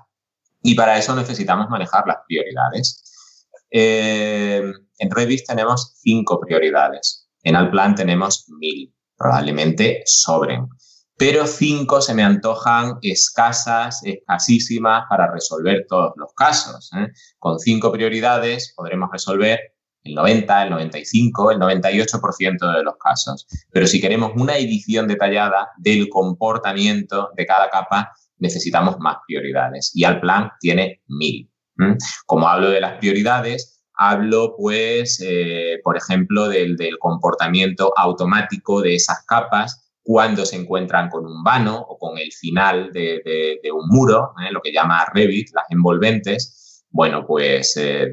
[0.63, 3.05] Y para eso necesitamos manejar las prioridades.
[3.71, 4.63] Eh,
[4.99, 7.29] en Revit tenemos cinco prioridades.
[7.43, 8.91] En Alplan tenemos mil.
[9.19, 10.67] Probablemente sobren.
[11.19, 16.91] Pero cinco se me antojan escasas, escasísimas para resolver todos los casos.
[16.97, 17.09] ¿eh?
[17.39, 19.76] Con cinco prioridades podremos resolver
[20.07, 23.47] el 90, el 95, el 98% de los casos.
[23.71, 29.91] Pero si queremos una edición detallada del comportamiento de cada capa, necesitamos más prioridades.
[29.95, 31.51] Y al plan tiene mil.
[32.25, 39.25] Como hablo de las prioridades, hablo, pues, eh, por ejemplo, del, comportamiento automático de esas
[39.27, 44.53] capas cuando se encuentran con un vano o con el final de, un muro, ¿eh?
[44.53, 48.13] lo que llama Revit, las envolventes, bueno, pues eh,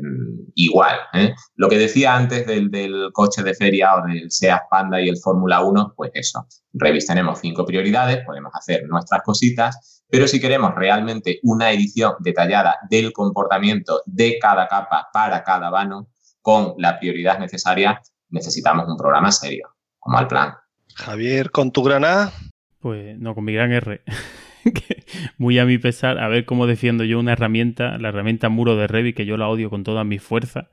[0.56, 0.98] igual.
[1.14, 1.34] ¿eh?
[1.56, 5.18] Lo que decía antes del, del, coche de feria o del Seat Panda y el
[5.18, 6.48] Fórmula 1, pues eso.
[6.74, 12.78] Revit tenemos cinco prioridades, podemos hacer nuestras cositas, pero si queremos realmente una edición detallada
[12.90, 16.10] del comportamiento de cada capa para cada vano,
[16.42, 20.54] con la prioridad necesaria, necesitamos un programa serio, como al plan.
[20.96, 22.34] Javier, con tu granada.
[22.80, 24.02] Pues no, con mi gran R.
[25.38, 28.88] Muy a mi pesar, a ver cómo defiendo yo una herramienta, la herramienta muro de
[28.88, 30.70] Revit, que yo la odio con toda mi fuerza.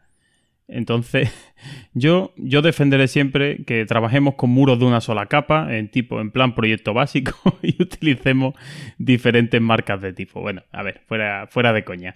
[0.68, 1.32] Entonces,
[1.94, 6.30] yo, yo defenderé siempre que trabajemos con muros de una sola capa, en tipo, en
[6.30, 8.54] plan proyecto básico, y utilicemos
[8.98, 10.40] diferentes marcas de tipo.
[10.40, 12.14] Bueno, a ver, fuera, fuera de coña.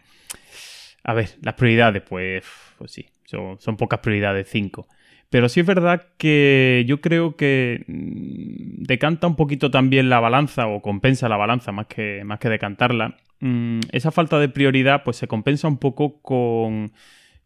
[1.03, 2.45] A ver, las prioridades, pues,
[2.79, 4.89] pues sí, son, son pocas prioridades, cinco.
[5.31, 10.66] Pero sí es verdad que yo creo que mm, decanta un poquito también la balanza
[10.66, 13.16] o compensa la balanza más que, más que decantarla.
[13.41, 16.93] Mm, esa falta de prioridad pues se compensa un poco con,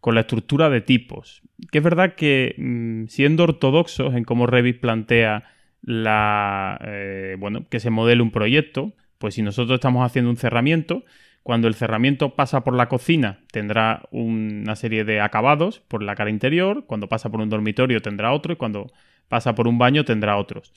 [0.05, 1.43] la estructura de tipos.
[1.71, 5.45] Que es verdad que mm, siendo ortodoxos en cómo Revit plantea
[5.83, 11.05] la, eh, bueno, que se modele un proyecto, pues si nosotros estamos haciendo un cerramiento,
[11.49, 16.29] cuando el cerramiento pasa por la cocina tendrá una serie de acabados por la cara
[16.29, 18.93] interior, cuando pasa por un dormitorio tendrá otro y cuando
[19.29, 20.75] pasa por un baño tendrá otros.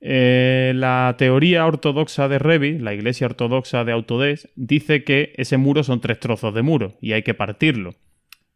[0.00, 5.84] Eh, la teoría ortodoxa de Revit, la iglesia ortodoxa de Autodesk, dice que ese muro
[5.84, 7.94] son tres trozos de muro y hay que partirlo.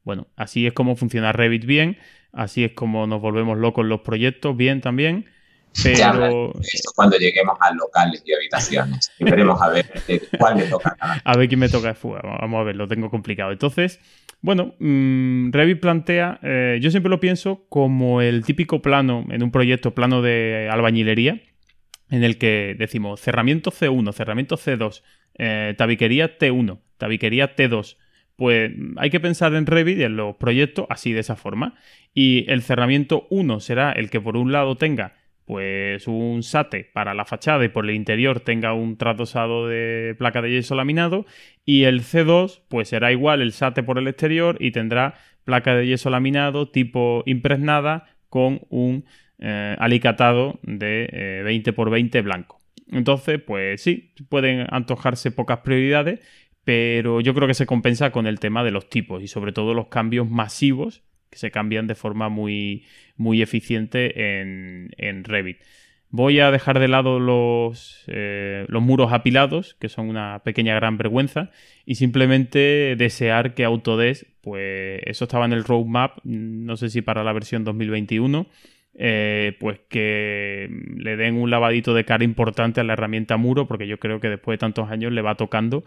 [0.03, 1.99] Bueno, así es como funciona Revit bien,
[2.33, 5.27] así es como nos volvemos locos los proyectos bien también.
[5.83, 6.53] Pero...
[6.95, 9.11] cuando lleguemos a locales y habitaciones.
[9.19, 9.91] Y veremos a ver
[10.39, 10.97] cuál me toca.
[11.25, 12.21] A ver quién me toca de fuga.
[12.23, 13.53] Vamos a ver, lo tengo complicado.
[13.53, 14.01] Entonces,
[14.41, 19.51] bueno, mm, Revit plantea, eh, yo siempre lo pienso como el típico plano en un
[19.51, 21.41] proyecto, plano de albañilería,
[22.11, 25.03] en el que decimos cerramiento C1, cerramiento C2,
[25.39, 27.97] eh, tabiquería T1, tabiquería T2.
[28.37, 31.77] Pues hay que pensar en Revit y en los proyectos así de esa forma.
[32.13, 35.15] Y el cerramiento 1 será el que por un lado tenga
[35.45, 40.41] pues un SATE para la fachada y por el interior tenga un tratosado de placa
[40.41, 41.27] de yeso laminado
[41.65, 45.15] y el C2 pues será igual el SATE por el exterior y tendrá
[45.45, 49.05] placa de yeso laminado tipo impregnada con un
[49.39, 52.61] eh, alicatado de 20 x 20 blanco.
[52.91, 56.21] Entonces, pues sí, pueden antojarse pocas prioridades,
[56.65, 59.75] pero yo creo que se compensa con el tema de los tipos y sobre todo
[59.75, 61.03] los cambios masivos
[61.35, 62.85] que se cambian de forma muy,
[63.17, 65.59] muy eficiente en, Revit.
[66.11, 70.97] Voy a dejar de lado los, eh, los, muros apilados, que son una pequeña gran
[70.97, 71.51] vergüenza,
[71.85, 77.25] y simplemente desear que Autodesk, pues eso estaba en el roadmap, no sé si para
[77.25, 78.47] la versión 2021,
[78.97, 83.89] eh, pues que le den un lavadito de cara importante a la herramienta muro, porque
[83.89, 85.85] yo creo que después de tantos años le va tocando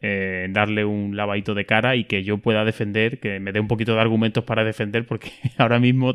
[0.00, 3.68] eh, darle un lavadito de cara y que yo pueda defender, que me dé un
[3.68, 6.14] poquito de argumentos para defender, porque ahora mismo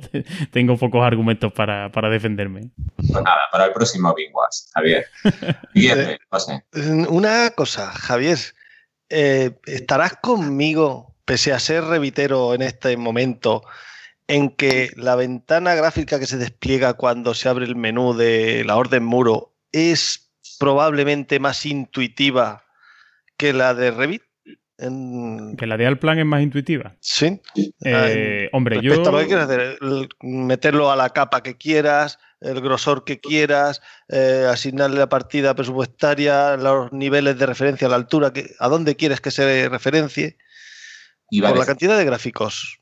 [0.52, 2.72] tengo pocos argumentos para, defenderme.
[2.96, 4.32] Pues nada, para el próximo Big
[4.74, 5.06] Javier.
[5.76, 6.18] Bien,
[7.10, 8.40] Una cosa, Javier,
[9.10, 13.64] eh, ¿estarás conmigo, pese a ser revitero en este momento?
[14.28, 18.78] En que la ventana gráfica que se despliega cuando se abre el menú de la
[18.78, 22.66] orden muro es probablemente más intuitiva
[23.38, 24.24] que la de Revit.
[24.78, 26.96] Que la de Alplan es más intuitiva.
[27.00, 27.40] Sí.
[27.84, 29.04] Eh, hombre, yo.
[30.22, 36.58] meterlo a la capa que quieras, el grosor que quieras, eh, asignarle la partida presupuestaria,
[36.58, 40.38] los niveles de referencia, la altura, que, a dónde quieres que se referencie.
[41.30, 42.81] por la cantidad de gráficos.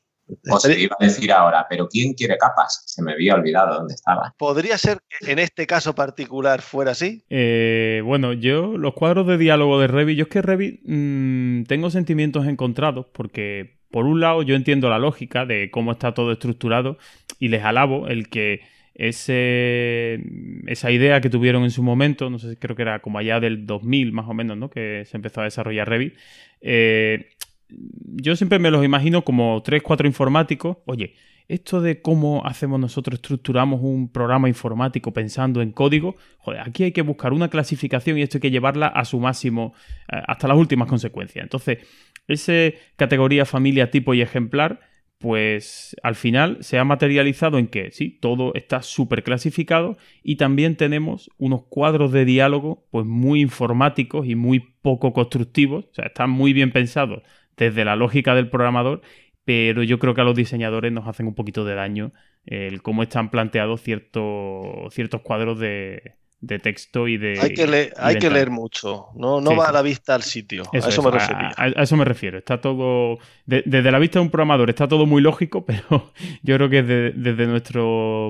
[0.49, 2.83] O se iba a decir ahora, pero ¿quién quiere capas?
[2.85, 4.33] Se me había olvidado dónde estaba.
[4.37, 7.23] ¿Podría ser que en este caso particular fuera así?
[7.29, 11.89] Eh, bueno, yo, los cuadros de diálogo de Revit, yo es que Revit mm, tengo
[11.89, 16.97] sentimientos encontrados porque, por un lado, yo entiendo la lógica de cómo está todo estructurado
[17.39, 18.61] y les alabo el que
[18.99, 20.21] ese,
[20.67, 23.65] esa idea que tuvieron en su momento, no sé, creo que era como allá del
[23.65, 24.69] 2000 más o menos, ¿no?
[24.69, 26.15] Que se empezó a desarrollar Revit.
[26.61, 27.29] Eh,
[27.69, 30.77] yo siempre me los imagino como tres, cuatro informáticos.
[30.85, 31.13] Oye,
[31.47, 36.91] esto de cómo hacemos nosotros, estructuramos un programa informático pensando en código, joder, aquí hay
[36.91, 39.73] que buscar una clasificación y esto hay que llevarla a su máximo,
[40.11, 41.41] eh, hasta las últimas consecuencias.
[41.43, 41.79] Entonces,
[42.27, 44.81] esa categoría, familia, tipo y ejemplar,
[45.17, 50.77] pues al final se ha materializado en que sí, todo está súper clasificado y también
[50.77, 56.29] tenemos unos cuadros de diálogo pues muy informáticos y muy poco constructivos, o sea, están
[56.29, 57.23] muy bien pensados
[57.59, 59.01] desde la lógica del programador,
[59.45, 62.13] pero yo creo que a los diseñadores nos hacen un poquito de daño
[62.45, 67.39] el cómo están planteados ciertos, ciertos cuadros de, de texto y de.
[67.39, 70.63] Hay que, leer, hay que leer mucho, no, no va a la vista al sitio.
[70.73, 71.49] a eso, me refiero.
[71.57, 72.37] A, eso me refiero.
[72.37, 73.19] Está todo.
[73.45, 77.47] desde la vista de un programador está todo muy lógico, pero yo creo que desde
[77.47, 77.81] nuestra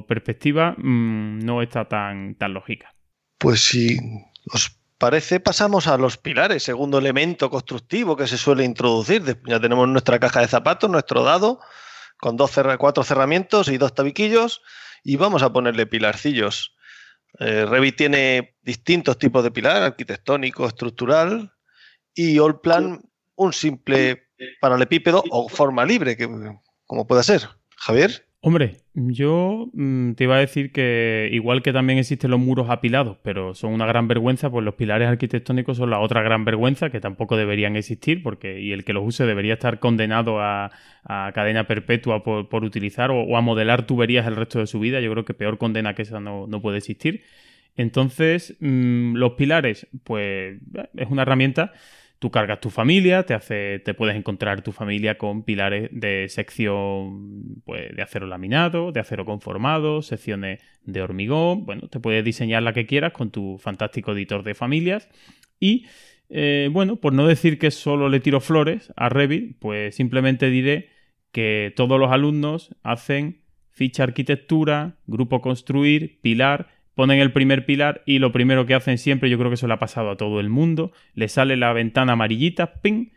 [0.08, 2.96] perspectiva mm, no está tan, tan lógica.
[3.38, 3.98] Pues si
[4.52, 9.42] os parece, pasamos a los pilares, segundo elemento constructivo que se suele introducir.
[9.48, 11.60] Ya tenemos nuestra caja de zapatos, nuestro dado,
[12.20, 14.62] con dos cuatro cerramientos y dos tabiquillos,
[15.04, 16.76] y vamos a ponerle pilarcillos.
[17.40, 21.54] Eh, Revit tiene distintos tipos de pilar, arquitectónico, estructural,
[22.14, 23.02] y Allplan
[23.36, 24.28] un simple
[24.60, 26.30] paralepípedo o forma libre, que,
[26.86, 27.48] como puede ser.
[27.78, 28.29] Javier.
[28.42, 33.18] Hombre, yo mm, te iba a decir que igual que también existen los muros apilados,
[33.22, 37.02] pero son una gran vergüenza, pues los pilares arquitectónicos son la otra gran vergüenza que
[37.02, 40.72] tampoco deberían existir, porque y el que los use debería estar condenado a,
[41.34, 45.02] cadena perpetua por, utilizar o, a modelar tuberías el resto de su vida.
[45.02, 47.24] Yo creo que peor condena que esa no, puede existir.
[47.76, 50.60] Entonces, mm, los pilares, pues
[50.96, 51.74] es una herramienta
[52.20, 57.62] Tú cargas tu familia, te hace, te puedes encontrar tu familia con pilares de sección
[57.66, 61.66] pues, de acero laminado, de acero conformado, secciones de hormigón.
[61.66, 65.08] Bueno, te puedes diseñar la que quieras con tu fantástico editor de familias.
[65.62, 65.86] Y
[66.30, 70.90] eh, bueno, por no decir que solo le tiro flores a Revit, pues simplemente diré
[71.32, 73.42] que todos los alumnos hacen
[73.72, 76.68] ficha arquitectura, grupo construir, pilar
[77.00, 79.74] ponen el primer pilar y lo primero que hacen siempre, yo creo que eso le
[79.74, 83.12] ha pasado a todo el mundo, le sale la ventana amarillita, ping,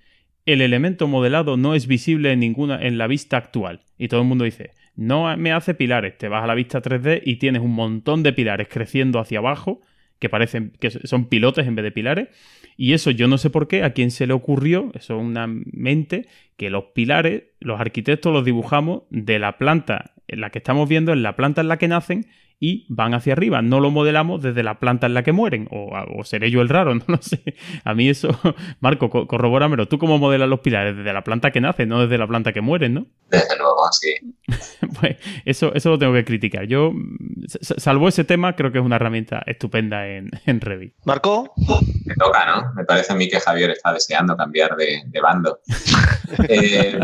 [0.47, 3.81] el elemento modelado no es visible en ninguna en la vista actual.
[3.99, 7.23] Y todo el mundo dice, no me hace pilares, te vas a la vista 3D
[7.25, 9.81] y tienes un montón de pilares creciendo hacia abajo,
[10.21, 12.29] que parecen que son pilotes en vez de pilares.
[12.77, 15.49] Y eso yo no sé por qué, a quién se le ocurrió, eso es una
[15.49, 20.89] mente, que los pilares, los arquitectos los dibujamos de la planta en la que estamos
[20.89, 22.27] viendo, en la planta en la que nacen,
[22.63, 23.61] y van hacia arriba.
[23.61, 25.67] No lo modelamos desde la planta en la que mueren.
[25.73, 27.43] O, seré yo el raro, no lo sé.
[27.83, 28.29] A mí eso,
[28.81, 29.89] Marco, corrobóramelo.
[29.89, 30.97] ¿Tú cómo modelas los pilares?
[30.97, 33.07] Desde la planta que nace, no desde la planta que mueren, ¿no?
[33.33, 34.15] Desde luego, sí.
[35.01, 36.67] pues eso, eso lo tengo que criticar.
[36.67, 36.93] Yo,
[37.49, 40.95] salvo ese tema, creo que es una herramienta estupenda en, en Revit.
[41.05, 41.53] ¿Marco?
[42.05, 42.75] Me toca, ¿no?
[42.75, 45.59] Me parece a mí que Javier está deseando cambiar de, bando.
[46.49, 47.01] eh,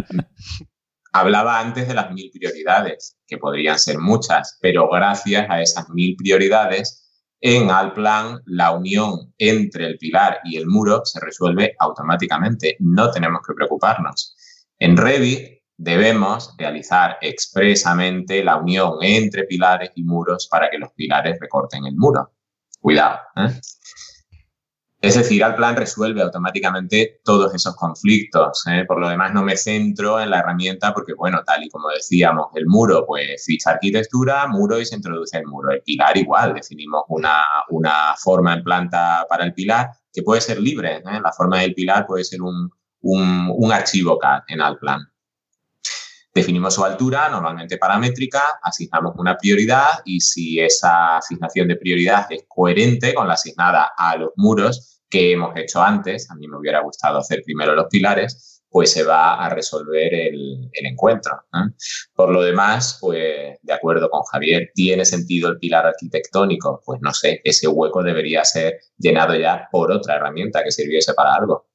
[1.19, 6.15] Hablaba antes de las mil prioridades, que podrían ser muchas, pero gracias a esas mil
[6.15, 7.09] prioridades,
[7.41, 12.77] en Alplan la unión entre el pilar y el muro se resuelve automáticamente.
[12.79, 14.37] No tenemos que preocuparnos.
[14.79, 21.37] En Revit debemos realizar expresamente la unión entre pilares y muros para que los pilares
[21.41, 22.33] recorten el muro.
[22.81, 23.19] Cuidado.
[23.37, 23.61] ¿eh?
[25.01, 28.65] Es decir, al plan resuelve automáticamente todos esos conflictos.
[28.67, 28.85] ¿eh?
[28.85, 32.49] Por lo demás, no me centro en la herramienta porque, bueno, tal y como decíamos,
[32.55, 35.71] el muro, pues ficha arquitectura, muro y se introduce el muro.
[35.71, 40.61] El pilar igual, definimos una, una forma en planta para el pilar que puede ser
[40.61, 40.97] libre.
[40.97, 41.21] ¿eh?
[41.23, 42.69] La forma del pilar puede ser un,
[43.03, 45.01] un, un archivo CAD en Alplan.
[46.39, 52.45] Definimos su altura, normalmente paramétrica, asignamos una prioridad y si esa asignación de prioridad es
[52.47, 56.81] coherente con la asignada a los muros que hemos hecho antes, a mí me hubiera
[56.81, 61.43] gustado hacer primero los pilares, pues se va a resolver el, encuentro.
[62.15, 66.81] Por lo demás, pues de acuerdo con Javier, ¿tiene sentido el pilar arquitectónico?
[66.87, 71.35] Pues no sé, ese hueco debería ser llenado ya por otra herramienta que sirviese para
[71.35, 71.67] algo.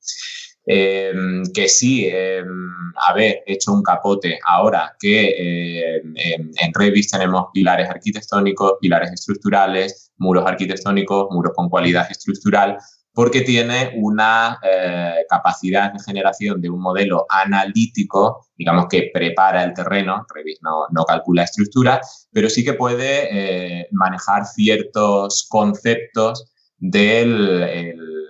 [0.66, 2.42] Em, que sí, eh,
[2.96, 10.46] haber hecho un capote ahora que em, en Revit tenemos pilares arquitectónicos, pilares estructurales, muros
[10.48, 12.78] arquitectónicos, muros con cualidad estructural,
[13.14, 19.74] porque tiene una eh, capacidad de generación de un modelo analítico, digamos que prepara el
[19.74, 22.00] terreno, Revit no, no calcula estructura,
[22.32, 26.50] pero sí que puede eh, manejar ciertos conceptos
[26.80, 28.23] del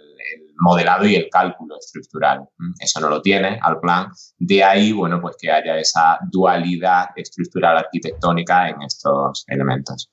[0.58, 2.47] modelado y el cálculo estructural.
[2.80, 4.11] Eso no lo tiene al plan.
[4.38, 10.10] De ahí, bueno, pues que haya esa dualidad estructural arquitectónica en estos elementos.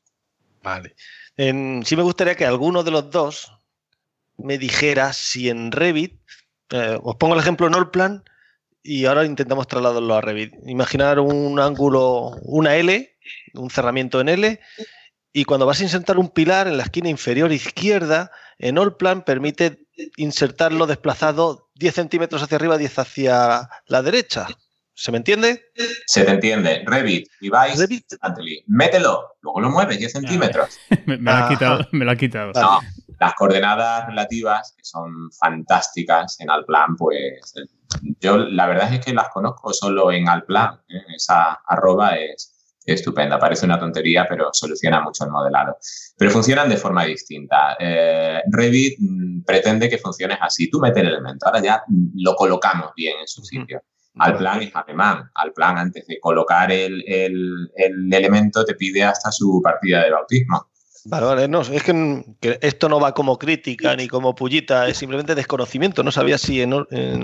[0.63, 0.95] Vale.
[1.37, 3.53] sí me gustaría que alguno de los dos
[4.37, 6.21] me dijera si en Revit,
[6.71, 8.25] eh, os pongo el ejemplo en Allplan
[8.83, 10.55] y ahora intentamos trasladarlo a Revit.
[10.67, 13.17] Imaginar un ángulo, una L,
[13.55, 14.61] un cerramiento en L,
[15.33, 19.80] y cuando vas a insertar un pilar en la esquina inferior izquierda, en Allplan permite
[20.17, 24.47] insertarlo desplazado 10 centímetros hacia arriba, 10 hacia la derecha.
[24.95, 25.65] ¿Se me entiende?
[26.07, 26.83] Se te entiende.
[26.85, 28.05] Revit, device, Revit.
[28.67, 30.79] Mételo, luego lo mueves 10 centímetros.
[31.07, 32.53] me, lo ha quitado, me lo ha quitado.
[32.53, 32.81] No,
[33.19, 37.55] las coordenadas relativas, que son fantásticas en Alplan, pues
[38.21, 40.81] yo la verdad es que las conozco solo en Alplan.
[40.89, 41.03] ¿eh?
[41.17, 42.60] Esa arroba es,
[42.95, 43.39] estupenda.
[43.39, 45.77] Parece una tontería, pero soluciona mucho el modelado.
[46.17, 47.77] Pero funcionan de forma distinta.
[47.79, 50.71] Eh, Revit mm, pretende que funcione así.
[50.71, 51.83] Tú metes el elemento, ahora ya
[52.15, 53.83] lo colocamos bien en su sitio.
[54.19, 55.31] Al plan es alemán.
[55.35, 57.03] Al plan, antes de colocar el,
[57.77, 60.70] elemento, te pide hasta su partida de bautismo.
[61.07, 65.35] Vale, vale, no, es que, esto no va como crítica ni como pullita, es simplemente
[65.35, 66.03] desconocimiento.
[66.03, 66.65] No sabía si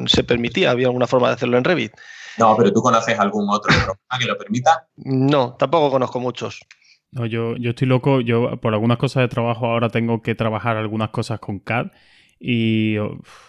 [0.06, 1.92] se permitía, había alguna forma de hacerlo en Revit.
[2.38, 4.86] No, pero ¿tú conoces algún otro programa que lo permita?
[4.96, 6.60] No, tampoco conozco muchos.
[7.10, 8.20] No, yo, yo estoy loco.
[8.20, 11.86] Yo por algunas cosas de trabajo ahora tengo que trabajar algunas cosas con CAD
[12.38, 12.94] y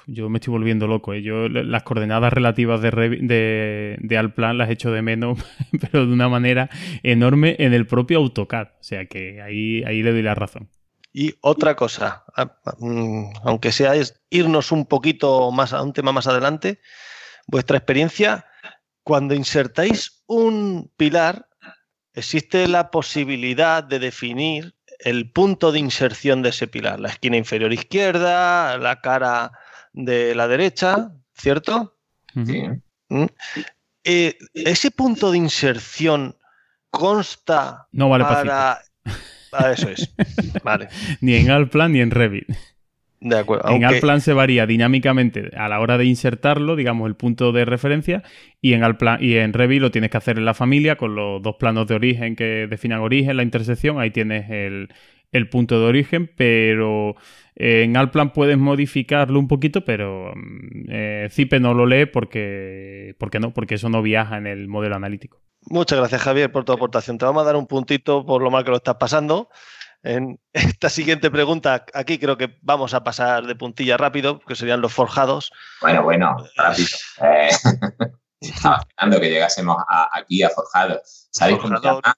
[0.08, 1.14] yo me estoy volviendo loco.
[1.14, 1.22] ¿eh?
[1.22, 5.40] Yo las coordenadas relativas de, de, de Alplan las echo de menos,
[5.82, 6.70] pero de una manera
[7.04, 8.68] enorme en el propio AutoCAD.
[8.80, 10.70] O sea que ahí, ahí le doy la razón.
[11.14, 12.26] Y otra cosa,
[12.80, 16.80] mm, aunque sea es irnos un poquito más a un tema más adelante,
[17.48, 18.46] vuestra experiencia
[19.04, 21.48] cuando insertáis un pilar,
[22.14, 27.74] existe la posibilidad de definir el punto de inserción de ese pilar, la esquina inferior
[27.74, 29.52] izquierda, la cara
[29.94, 31.98] de la derecha, ¿cierto?
[32.34, 32.64] Sí.
[33.10, 33.26] ¿Mm?
[34.04, 36.38] Eh, ese punto de inserción
[36.90, 38.80] consta no vale para...
[39.52, 40.14] Ah, eso es.
[40.64, 40.90] Vale.
[41.22, 42.50] ni en Alplan ni en Revit.
[43.20, 43.70] De acuerdo.
[43.70, 48.24] En Alplan se varía dinámicamente a la hora de insertarlo, digamos, el punto de referencia,
[48.62, 51.42] y en, Alplan, y en Revit lo tienes que hacer en la familia con los
[51.42, 54.90] dos planos de origen que definan origen, la intersección, ahí tienes el,
[55.50, 57.16] punto de origen, pero
[57.56, 63.16] eh, en Alplan puedes modificarlo un poquito, pero mm, eh, Zipe no lo lee porque,
[63.20, 65.40] porque no, porque eso no viaja en el modelo analítico.
[65.70, 67.18] Muchas gracias, Javier, por tu aportación.
[67.18, 69.50] Te vamos a dar un puntito por lo mal que lo estás pasando.
[70.04, 74.82] En esta siguiente pregunta, aquí creo que vamos a pasar de puntilla rápido, que serían
[74.82, 75.52] los forjados.
[75.82, 76.88] Bueno, bueno, rápido.
[77.22, 77.50] Eh,
[78.40, 79.78] estaba esperando que llegásemos
[80.14, 81.28] aquí a forjados.
[81.32, 82.16] ¿Sabéis cómo llama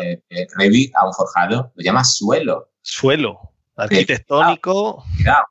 [0.00, 1.72] eh, eh, Revit a un forjado?
[1.74, 2.70] Lo llama suelo.
[2.80, 5.04] Suelo, arquitectónico.
[5.16, 5.44] Cuidado,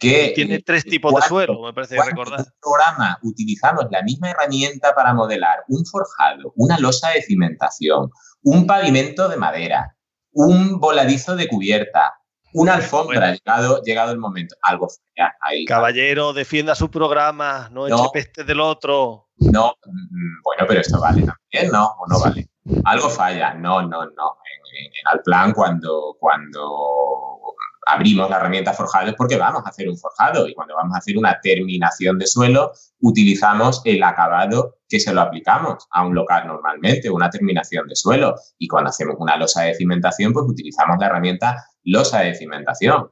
[0.00, 2.40] que tiene tres tipos de suelo, me parece recordar.
[2.40, 8.10] En el programa utilizamos la misma herramienta para modelar un forjado, una losa de cimentación,
[8.42, 9.94] un pavimento de madera,
[10.32, 12.14] un voladizo de cubierta,
[12.52, 14.56] una alfombra, llegado, llegado el momento.
[14.62, 15.64] Algo falla ahí.
[15.64, 19.28] Caballero, defienda su programa, no, eche peste del otro.
[19.36, 21.86] No, mm, bueno, pero esto vale también, ¿no?
[21.98, 22.48] ¿O no vale?
[22.84, 23.54] Algo falla.
[23.54, 24.36] No, no, no.
[24.72, 27.39] En, en, plan, cuando, cuando
[27.86, 30.98] abrimos la herramienta forjado es porque vamos a hacer un forjado y cuando vamos a
[30.98, 36.46] hacer una terminación de suelo utilizamos el acabado que se lo aplicamos a un local
[36.46, 38.34] normalmente, una terminación de suelo.
[38.58, 43.08] Y cuando hacemos una losa de cimentación, pues utilizamos la herramienta losa de cimentación.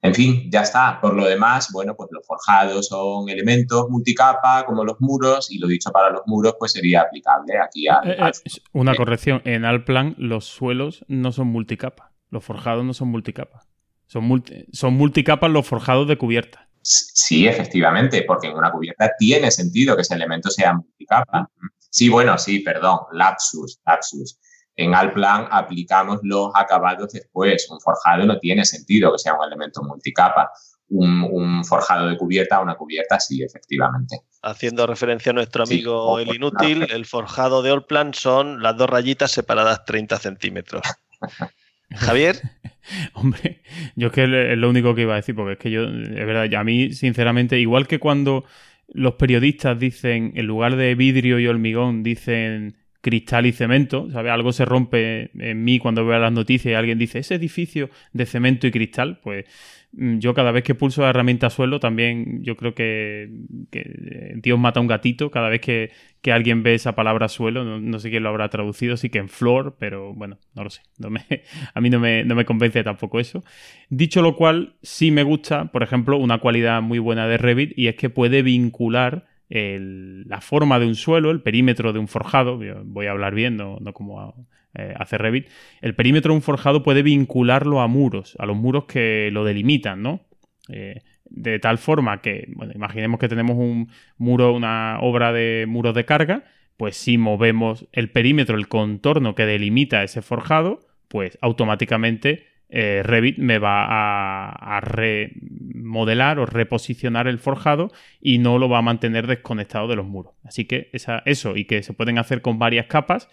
[0.00, 1.00] En fin, ya está.
[1.00, 5.66] Por lo demás, bueno, pues los forjados son elementos multicapa, como los muros, y lo
[5.66, 8.00] dicho para los muros, pues sería aplicable aquí a...
[8.04, 12.07] Eh, eh, una corrección, en Alplan los suelos no son multicapa.
[12.30, 13.64] Los forjados no son multicapa.
[14.06, 14.42] Son,
[14.72, 16.68] son multicapas los forjados de cubierta.
[16.82, 21.50] Sí, efectivamente, porque en una cubierta tiene sentido que ese elemento sea multicapa.
[21.90, 24.38] Sí, bueno, sí, perdón, lapsus, lapsus.
[24.76, 27.68] En Alplan aplicamos los acabados después.
[27.70, 30.50] Un forjado no tiene sentido que sea un elemento multicapa.
[30.90, 34.22] Un, forjado de cubierta a una cubierta, sí, efectivamente.
[34.40, 39.32] Haciendo referencia a nuestro amigo el inútil, el forjado de Allplan son las dos rayitas
[39.32, 40.82] separadas 30 centímetros.
[41.90, 42.36] Javier.
[43.14, 43.60] Hombre,
[43.96, 46.26] yo es que es lo único que iba a decir, porque es que yo, es
[46.26, 48.44] verdad, a mí, sinceramente, igual que cuando
[48.88, 54.32] los periodistas dicen, en lugar de vidrio y hormigón, dicen cristal y cemento, ¿sabes?
[54.32, 58.26] Algo se rompe en mí cuando veo las noticias y alguien dice, ese edificio de
[58.26, 59.46] cemento y cristal, pues
[59.92, 63.30] Mm, yo cada vez que pulso la herramienta suelo, también yo creo que,
[63.72, 65.90] eh, Dios mata a un gatito cada vez que,
[66.30, 67.64] alguien ve esa palabra suelo.
[67.64, 70.82] No, sé quién lo habrá traducido, sí que en flor, pero bueno, no lo sé.
[71.74, 73.42] A mí no me, no me convence tampoco eso.
[73.88, 77.88] Dicho lo cual, sí me gusta, por ejemplo, una cualidad muy buena de Revit y
[77.88, 83.06] es que puede vincular la forma de un suelo, el perímetro de un forjado, voy
[83.06, 85.48] a hablar bien, no, como eh, hace Revit,
[85.80, 90.02] el perímetro de un forjado puede vincularlo a muros, a los muros que lo delimitan,
[90.02, 90.26] ¿no?
[90.68, 91.00] Eh,
[91.30, 96.04] de tal forma que, bueno, imaginemos que tenemos un muro, una obra de muros de
[96.04, 96.44] carga,
[96.76, 103.38] pues si movemos el perímetro, el contorno que delimita ese forjado, pues automáticamente eh, Revit
[103.38, 107.90] me va a, remodelar o reposicionar el forjado
[108.20, 110.34] y no lo va a mantener desconectado de los muros.
[110.44, 113.28] Así que eso y que se pueden hacer con varias capas,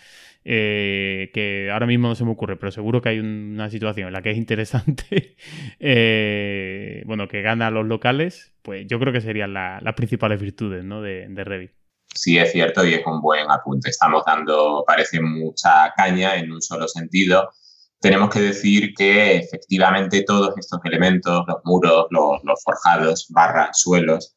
[0.45, 4.13] eh, que ahora mismo no se me ocurre, pero seguro que hay una situación en
[4.13, 5.35] la que es interesante,
[5.79, 10.83] eh, bueno, que gana a los locales, pues yo creo que serían las principales virtudes
[10.83, 11.71] de, de Revit.
[12.13, 13.89] sí es cierto y es un buen apunte.
[13.89, 17.51] Estamos dando, parece, mucha caña en un solo sentido.
[17.99, 24.35] Tenemos que decir que efectivamente todos estos elementos, los muros, los, forjados, barras, suelos,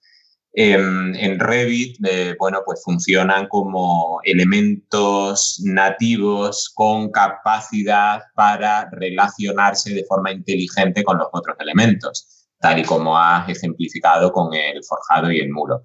[0.53, 10.33] en, Revit, eh, bueno, pues funcionan como elementos nativos con capacidad para relacionarse de forma
[10.33, 15.51] inteligente con los otros elementos, tal y como has ejemplificado con el forjado y el
[15.51, 15.83] muro.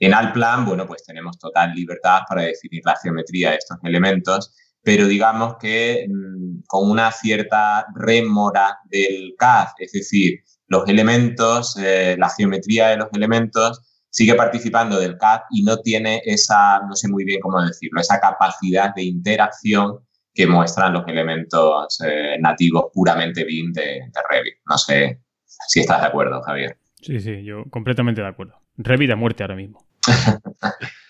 [0.00, 5.06] En Alplan, bueno, pues tenemos total libertad para definir la geometría de estos elementos, pero
[5.06, 12.28] digamos que mm, con una cierta rémora del CAD, es decir, los elementos, eh, la
[12.30, 17.24] geometría de los elementos sigue participando del CAD y no tiene esa, no sé muy
[17.24, 19.98] bien cómo decirlo, esa capacidad de interacción
[20.34, 24.54] que muestran los elementos eh, nativos puramente BIM de, de Revit.
[24.68, 25.20] No sé
[25.68, 26.78] si estás de acuerdo, Javier.
[27.00, 28.54] Sí, sí, yo completamente de acuerdo.
[28.76, 29.84] Revit a muerte ahora mismo.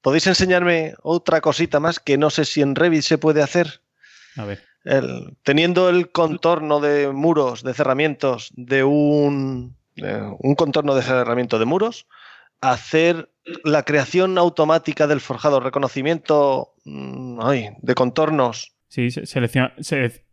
[0.00, 3.80] ¿Podéis enseñarme otra cosita más que no sé si en Revit se puede hacer?
[4.36, 4.62] A ver.
[5.42, 9.76] teniendo el contorno de muros, de cerramientos, de un,
[10.38, 12.06] un contorno de cerramiento de muros,
[12.60, 13.30] hacer
[13.64, 17.40] la creación automática del forjado, reconocimiento mm,
[17.80, 18.74] de contornos.
[18.88, 19.74] Sí, selecciona,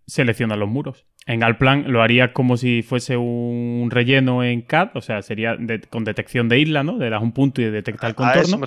[0.06, 1.06] selecciona los muros.
[1.28, 5.58] En Alplan lo haría como si fuese un relleno en CAD, o sea, sería
[5.90, 7.00] con detección de isla, ¿no?
[7.00, 8.60] Le das un punto y detecta el contorno.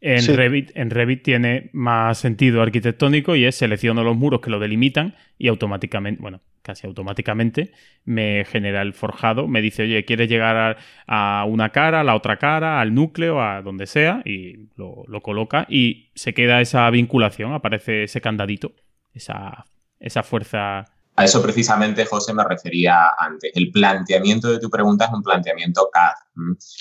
[0.00, 4.58] En, Revit, en Revit tiene más sentido arquitectónico y es selecciono los muros que lo
[4.58, 7.72] delimitan y automáticamente, bueno, casi automáticamente
[8.06, 12.38] me genera el forjado, me dice, oye, ¿quieres llegar a, una cara, a la otra
[12.38, 14.22] cara, al núcleo, a donde sea?
[14.24, 18.72] Y lo, lo coloca y se queda esa vinculación, aparece ese candadito,
[19.12, 19.66] esa,
[20.00, 20.86] esa fuerza
[21.18, 23.50] a eso precisamente, José, me refería antes.
[23.56, 26.14] El planteamiento de tu pregunta es un planteamiento CAD.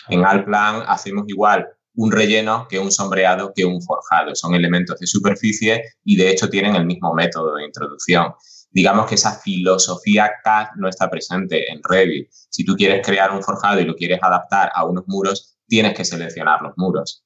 [0.10, 4.36] En Alplan hacemos igual un relleno que un sombreado que un forjado.
[4.36, 8.36] Son elementos de superficie y de hecho tienen el mismo método de introducción.
[8.70, 12.30] Digamos que esa filosofía CAD no está presente en Revit.
[12.32, 16.06] Si tú quieres crear un forjado y lo quieres adaptar a unos muros, tienes que
[16.06, 17.26] seleccionar los muros.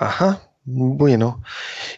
[0.00, 1.42] Ajá, bueno,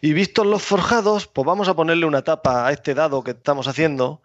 [0.01, 3.69] y vistos los forjados, pues vamos a ponerle una tapa a este dado que estamos
[3.69, 4.23] haciendo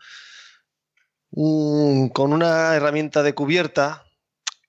[1.32, 4.04] con una herramienta de cubierta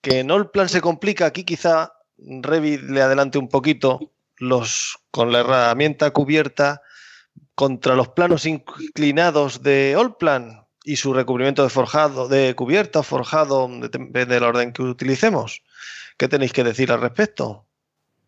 [0.01, 1.25] que no el plan se complica.
[1.25, 6.81] Aquí quizá Revit le adelante un poquito los, con la herramienta cubierta
[7.55, 14.25] contra los planos inclinados de Allplan y su recubrimiento de forjado, de cubierta forjado, depende
[14.25, 15.63] del orden que utilicemos.
[16.17, 17.65] ¿Qué tenéis que decir al respecto?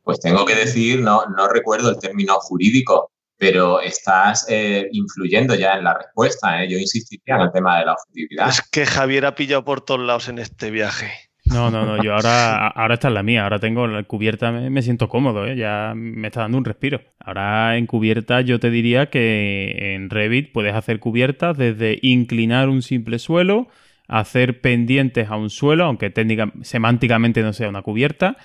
[0.06, 5.74] Pues tengo que decir, no, no recuerdo el término jurídico, pero estás eh, influyendo ya
[5.74, 6.64] en la respuesta.
[6.64, 6.70] ¿eh?
[6.70, 8.48] Yo insistiría en el tema de la objetividad.
[8.48, 11.12] Es que Javier ha pillado por todos lados en este viaje.
[11.46, 14.82] No, no, no, yo ahora, ahora está en la mía, ahora tengo la cubierta, me,
[14.82, 15.56] siento cómodo, ¿eh?
[15.56, 17.02] ya me está dando un respiro.
[17.20, 22.82] Ahora en cubierta yo te diría que en Revit puedes hacer cubiertas desde inclinar un
[22.82, 23.68] simple suelo,
[24.08, 28.38] hacer pendientes a un suelo, aunque técnica, semánticamente no sea una cubierta,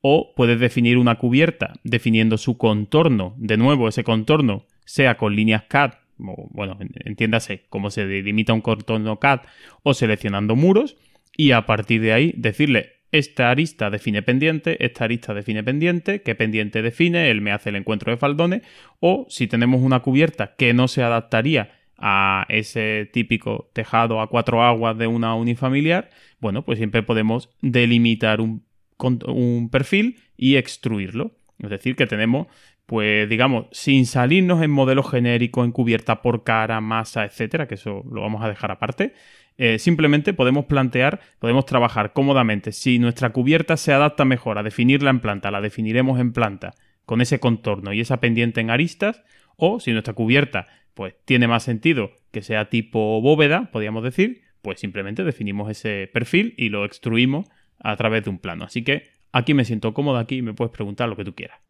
[0.00, 3.34] o puedes definir una cubierta definiendo su contorno.
[3.38, 8.60] De nuevo, ese contorno sea con líneas CAD, o, bueno, entiéndase cómo se delimita un
[8.60, 9.40] contorno CAD,
[9.82, 10.96] o seleccionando muros,
[11.36, 16.34] y a partir de ahí decirle esta arista define pendiente, esta arista define pendiente, qué
[16.34, 18.62] pendiente define, él me hace el encuentro de faldones,
[19.00, 24.62] o si tenemos una cubierta que no se adaptaría a ese típico tejado a cuatro
[24.62, 28.67] aguas de una unifamiliar, bueno, pues siempre podemos delimitar un
[28.98, 31.32] un perfil y extruirlo.
[31.58, 32.46] Es decir, que tenemos,
[32.86, 38.04] pues digamos, sin salirnos en modelo genérico, en cubierta por cara, masa, etcétera, que eso
[38.10, 39.14] lo vamos a dejar aparte.
[39.56, 42.70] Eh, simplemente podemos plantear, podemos trabajar cómodamente.
[42.70, 47.20] Si nuestra cubierta se adapta mejor a definirla en planta, la definiremos en planta con
[47.20, 49.22] ese contorno y esa pendiente en aristas.
[49.56, 54.80] O si nuestra cubierta pues tiene más sentido que sea tipo bóveda, podríamos decir, pues
[54.80, 57.48] simplemente definimos ese perfil y lo extruimos
[57.80, 58.64] a través de un plano.
[58.64, 61.60] Así que aquí me siento cómodo, aquí me puedes preguntar lo que tú quieras.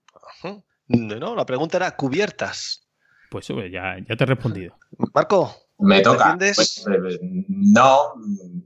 [0.89, 2.89] No, la pregunta era cubiertas.
[3.31, 4.77] Pues ya, ya te he respondido.
[5.15, 5.55] Marco.
[5.81, 6.37] Me toca.
[6.37, 7.19] Pues, eh,
[7.49, 7.99] no,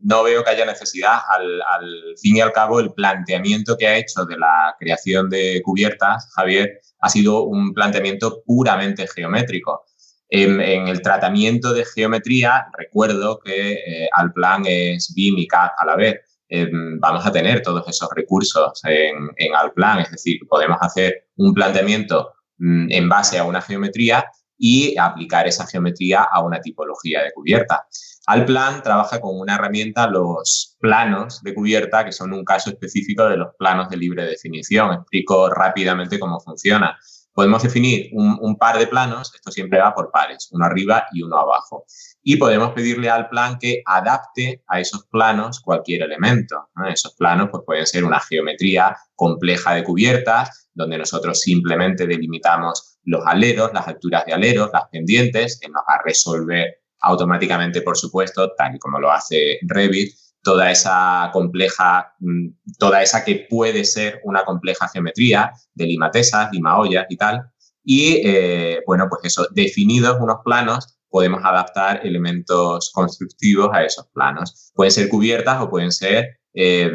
[0.02, 1.18] no veo que haya necesidad.
[1.28, 6.30] Al, fin y al cabo, el planteamiento que ha hecho de la creación de cubiertas,
[6.34, 9.84] Javier, ha sido un planteamiento puramente geométrico.
[10.30, 15.84] En, el tratamiento de geometría, recuerdo que eh, al plan es BIM y CAD a
[15.84, 16.20] la vez.
[16.54, 21.54] Em, vamos a tener todos esos recursos en, en Alplan, es decir, podemos hacer un
[21.54, 24.26] planteamiento mm, en base a una geometría
[24.58, 27.86] y aplicar esa geometría a una tipología de cubierta.
[28.26, 33.38] Alplan trabaja con una herramienta, los planos de cubierta, que son un caso específico de
[33.38, 34.92] los planos de libre definición.
[34.92, 36.98] Explico rápidamente cómo funciona.
[37.34, 41.38] Podemos definir un, par de planos, esto siempre va por pares, uno arriba y uno
[41.38, 41.86] abajo.
[42.22, 46.68] Y podemos pedirle al plan que adapte a esos planos cualquier elemento.
[46.86, 53.22] Esos planos pues, pueden ser una geometría compleja de cubiertas, donde nosotros simplemente delimitamos los
[53.26, 58.52] aleros, las alturas de aleros, las pendientes, que nos va a resolver automáticamente, por supuesto,
[58.56, 62.48] tal y como lo hace Revit, toda esa compleja, mm,
[62.78, 67.42] toda esa que puede ser una compleja geometría de limatesas, limaollas y tal.
[67.84, 74.72] Y, eh, bueno, pues eso, definidos unos planos, podemos adaptar elementos constructivos a esos planos.
[74.74, 76.90] Pueden ser cubiertas o pueden ser eh,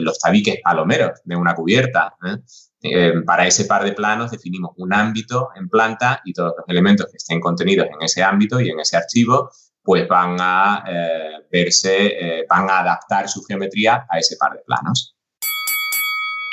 [0.00, 2.14] los tabiques palomeros de una cubierta.
[2.24, 3.12] ¿eh?
[3.26, 7.16] para ese par de planos definimos un ámbito en planta y todos los elementos que
[7.16, 9.50] estén contenidos en ese ámbito y en ese archivo
[9.88, 14.58] pues van a eh, verse, eh, van a adaptar su geometría a ese par de
[14.58, 15.16] planos.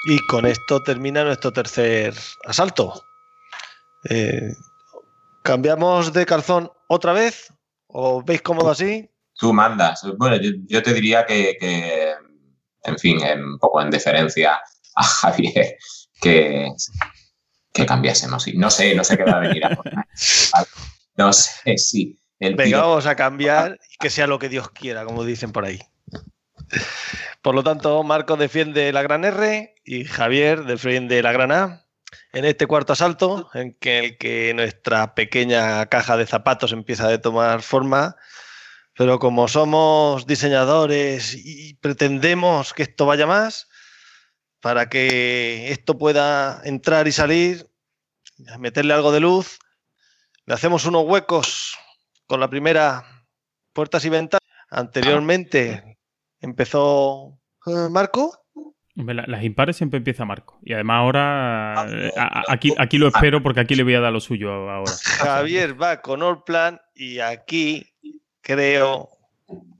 [0.06, 2.14] Y con esto termina nuestro tercer
[2.46, 2.94] asalto.
[4.10, 4.54] Eh,
[5.44, 7.54] ¿Cambiamos de calzón otra vez?
[7.88, 9.12] ¿O veis cómodo así?
[9.34, 10.08] Tú mandas.
[10.18, 10.38] Bueno,
[10.70, 11.58] yo, te diría que,
[12.84, 14.62] en fin, un poco en deferencia
[14.96, 15.76] a Javier,
[16.22, 16.70] que,
[17.74, 18.48] que cambiásemos.
[18.56, 19.96] No sé, no sé qué va a venir a poner.
[21.18, 22.20] No sé, sí.
[22.40, 25.80] Venga, vamos a cambiar y que sea lo que Dios quiera, como dicen por ahí.
[27.42, 31.86] Por lo tanto, Marco defiende la gran R y Javier defiende la gran A.
[32.34, 37.62] En este cuarto asalto, en el que nuestra pequeña caja de zapatos empieza a tomar
[37.62, 38.16] forma,
[38.98, 43.70] pero como somos diseñadores y pretendemos que esto vaya más,
[44.60, 47.70] para que esto pueda entrar y salir,
[48.58, 49.60] meterle algo de luz,
[50.46, 51.78] le hacemos unos huecos
[52.28, 53.06] con la primera
[53.74, 54.42] puertas y ventanas.
[54.70, 55.98] Anteriormente
[56.40, 58.42] empezó eh, Marco.
[58.96, 60.58] Las impares siempre empieza Marco.
[60.64, 62.12] Y además ahora eh,
[62.48, 64.92] aquí, aquí lo espero porque aquí le voy a dar lo suyo ahora.
[65.20, 67.86] Javier va con All Plan y aquí
[68.42, 69.10] creo.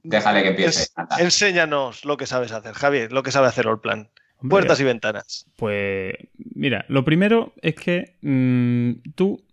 [0.04, 0.90] Déjale que empiece.
[1.18, 4.10] enséñanos lo que sabes hacer, Javier, lo que sabe hacer All Plan.
[4.50, 5.46] Puertas y ventanas.
[5.56, 6.14] Pues
[6.54, 9.45] mira, lo primero es que mm, tú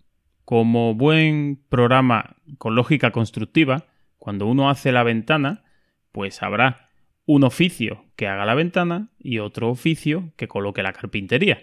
[0.52, 3.86] como buen programa con lógica constructiva,
[4.18, 5.64] cuando uno hace la ventana,
[6.12, 6.90] pues habrá
[7.24, 11.58] un oficio que haga la ventana y otro oficio que coloque la carpintería.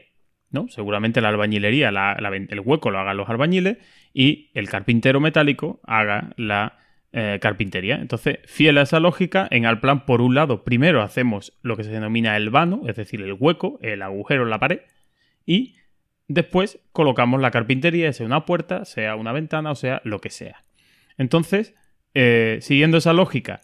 [0.50, 0.70] ¿no?
[0.70, 3.78] Seguramente la albañilería, el hueco lo hagan los albañiles
[4.12, 6.80] y el carpintero metálico haga la
[7.12, 7.98] eh, carpintería.
[7.98, 11.92] Entonces, fiel a esa lógica, en Alplan, por un lado, primero hacemos lo que se
[11.92, 14.80] denomina el vano, es decir, el hueco, el agujero en la pared,
[15.46, 15.76] y
[16.30, 20.62] Después colocamos la carpintería, sea una puerta, sea una ventana o sea lo que sea.
[21.18, 21.74] Entonces,
[22.14, 23.62] eh, siguiendo esa lógica,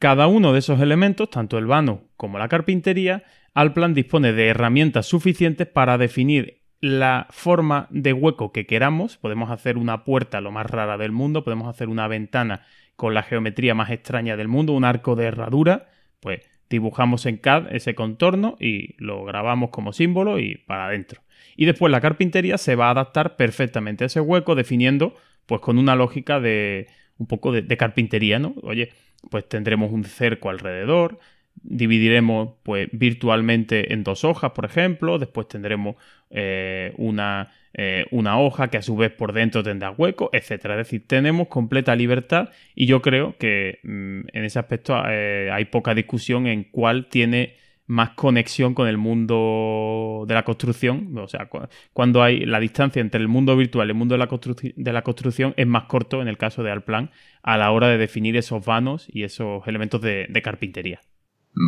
[0.00, 3.22] cada uno de esos elementos, tanto el vano como la carpintería,
[3.54, 9.16] Alplan dispone de herramientas suficientes para definir la forma de hueco que queramos.
[9.16, 12.62] Podemos hacer una puerta lo más rara del mundo, podemos hacer una ventana
[12.96, 15.88] con la geometría más extraña del mundo, un arco de herradura,
[16.18, 21.22] pues dibujamos en CAD ese contorno y lo grabamos como símbolo y para adentro.
[21.60, 25.76] Y después la carpintería se va a adaptar perfectamente a ese hueco, definiendo, pues con
[25.76, 26.86] una lógica de
[27.18, 28.54] un poco de, carpintería, ¿no?
[28.62, 28.92] Oye,
[29.28, 31.18] pues tendremos un cerco alrededor,
[31.56, 35.96] dividiremos pues virtualmente en dos hojas, por ejemplo, después tendremos
[36.30, 40.74] eh, una, eh, una, hoja que a su vez por dentro tendrá hueco, etcétera.
[40.74, 45.64] Es decir, tenemos completa libertad y yo creo que mm, en ese aspecto eh, hay
[45.64, 47.56] poca discusión en cuál tiene
[47.88, 51.16] más conexión con el mundo de la construcción.
[51.18, 51.48] O sea,
[51.92, 55.02] cuando hay la distancia entre el mundo virtual y el mundo de la, de la
[55.02, 57.10] construcción es más corto en el caso de Alplan
[57.42, 61.00] a la hora de definir esos vanos y esos elementos de, carpintería.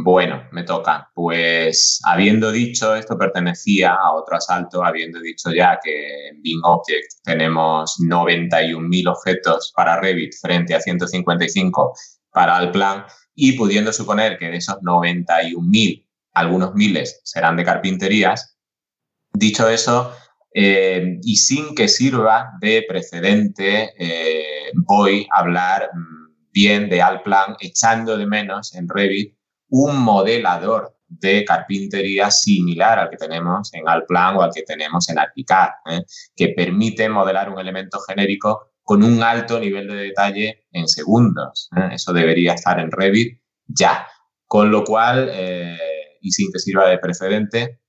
[0.05, 1.10] Bueno, me toca.
[1.14, 7.24] Pues habiendo dicho, esto pertenecía a otro asalto, habiendo dicho ya que en Bing Object
[7.24, 11.94] tenemos 91.000 objetos para Revit frente a 155
[12.30, 18.57] para Alplan y pudiendo suponer que de esos 91.000 algunos miles serán de carpinterías.
[19.32, 20.12] Dicho eso,
[20.52, 27.57] eh, y sin que sirva de precedente, eh, voy a hablar mm, bien de Alplan,
[27.61, 29.36] echando de menos en Revit
[29.69, 35.19] un modelador de carpintería similar al que tenemos en Alplan o al que tenemos en
[35.19, 36.02] Archicad, ¿eh?
[36.35, 41.69] que permite modelar un elemento genérico con un alto nivel de detalle en segundos.
[41.93, 44.07] Eso debería estar en Revit ya.
[44.47, 45.31] Con lo cual,
[46.20, 47.80] y sin que sirva de precedente,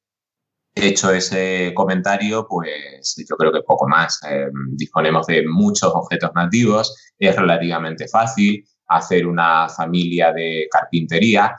[0.74, 4.20] hecho ese comentario, pues yo creo que poco más.
[4.30, 8.64] Eh, disponemos de muchos objetos nativos, es relativamente fácil.
[8.88, 11.56] hacer una familia de carpintería.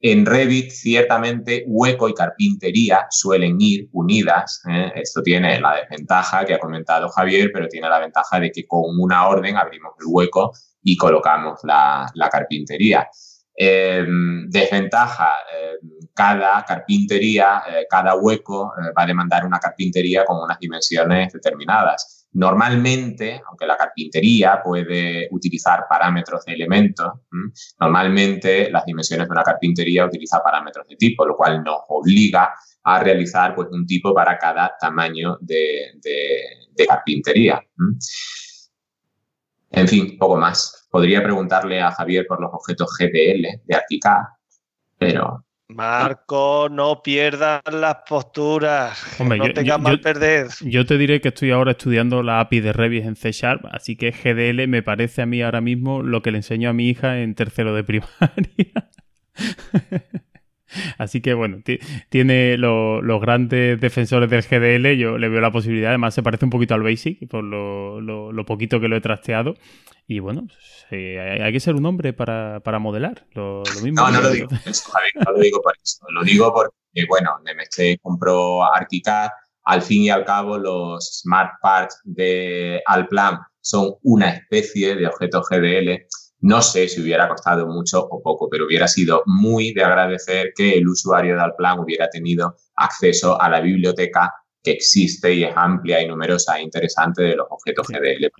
[0.00, 4.60] En Revit, ciertamente, hueco y carpintería suelen ir unidas.
[4.68, 4.92] ¿eh?
[4.96, 9.00] Esto tiene la desventaja que ha comentado Javier, pero tiene la ventaja de que con
[9.00, 10.52] una orden abrimos el hueco
[10.82, 13.08] y colocamos la, carpintería.
[13.56, 20.42] Em, desventaja, em, cada carpintería, eh, cada hueco eh, va a demandar una carpintería con
[20.42, 22.26] unas dimensiones determinadas.
[22.32, 27.12] Normalmente, aunque la carpintería puede utilizar parámetros de elementos,
[27.78, 32.52] normalmente las dimensiones de una carpintería utilizan parámetros de tipo, lo cual nos obliga
[32.82, 35.92] a realizar pues, un tipo para cada tamaño de,
[36.88, 37.62] carpintería.
[39.70, 40.83] En fin, poco más.
[40.94, 44.20] Podría preguntarle a Javier por los objetos GDL de ArchiCAD,
[44.96, 49.18] pero Marco, no pierdas las posturas.
[49.18, 50.50] no yo, tengas mal perder.
[50.60, 53.96] Yo te diré que estoy ahora estudiando la API de Revit en C Sharp, así
[53.96, 57.18] que GDL me parece a mí ahora mismo lo que le enseño a mi hija
[57.18, 58.90] en tercero de primaria.
[60.98, 61.58] Así que bueno,
[62.08, 66.50] tiene los grandes defensores del GDL, yo le veo la posibilidad, además se parece un
[66.50, 69.54] poquito al Basic por lo, poquito que lo he trasteado.
[70.06, 70.46] Y bueno,
[70.90, 73.26] hay, que ser un hombre para, modelar.
[73.32, 76.04] Lo, mismo no, no lo digo no lo digo por eso.
[76.10, 79.28] Lo digo porque, bueno, MSC compró ArchiCAD,
[79.64, 85.42] al fin y al cabo los Smart Parts de Alplan son una especie de objeto
[85.42, 86.06] GDL
[86.44, 90.74] no sé si hubiera costado mucho o poco, pero hubiera sido muy de agradecer que
[90.74, 94.30] el usuario de Alplan hubiera tenido acceso a la biblioteca
[94.62, 98.30] que existe y es amplia y numerosa e interesante de los objetos GDL.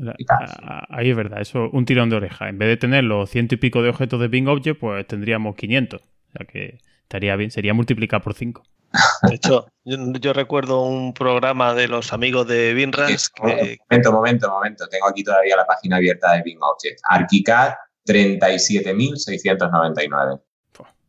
[0.91, 2.51] Ahí es verdad, eso un tirón de oreja.
[2.51, 5.57] En vez de tener los ciento y pico de objetos de Bing Object, pues tendríamos
[5.57, 6.03] 500.
[6.03, 8.63] O sea que estaría bien, sería multiplicar por 5.
[9.23, 13.33] De hecho, yo, recuerdo un programa de los amigos de BinRAS.
[13.41, 14.87] Momento, momento, momento.
[14.89, 17.01] Tengo aquí todavía la página abierta de Bing Object.
[17.09, 17.73] ArchiCAD
[18.07, 20.41] 37.699.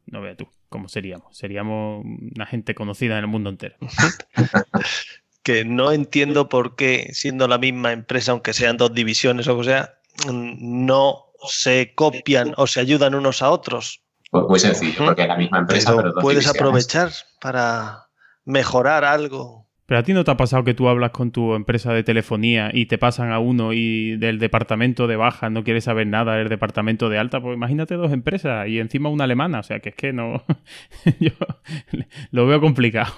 [0.08, 1.38] No vea tú cómo seríamos.
[1.38, 3.76] Seríamos una gente conocida en el mundo entero.
[5.44, 10.00] que no entiendo por qué, siendo la misma empresa, aunque sean dos divisiones o sea,
[10.34, 14.02] no se copian o se ayudan unos a otros.
[14.32, 18.08] Pues muy sencillo, porque es la misma empresa, pero, puedes aprovechar para
[18.44, 19.65] mejorar algo.
[19.88, 22.72] Pero a ti no te ha pasado que tú hablas con tu empresa de telefonía
[22.74, 26.50] y te pasan a uno y del departamento de baja no quieres saber nada del
[26.50, 27.40] departamento de alta.
[27.40, 29.60] Pues imagínate dos empresas y encima una alemana.
[29.60, 30.44] O sea que es que no.
[31.20, 31.32] yo
[32.32, 33.14] lo veo complicado.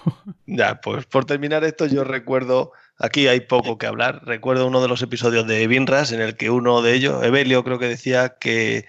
[0.45, 2.73] Ya, pues por terminar esto, yo recuerdo.
[2.99, 4.23] Aquí hay poco que hablar.
[4.25, 7.79] Recuerdo uno de los episodios de Binras en el que uno de ellos, Evelio, creo
[7.79, 8.85] que decía que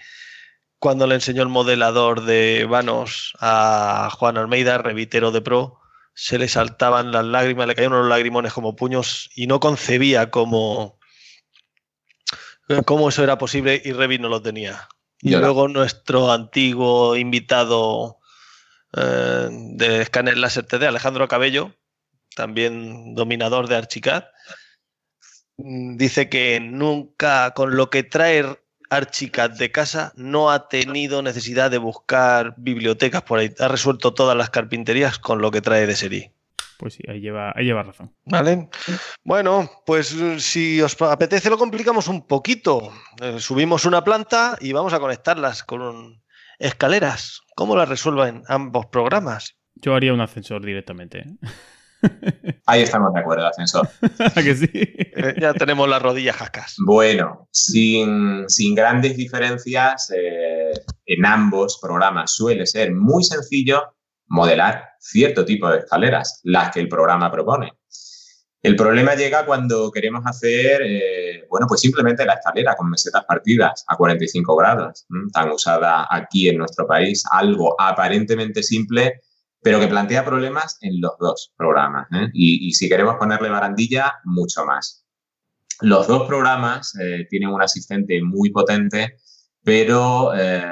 [0.78, 5.77] cuando le enseñó el modelador de vanos a Juan Almeida, revitero de Pro,
[6.20, 10.98] se le saltaban las lágrimas, le caían unos lagrimones como puños y no concebía cómo,
[12.86, 14.88] cómo eso era posible y Revit no lo tenía.
[15.20, 18.18] Y luego nuestro antiguo invitado
[18.96, 21.76] eh, de escáner láser TD, Alejandro Cabello,
[22.34, 24.24] también dominador de Archicad,
[25.56, 28.58] dice que nunca con lo que trae
[28.90, 33.52] Archicad de casa no ha tenido necesidad de buscar bibliotecas por ahí.
[33.58, 36.32] Ha resuelto todas las carpinterías con lo que trae de serie.
[36.78, 38.14] Pues sí, ahí lleva, ahí lleva razón.
[38.24, 38.68] Vale.
[39.24, 42.92] Bueno, pues si os apetece lo complicamos un poquito.
[43.20, 46.22] Eh, subimos una planta y vamos a conectarlas con
[46.58, 47.42] escaleras.
[47.56, 49.56] ¿Cómo las resuelven ambos programas?
[49.74, 51.18] Yo haría un ascensor directamente.
[51.18, 51.24] ¿eh?
[52.66, 53.88] Ahí estamos de acuerdo, ascensor.
[54.34, 54.68] que sí?
[54.72, 56.76] Eh, ya tenemos las rodillas jacas.
[56.84, 60.72] Bueno, sin, grandes diferencias, eh,
[61.06, 63.94] en ambos programas suele ser muy sencillo
[64.26, 67.72] modelar cierto tipo de escaleras, las que el programa propone.
[68.60, 73.84] El problema llega cuando queremos hacer, eh, bueno, pues simplemente la escalera con mesetas partidas
[73.86, 79.20] a 45 grados, tan usada aquí en nuestro país, algo aparentemente simple
[79.62, 82.06] pero que plantea problemas en los dos programas.
[82.12, 82.28] ¿eh?
[82.32, 85.04] Y, si queremos ponerle barandilla, mucho más.
[85.80, 89.16] Los dos programas eh, tienen un asistente muy potente,
[89.62, 90.62] pero eh,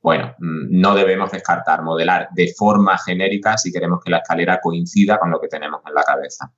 [0.00, 5.30] bueno, no debemos descartar modelar de forma genérica si queremos que la escalera coincida con
[5.30, 6.52] lo que tenemos en la cabeza.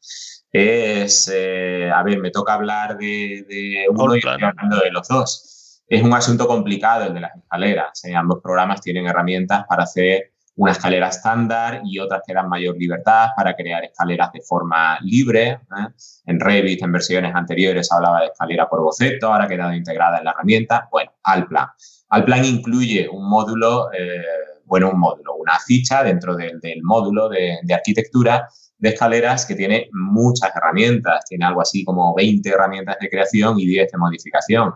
[0.52, 5.82] Es, a ver, me toca hablar de, uno y estoy hablando de los dos.
[5.88, 8.02] Es un asunto complicado el de las escaleras.
[8.14, 13.28] Ambos programas tienen herramientas para hacer una escalera estándar y otras que dan mayor libertad
[13.36, 15.48] para crear escaleras de forma libre.
[15.50, 15.88] ¿eh?
[16.26, 20.24] En Revit, en versiones anteriores, hablaba de escalera por boceto, ahora ha quedado integrada en
[20.24, 20.88] la herramienta.
[20.90, 21.68] Bueno, Alplan.
[22.10, 24.22] Alplan incluye un módulo, eh,
[24.66, 28.46] bueno, un módulo, una ficha dentro del, módulo de, de arquitectura
[28.76, 31.24] de escaleras que tiene muchas herramientas.
[31.26, 34.74] Tiene algo así como 20 herramientas de creación y 10 de modificación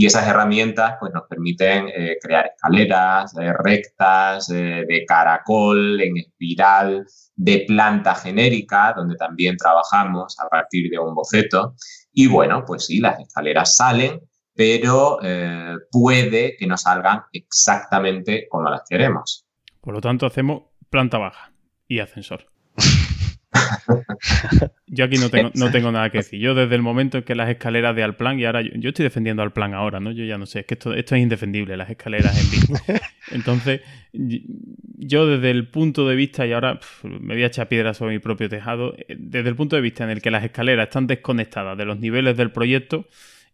[0.00, 6.18] Y esas herramientas pues, nos permiten eh, crear escaleras eh, rectas, eh, de caracol, en
[6.18, 7.04] espiral,
[7.34, 11.74] de planta genérica, donde también trabajamos a partir de un boceto.
[12.12, 14.20] Y bueno, pues sí, las escaleras salen,
[14.54, 15.18] pero
[15.90, 19.48] puede que no salgan exactamente como las queremos.
[19.80, 21.52] Por lo tanto, hacemos planta baja
[21.88, 22.46] y ascensor.
[24.86, 26.40] Yo aquí no tengo, no tengo nada que decir.
[26.40, 29.42] Yo desde el momento en que las escaleras de Alplan, y ahora yo, estoy defendiendo
[29.42, 30.10] al plan ahora, ¿no?
[30.12, 32.80] Yo ya no sé, es que esto, esto es indefendible, las escaleras en vivo.
[33.32, 33.80] Entonces,
[34.12, 38.18] yo desde el punto de vista, y ahora me voy a echar piedras sobre mi
[38.18, 41.76] propio tejado, eh, desde el punto de vista en el que las escaleras están desconectadas
[41.76, 43.06] de los niveles del proyecto,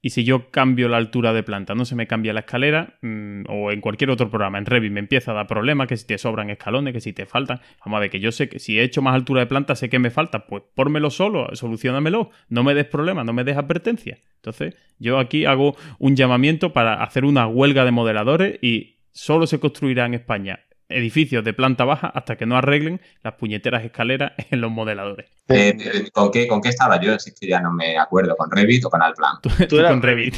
[0.04, 3.44] y si yo cambio la altura de planta, no se me cambia la escalera, mm,
[3.48, 6.18] o en cualquier otro programa, en Revit me empieza a dar problemas, que si te
[6.18, 7.62] sobran escalones, que si te faltan.
[7.82, 9.88] Vamos a ver, que yo sé que si he hecho más altura de planta, sé
[9.88, 14.20] que me falta, pues pórmelo solo, solucionamelo, no me des problemas, no me des advertencias.
[14.36, 19.58] Entonces, yo aquí hago un llamamiento para hacer una huelga de modeladores y solo se
[19.58, 24.60] construirá en España edificios de planta baja hasta que no arreglen las puñeteras escaleras en
[24.60, 25.30] los modeladores.
[25.48, 27.18] Eh, eh, ¿con, qué, ¿Con qué estaba yo?
[27.18, 29.36] Si es que ya no me acuerdo, ¿con Revit o con Alplan?
[29.42, 30.36] Tú, tú con Revit.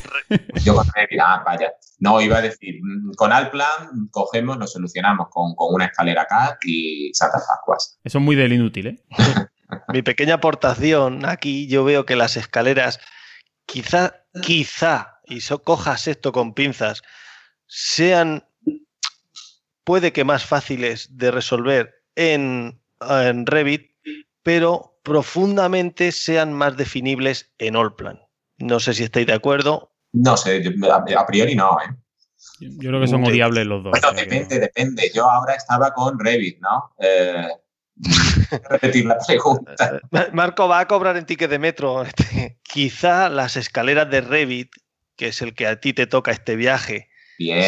[0.64, 1.72] Yo con Revit, ah, vaya.
[1.98, 7.12] No, iba a decir, mm, con Alplan cogemos, lo solucionamos con, una escalera acá y
[7.18, 7.98] Pascuas.
[8.04, 8.96] Eso es muy del inútil, ¿eh?
[9.88, 13.00] Mi pequeña aportación aquí, yo veo que las escaleras,
[13.66, 17.02] quizá, quizá, y so, cojas esto con pinzas,
[17.66, 18.44] sean
[19.86, 23.92] puede que más fáciles de resolver en, Revit,
[24.42, 28.20] pero profundamente sean más definibles en Allplan.
[28.58, 29.92] No sé si estáis de acuerdo.
[30.12, 31.94] No sé, a priori no, ¿eh?
[32.60, 33.92] Yo creo que son odiables los dos.
[33.92, 35.10] Bueno, depende, depende.
[35.14, 36.92] Yo ahora estaba con Revit, ¿no?
[36.98, 37.48] Eh,
[38.70, 40.00] repetir la pregunta.
[40.32, 42.04] Marco va a cobrar en ticket de metro.
[42.62, 44.70] Quizá las escaleras de Revit,
[45.16, 47.08] que es el que a ti te toca este viaje,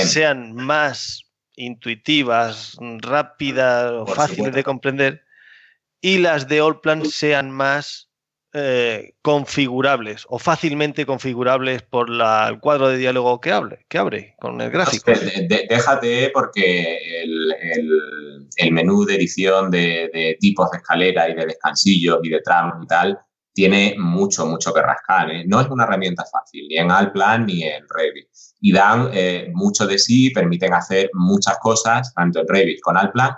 [0.05, 1.28] sean más
[1.59, 5.23] intuitivas, rápidas o fáciles de comprender
[6.01, 8.09] y las de Allplan sean más
[8.55, 14.61] eh, configurables o fácilmente configurables por el cuadro de diálogo que, hable, que abre con
[14.61, 15.13] el gráfico.
[15.49, 22.41] déjate porque el, menú de edición de, tipos de escalera y de descansillos y de
[22.41, 23.19] tramos y tal
[23.53, 25.31] tiene mucho, mucho que rascar.
[25.31, 25.45] ¿eh?
[25.47, 28.29] No es una herramienta fácil, ni en Alplan ni en Revit.
[28.61, 33.37] Y dan eh, mucho de sí, permiten hacer muchas cosas, tanto en Revit con Alplan,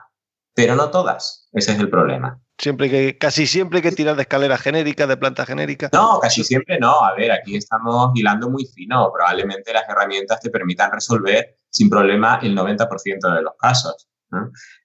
[0.55, 1.49] pero no todas.
[1.53, 2.41] Ese es el problema.
[2.59, 5.89] Siempre que, casi siempre hay que tirar de escalera genérica, de planta genérica.
[5.93, 7.03] No, casi siempre no.
[7.03, 9.11] A ver, aquí estamos hilando muy fino.
[9.13, 14.09] Probablemente las herramientas te permitan resolver sin problema el 90% de los casos.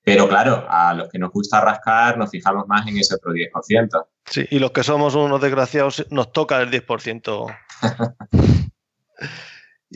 [0.04, 4.08] Pero claro, a los que nos gusta rascar nos fijamos más en ese otro 10%.
[4.26, 7.58] Sí, y los que somos unos desgraciados nos toca el 10%.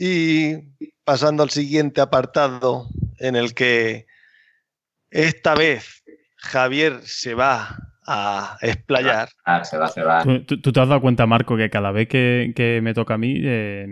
[0.02, 0.56] y
[1.04, 4.06] pasando al siguiente apartado en el que
[5.10, 6.02] esta vez
[6.38, 9.28] Javier se va a explayar.
[9.44, 10.24] Ah, se va, se va.
[10.24, 13.82] ¿Tú, te has dado cuenta, Marco, que cada vez que, me toca a mí, eh,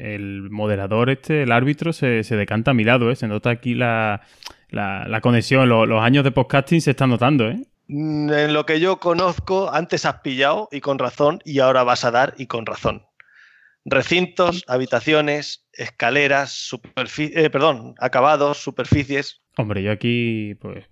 [0.00, 3.14] el moderador este, el árbitro, se, se decanta a mi lado, ¿eh?
[3.14, 4.22] Se nota aquí la,
[4.70, 7.62] la, conexión, los años de podcasting se están notando, ¿eh?
[7.86, 12.04] Mm, en lo que yo conozco, antes has pillado y con razón, y ahora vas
[12.04, 13.07] a dar y con razón.
[13.90, 16.70] Recintos, habitaciones, escaleras,
[17.18, 19.40] eh, perdón, acabados, superficies.
[19.56, 20.84] Hombre, yo aquí, pues,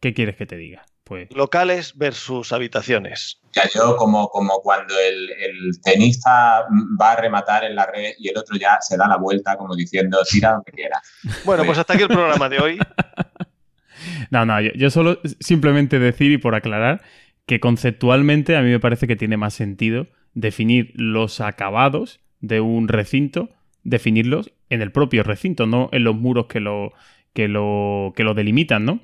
[0.00, 0.84] ¿qué quieres que te diga?
[1.04, 1.28] Pues...
[1.34, 3.40] Locales versus habitaciones.
[3.52, 5.30] Ya yo como, como cuando el,
[5.82, 6.66] tenista
[7.00, 9.76] va a rematar en la red y el otro ya se da la vuelta como
[9.76, 11.00] diciendo tira donde quiera.
[11.44, 12.78] Bueno, pues hasta aquí el programa de hoy.
[14.30, 17.02] No, no, yo, solo simplemente decir y por aclarar
[17.46, 22.88] que conceptualmente a mí me parece que tiene más sentido definir los acabados de un
[22.88, 23.50] recinto,
[23.82, 26.92] definirlos en el propio recinto, no en los muros que lo,
[27.32, 29.00] que lo, que lo delimitan, ¿no?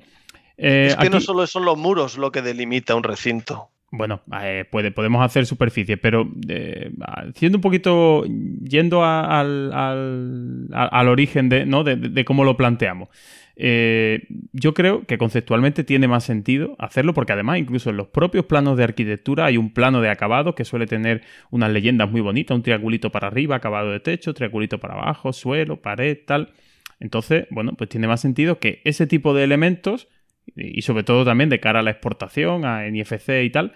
[0.57, 3.69] Eh, es que no solo son los muros lo que delimita un recinto.
[3.93, 6.91] Bueno, eh, puede, podemos hacer superficie, pero eh,
[7.35, 11.83] siendo un poquito, yendo al, al, origen de, ¿no?
[11.83, 13.09] de, cómo lo planteamos.
[13.55, 18.77] Yo creo que conceptualmente tiene más sentido hacerlo porque además incluso en los propios planos
[18.77, 21.21] de arquitectura hay un plano de acabado que suele tener
[21.51, 25.81] unas leyendas muy bonitas, un triangulito para arriba, acabado de techo, triangulito para abajo, suelo,
[25.81, 26.53] pared, tal.
[26.99, 30.07] Entonces, bueno, pues tiene más sentido que ese tipo de elementos
[30.55, 33.73] y sobre todo también de cara a la exportación, a NFC y tal,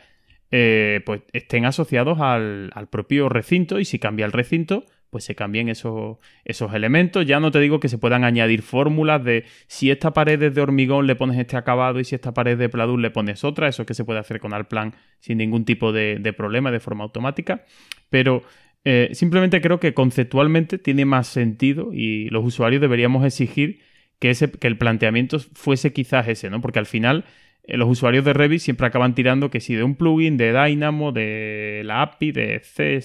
[0.51, 4.85] eh, pues estén asociados al, propio recinto y si cambia el recinto,
[5.15, 7.25] pues se cambien esos, esos elementos.
[7.25, 10.59] Ya no te digo que se puedan añadir fórmulas de si esta pared es de
[10.59, 13.83] hormigón le pones este acabado y si esta pared de pladur le pones otra, eso
[13.83, 17.63] es que se puede hacer con Alplan sin ningún tipo de, problema, de forma automática.
[18.09, 18.43] Pero
[18.87, 23.79] Eh, simplemente creo que conceptualmente tiene más sentido y los usuarios deberíamos exigir
[24.19, 26.61] que, ese, que el planteamiento fuese quizás ese, ¿no?
[26.61, 27.23] Porque al final
[27.67, 31.11] eh, los usuarios de Revit siempre acaban tirando que si de un plugin, de Dynamo,
[31.11, 32.99] de la API, de C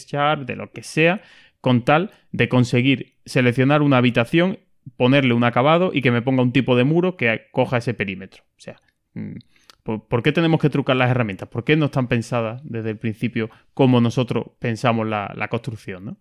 [0.45, 1.23] de lo que sea,
[1.61, 4.59] con tal de conseguir seleccionar una habitación,
[4.97, 8.45] ponerle un acabado y que me ponga un tipo de muro que coja ese perímetro.
[8.57, 8.81] O sea,
[9.15, 9.37] mm,
[9.82, 11.49] ¿por qué tenemos que trucar las herramientas?
[11.49, 16.05] ¿Por qué no están pensadas desde el principio como nosotros pensamos la, construcción?
[16.05, 16.16] ¿no?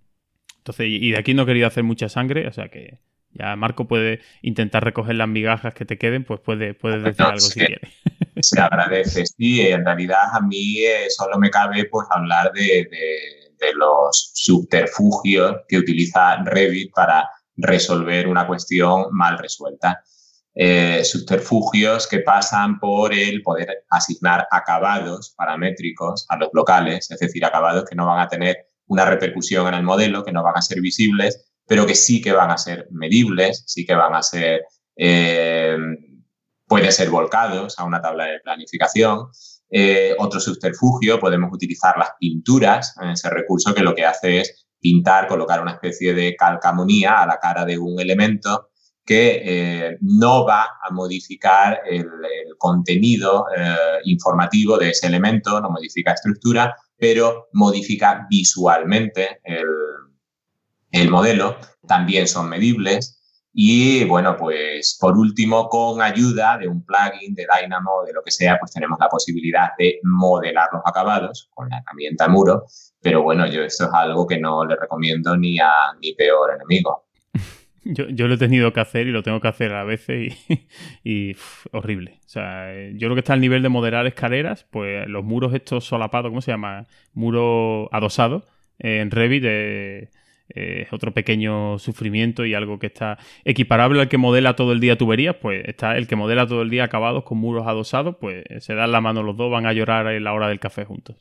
[0.57, 2.99] Entonces, y de aquí no he querido hacer mucha sangre, o sea que
[3.31, 7.39] ya Marco puede intentar recoger las migajas que te queden, pues puede, puede decir algo
[7.39, 7.87] si quiere.
[8.41, 13.48] Se agradece, sí, en realidad a mí eh, solo me cabe pues hablar de de
[13.73, 20.03] los subterfugios que utiliza Revit para resolver una cuestión mal resuelta.
[20.55, 27.45] Eh, subterfugios que pasan por el poder asignar acabados paramétricos a los locales, es decir,
[27.45, 30.61] acabados que no van a tener una repercusión en el modelo, que no van a
[30.61, 34.63] ser visibles, pero que sí que van a ser medibles, sí que van a ser,
[34.95, 35.77] eh,
[36.67, 39.29] pueden ser volcados a una tabla de planificación
[39.69, 45.27] eh, otro subterfugio, podemos utilizar las pinturas, ese recurso que lo que hace es pintar,
[45.27, 48.69] colocar una especie de calcamonía a la cara de un elemento
[49.05, 52.07] que eh, no va a modificar el,
[52.57, 59.65] contenido eh, informativo de ese elemento, no modifica estructura, pero modifica visualmente el,
[60.91, 61.57] el modelo.
[61.87, 63.18] También son medibles.
[63.51, 68.31] Y bueno, pues por último, con ayuda de un plugin, de Dynamo, de lo que
[68.31, 72.65] sea, pues tenemos la posibilidad de modelar los acabados con la herramienta Muro.
[73.01, 77.05] Pero bueno, yo esto es algo que no le recomiendo ni a mi peor enemigo.
[77.85, 80.35] Yo, yo, lo he tenido que hacer y lo tengo que hacer a veces
[81.03, 81.35] y,
[81.71, 82.19] horrible.
[82.25, 85.85] O sea, yo lo que está al nivel de modelar escaleras, pues los muros estos
[85.85, 86.85] solapados, ¿cómo se llama?
[87.13, 88.43] Muro adosado
[88.77, 89.43] en Revit.
[89.47, 90.09] Eh,
[90.49, 94.97] es otro pequeño sufrimiento y algo que está equiparable al que modela todo el día
[94.97, 98.73] tuberías, pues está el que modela todo el día acabados con muros adosados, pues se
[98.75, 101.15] dan la mano los dos, van a llorar en la hora del café juntos.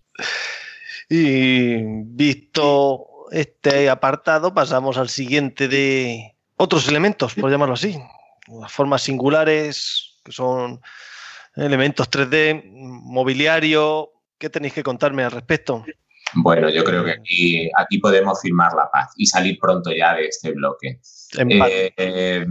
[1.09, 7.99] Y visto este apartado, pasamos al siguiente de otros elementos, por llamarlo así.
[8.61, 10.81] Las formas singulares, que son
[11.55, 14.13] elementos 3D, mobiliario.
[14.39, 15.85] ¿Qué tenéis que contarme al respecto?
[16.35, 20.27] Bueno, yo creo que aquí, aquí podemos firmar la paz y salir pronto ya de
[20.27, 21.01] este bloque.
[21.39, 22.47] Eh, eh,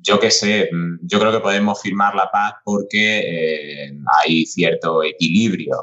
[0.00, 0.68] yo qué sé,
[1.02, 5.76] yo creo que podemos firmar la paz porque eh, hay cierto equilibrio.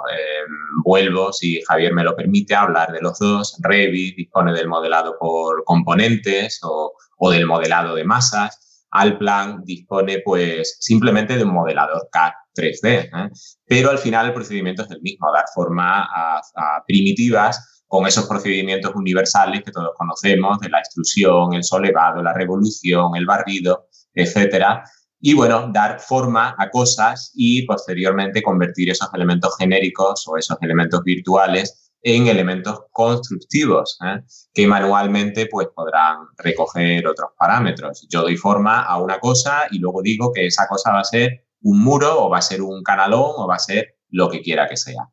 [0.83, 3.57] vuelvo, si Javier me lo permite, a hablar de los dos.
[3.61, 8.85] Revit dispone del modelado por componentes o, o del modelado de masas.
[8.91, 13.29] Alplan dispone pues simplemente de un modelador CAD 3D, ¿eh?
[13.65, 16.41] pero al final el procedimiento es el mismo, dar forma a,
[16.87, 23.15] primitivas con esos procedimientos universales que todos conocemos, de la extrusión, el solevado, la revolución,
[23.15, 24.83] el barrido, etcétera.
[25.19, 31.03] Y bueno, dar forma a cosas y posteriormente convertir esos elementos genéricos o esos elementos
[31.03, 34.21] virtuales en elementos constructivos ¿eh?
[34.53, 38.07] que manualmente pues, podrán recoger otros parámetros.
[38.09, 41.45] Yo doy forma a una cosa y luego digo que esa cosa va a ser
[41.61, 44.67] un muro o va a ser un canalón o va a ser lo que quiera
[44.67, 45.07] que sea.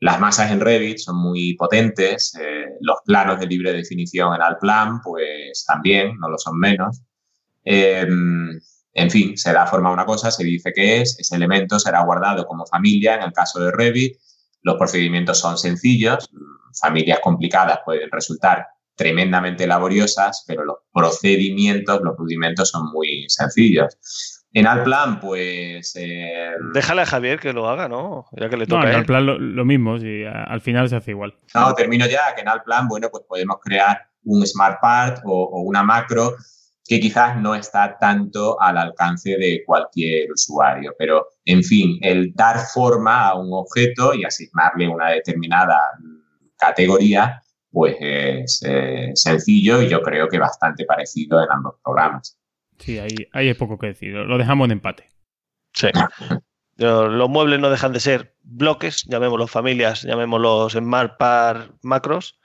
[0.00, 5.00] Las masas en Revit son muy potentes, eh, los planos de libre definición en Alplan
[5.02, 7.00] pues también, no lo son menos.
[7.64, 8.60] Em,
[8.92, 12.02] en fin, se da forma a una cosa, se dice que es, ese elemento será
[12.04, 14.16] guardado como familia en el caso de Revit
[14.64, 16.28] los procedimientos son sencillos,
[16.80, 18.66] familias complicadas pueden resultar
[18.96, 24.33] tremendamente laboriosas, pero los procedimientos, los rudimentos son muy sencillos.
[24.54, 25.94] En Alplan, pues...
[25.96, 28.26] Eh, Déjale a Javier que lo haga, ¿no?
[28.32, 28.84] Ya que le toca.
[28.84, 31.34] No, en Alplan lo, mismo, si al final se hace igual.
[31.54, 35.82] No, termino ya, que en Alplan, bueno, pues podemos crear un smart part o una
[35.82, 36.36] macro
[36.86, 40.94] que quizás no está tanto al alcance de cualquier usuario.
[40.98, 45.78] Pero, en fin, el dar forma a un objeto y asignarle una determinada
[46.56, 52.38] categoría, pues es eh, sencillo y yo creo que bastante parecido en ambos programas.
[52.78, 54.12] Sí, ahí, hay poco que decir.
[54.12, 55.06] Lo dejamos en empate.
[55.72, 55.88] Sí.
[56.76, 62.38] Los muebles no dejan de ser bloques, llamémoslos familias, llamémoslos Smart Par macros.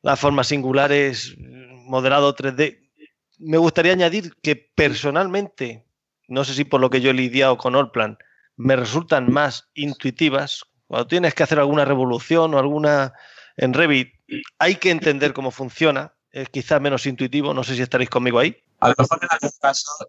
[0.00, 2.90] Las formas singulares, moderado 3D,
[3.38, 5.84] me gustaría añadir que personalmente,
[6.28, 8.18] no sé si por lo que yo he lidiado con Allplan,
[8.56, 10.64] me resultan más intuitivas.
[10.86, 13.12] Cuando tienes que hacer alguna revolución o alguna
[13.56, 14.14] en Revit,
[14.58, 16.14] hay que entender cómo funciona.
[16.30, 18.56] Es quizás menos intuitivo, no sé si estaréis conmigo ahí.
[18.82, 20.06] A lo mejor en algunos casos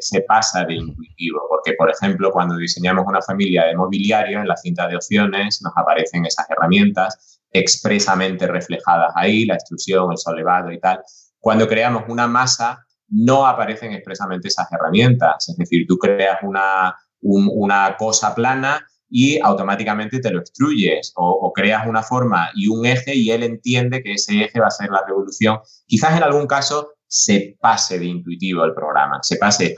[0.00, 4.56] se, pasa de intuitivo, porque por ejemplo cuando diseñamos una familia de mobiliario, en la
[4.56, 10.80] cinta de opciones nos aparecen esas herramientas expresamente reflejadas ahí, la extrusión, el soldado y
[10.80, 11.02] tal.
[11.38, 15.46] Cuando creamos una masa, no aparecen expresamente esas herramientas.
[15.46, 21.86] Es decir, tú creas una, una cosa plana y automáticamente te lo extruyes o, creas
[21.86, 25.04] una forma y un eje y él entiende que ese eje va a ser la
[25.06, 25.58] revolución.
[25.86, 29.74] Quizás en algún caso se pase de intuitivo el programa, se pase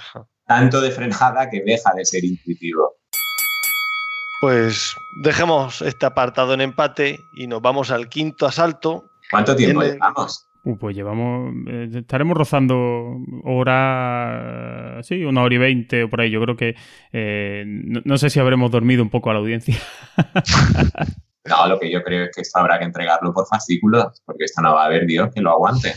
[0.47, 2.97] tanto de frenada que deja de ser intuitivo.
[4.40, 9.05] Pues dejemos este apartado en empate y nos vamos al quinto asalto.
[9.31, 10.47] ¿Cuánto tiempo llevamos?
[10.62, 16.31] Uh, pues llevamos, eh, estaremos rozando hora, sí, una hora y veinte o por ahí.
[16.31, 16.74] Yo creo que
[17.12, 19.77] eh, no, sé si habremos dormido un poco a la audiencia.
[21.47, 24.61] no, lo que yo creo es que esto habrá que entregarlo por fascículos, porque esto
[24.61, 25.94] no va a haber Dios que lo aguante.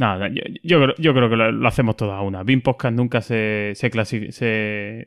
[0.00, 0.30] Nada,
[0.62, 2.42] yo, yo, creo que lo, hacemos todas a una.
[2.42, 5.04] BIM Podcast nunca se, se,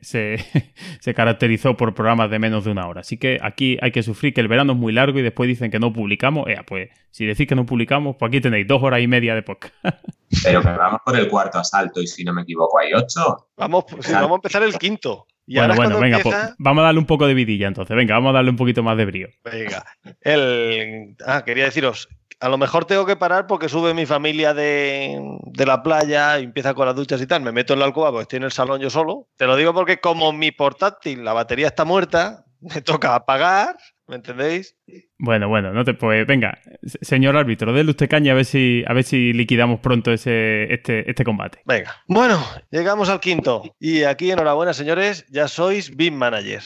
[1.00, 3.00] se, caracterizó por programas de menos de una hora.
[3.00, 5.72] Así que aquí hay que sufrir que el verano es muy largo y después dicen
[5.72, 6.46] que no publicamos.
[6.46, 9.42] Eh, pues si decís que no publicamos, pues aquí tenéis dos horas y media de
[9.42, 9.74] podcast.
[10.44, 13.48] Pero que vamos por el cuarto asalto y si no me equivoco hay ocho.
[13.56, 15.26] Vamos, vamos a empezar el quinto.
[15.44, 17.96] bueno, bueno, venga, pues, vamos a darle un poco de vidilla entonces.
[17.96, 19.26] Venga, vamos a darle un poquito más de brío.
[19.42, 19.84] Venga.
[20.20, 21.16] El...
[21.26, 22.08] Ah, quería deciros,
[22.44, 25.18] a lo mejor tengo que parar porque sube mi familia de,
[25.64, 27.40] la playa y empieza con las duchas y tal.
[27.40, 29.28] Me meto en la alcoba porque estoy en el salón yo solo.
[29.38, 33.76] Te lo digo porque como mi portátil, la batería está muerta, me toca apagar,
[34.08, 34.76] ¿me entendéis?
[35.16, 38.92] Bueno, bueno, no te pues venga, señor árbitro, déle usted caña a ver si a
[38.92, 41.62] ver si liquidamos pronto ese este, este combate.
[41.64, 41.96] Venga.
[42.08, 46.62] Bueno, llegamos al quinto y aquí enhorabuena, señores, ya sois BIM manager.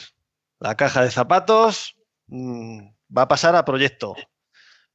[0.59, 1.95] La caja de zapatos
[2.27, 2.79] mm,
[3.17, 4.13] va a pasar a proyecto.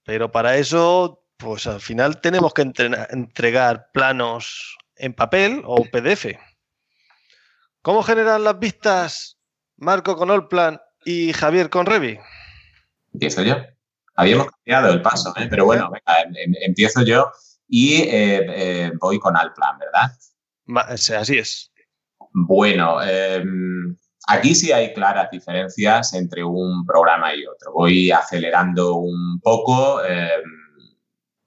[0.04, 6.26] Pero para eso, pues al final tenemos que entregar planos en papel o PDF.
[7.82, 9.38] ¿Cómo generan las vistas
[9.76, 12.18] Marco con Allplan y Javier con Revi?
[13.12, 13.56] Empiezo yo.
[14.16, 15.48] Habíamos cambiado el paso, ¿eh?
[15.50, 17.30] pero bueno, venga, em, em, empiezo yo
[17.68, 20.88] y eh, eh, voy con Allplan, ¿verdad?
[21.18, 21.72] Así es.
[22.32, 23.96] Bueno, em,
[24.26, 27.72] Aquí sí hay claras diferencias entre un programa y otro.
[27.72, 30.02] Voy acelerando un poco.
[30.02, 30.42] Eh,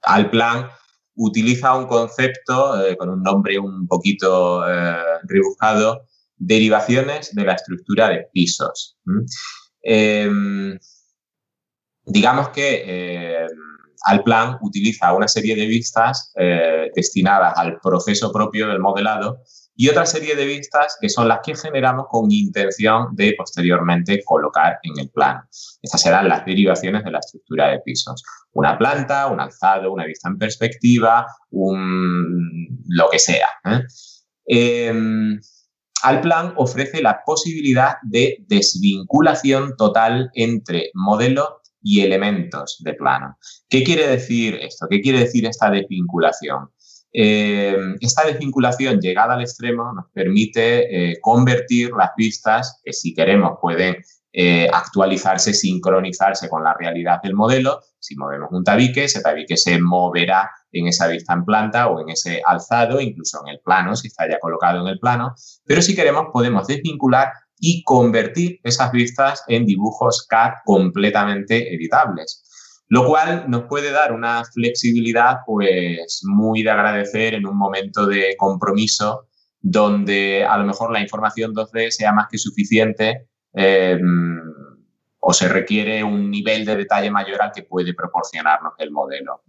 [0.03, 0.69] Alplan
[1.15, 6.05] utiliza un concepto eh, con un nombre un poquito eh, rebuscado,
[6.35, 8.99] derivaciones de la estructura de pisos.
[9.81, 10.77] Em,
[12.05, 13.47] digamos que
[14.05, 16.31] Alplan utiliza una serie de vistas
[16.95, 19.41] destinadas al proceso propio del modelado
[19.79, 24.79] y otra serie de vistas que son las que generamos con intención de posteriormente colocar
[24.81, 25.43] en el plano.
[25.81, 28.23] Estas serán las derivaciones de la estructura de pisos.
[28.53, 33.49] Una planta, un alzado, una vista en perspectiva, lo que sea.
[33.65, 33.83] ¿eh?
[34.47, 35.39] Em,
[36.01, 43.37] al plan ofrece la posibilidad de desvinculación total entre modelo y elementos de plano.
[43.69, 44.87] ¿Qué quiere decir esto?
[44.89, 46.71] ¿Qué quiere decir esta desvinculación?
[47.19, 53.57] Eh, esta desvinculación llegada al extremo nos permite eh, convertir las pistas, que si queremos
[53.59, 53.97] pueden
[54.31, 57.79] eh, actualizarse, sincronizarse con la realidad del modelo.
[57.97, 62.09] Si movemos un tabique, ese tabique se moverá en esa vista en planta o en
[62.09, 65.33] ese alzado, incluso en el plano, si está ya colocado en el plano.
[65.65, 72.46] Pero si queremos, podemos desvincular y convertir esas vistas en dibujos CAD completamente editables
[72.89, 78.35] lo cual nos puede dar una flexibilidad pues muy de agradecer en un momento de
[78.37, 79.27] compromiso
[79.59, 83.99] donde a lo mejor la información 2D sea más que suficiente eh,
[85.19, 89.41] o se requiere un nivel de detalle mayor al que puede proporcionarnos el modelo.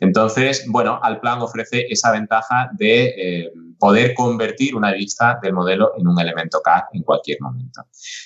[0.00, 6.06] Entonces, bueno, Alplan ofrece esa ventaja de eh, poder convertir una vista del modelo en
[6.06, 7.82] un elemento CAD en cualquier momento.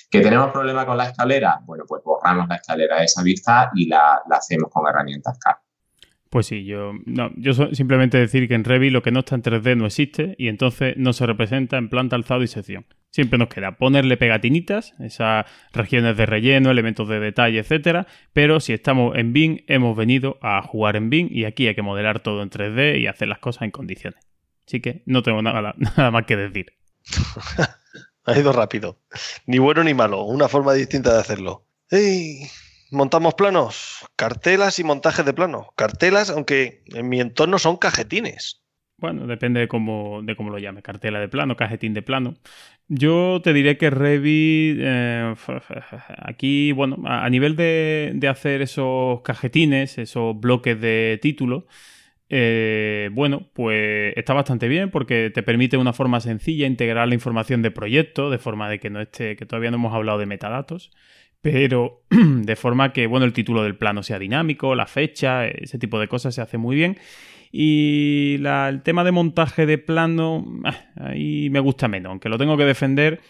[0.09, 1.59] ¿Que tenemos problema con la escalera?
[1.65, 5.55] Bueno, pues borramos la escalera de esa vista y la, hacemos con herramientas CAD.
[6.29, 9.41] Pues sí, yo, no, yo simplemente decir que en Revit lo que no está en
[9.41, 12.85] 3D no existe y entonces no se representa en planta, alzado y sección.
[13.11, 18.05] Siempre nos queda ponerle pegatinitas, esas regiones de relleno, elementos de detalle, etcétera.
[18.33, 21.81] Pero si estamos en BIM, hemos venido a jugar en BIM y aquí hay que
[21.81, 24.28] modelar todo en 3D y hacer las cosas en condiciones.
[24.69, 26.73] Así que no tengo nada, nada más que decir.
[28.23, 28.99] ha ido rápido.
[29.47, 31.65] Ni bueno ni malo, una forma distinta de hacerlo.
[31.89, 32.47] ¡Ey!
[32.91, 35.69] montamos planos, cartelas y montajes de planos.
[35.75, 38.61] Cartelas, aunque en mi entorno son cajetines.
[38.97, 42.35] Bueno, depende de cómo, de cómo lo llame, cartela de plano, cajetín de plano.
[42.87, 45.33] Yo te diré que Revit, eh,
[46.19, 51.65] aquí, bueno, a, nivel de, de, hacer esos cajetines, esos bloques de título,
[52.29, 57.61] eh, bueno, pues está bastante bien porque te permite una forma sencilla integrar la información
[57.61, 60.91] de proyecto, de forma de que no esté, que todavía no hemos hablado de metadatos
[61.41, 65.99] pero de forma que, bueno, el título del plano sea dinámico, la fecha, ese tipo
[65.99, 66.97] de cosas se hace muy bien.
[67.51, 72.57] Y el tema de montaje de plano, ah, ahí me gusta menos, aunque lo tengo
[72.57, 73.21] que defender,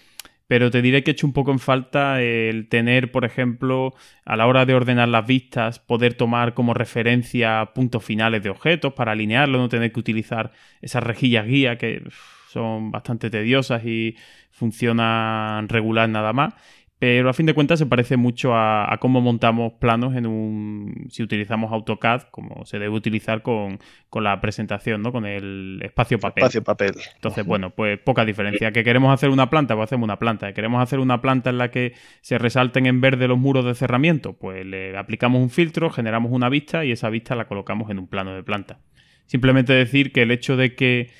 [0.49, 3.93] pero te diré que he hecho un poco en falta el tener, por ejemplo,
[4.25, 8.93] a la hora de ordenar las vistas, poder tomar como referencia puntos finales de objetos
[8.93, 10.51] para alinearlo, no tener que utilizar
[10.81, 12.01] esas rejillas guía que
[12.47, 14.15] son bastante tediosas y
[14.49, 16.55] funcionan regular nada más
[16.99, 21.23] pero a fin de cuentas se parece mucho a, cómo montamos planos en un si
[21.23, 23.79] utilizamos AutoCAD como se debe utilizar con,
[24.13, 26.91] la presentación no con el espacio papel espacio papel.
[27.15, 28.73] entonces bueno pues poca diferencia.
[28.73, 30.47] Que queremos hacer una planta pues hacemos una planta.
[30.47, 33.75] Que queremos hacer una planta en la que se resalten en verde los muros de
[33.75, 37.99] cerramiento pues le aplicamos un filtro generamos una vista y esa vista la colocamos en
[37.99, 38.79] un plano de planta.
[39.25, 41.11] Simplemente decir que el hecho de que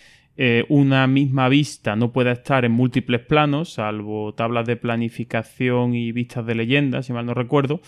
[0.41, 6.13] eh, una misma vista no pueda estar en múltiples planos, salvo tablas de planificación y
[6.13, 7.81] vistas de leyenda, si mal no recuerdo,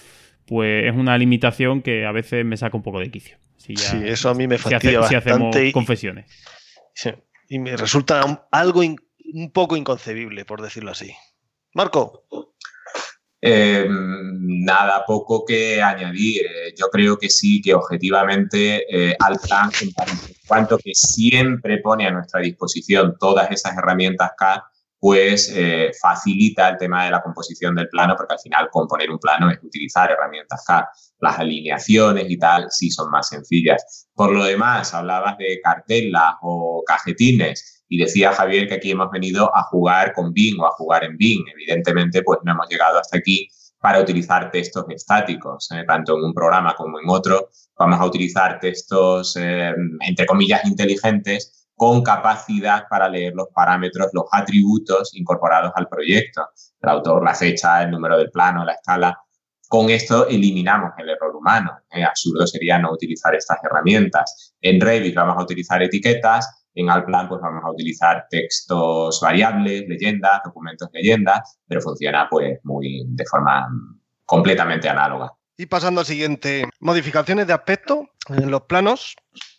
[0.48, 3.38] pues es una limitación que a veces me saca un poco de quicio.
[3.56, 3.74] sí,
[4.04, 5.66] eso a mí me fastidia bastante.
[5.66, 6.26] y, confesiones.
[7.48, 11.14] y me resulta algo un poco inconcebible, por decirlo así.
[11.74, 12.51] Marco.
[13.44, 16.46] Eh, nada poco que añadir.
[16.46, 19.92] Eh, yo creo que sí, que objetivamente eh, al plan, en
[20.48, 24.60] cuanto que siempre pone a nuestra disposición todas esas herramientas CAD,
[25.00, 25.52] pues
[26.00, 29.58] facilita el tema de la composición del plano, porque al final componer un plano es
[29.64, 30.84] utilizar herramientas CAD.
[31.20, 34.08] Las alineaciones y tal sí son más sencillas.
[34.14, 39.54] Por lo demás, hablabas de cartelas o cajetines y decía Javier que aquí hemos venido
[39.54, 41.44] a jugar con Bing o a jugar en Bing.
[41.52, 43.50] Evidentemente, pues no hemos llegado hasta aquí
[43.82, 45.84] para utilizar textos estáticos, ¿eh?
[45.86, 47.50] tanto en un programa como en otro.
[47.78, 49.74] Vamos a utilizar textos, eh,
[50.08, 56.48] entre comillas, inteligentes con capacidad para leer los parámetros, los atributos incorporados al proyecto,
[56.80, 59.20] el autor, la fecha, el número del plano, la escala.
[59.68, 61.72] Con esto eliminamos el error humano.
[61.92, 62.06] ¿eh?
[62.06, 64.56] Absurdo sería no utilizar estas herramientas.
[64.62, 70.42] En Revit vamos a utilizar etiquetas, en Alplan pues vamos a utilizar textos variables, leyendas,
[70.44, 73.68] documentos leyendas, pero funciona pues muy de forma
[74.26, 75.34] completamente análoga.
[75.58, 79.16] Y pasando al siguiente, modificaciones de aspecto en los planos.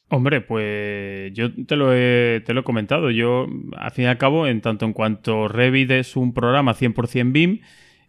[0.09, 3.11] Hombre, pues yo te lo he, te lo he comentado.
[3.11, 7.33] Yo, al fin y al cabo, en tanto en cuanto Revit es un programa 100%
[7.33, 7.61] BIM,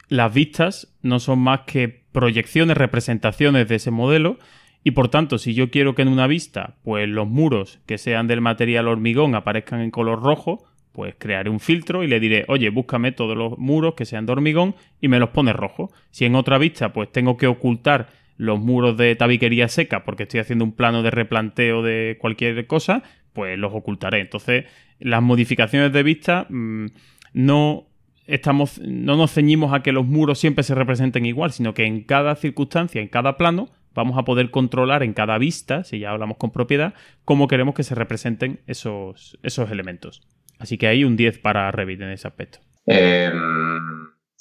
[0.09, 4.37] las vistas no son más que proyecciones, representaciones de ese modelo
[4.83, 8.27] y por tanto, si yo quiero que en una vista, pues los muros que sean
[8.27, 12.69] del material hormigón aparezcan en color rojo, pues crearé un filtro y le diré, oye,
[12.69, 15.91] búscame todos los muros que sean de hormigón y me los pone rojo.
[16.11, 20.41] Si en otra vista, pues tengo que ocultar los muros de tabiquería seca porque estoy
[20.41, 24.19] haciendo un plano de replanteo de cualquier cosa, pues los ocultaré.
[24.19, 24.65] Entonces,
[24.99, 26.87] las modificaciones de vista mm,
[27.33, 27.87] no
[28.27, 32.03] estamos, no nos ceñimos a que los muros siempre se representen igual, sino que en
[32.03, 36.37] cada circunstancia, en cada plano, vamos a poder controlar en cada vista, si ya hablamos
[36.37, 36.93] con propiedad,
[37.25, 40.21] cómo queremos que se representen esos, esos elementos.
[40.59, 42.59] Así que hay un 10 para Revit en ese aspecto.
[42.85, 43.33] Em,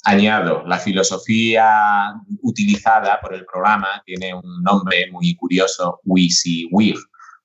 [0.05, 6.97] añado, la filosofía utilizada por el programa tiene un nombre muy curioso, WYSIWYG,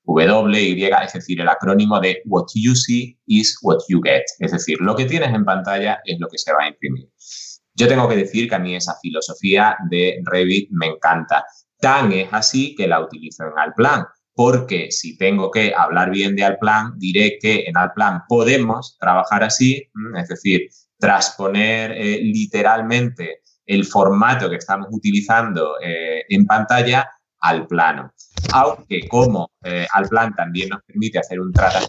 [0.05, 4.23] W-Y, es decir, el acrónimo de What you see is what you get.
[4.39, 7.09] Es decir, lo que tienes en pantalla es lo que se va a imprimir.
[7.75, 11.45] Yo tengo que decir que a mí esa filosofía de Revit me encanta.
[11.79, 16.43] Tan es así que la utilizo en Alplan, porque si tengo que hablar bien de
[16.43, 24.49] Alplan, diré que en Alplan podemos trabajar así, es decir, transponer eh, literalmente el formato
[24.49, 28.11] que estamos utilizando eh, en pantalla al plano.
[28.53, 31.87] Aunque como eh, Alplan también nos permite hacer un tratado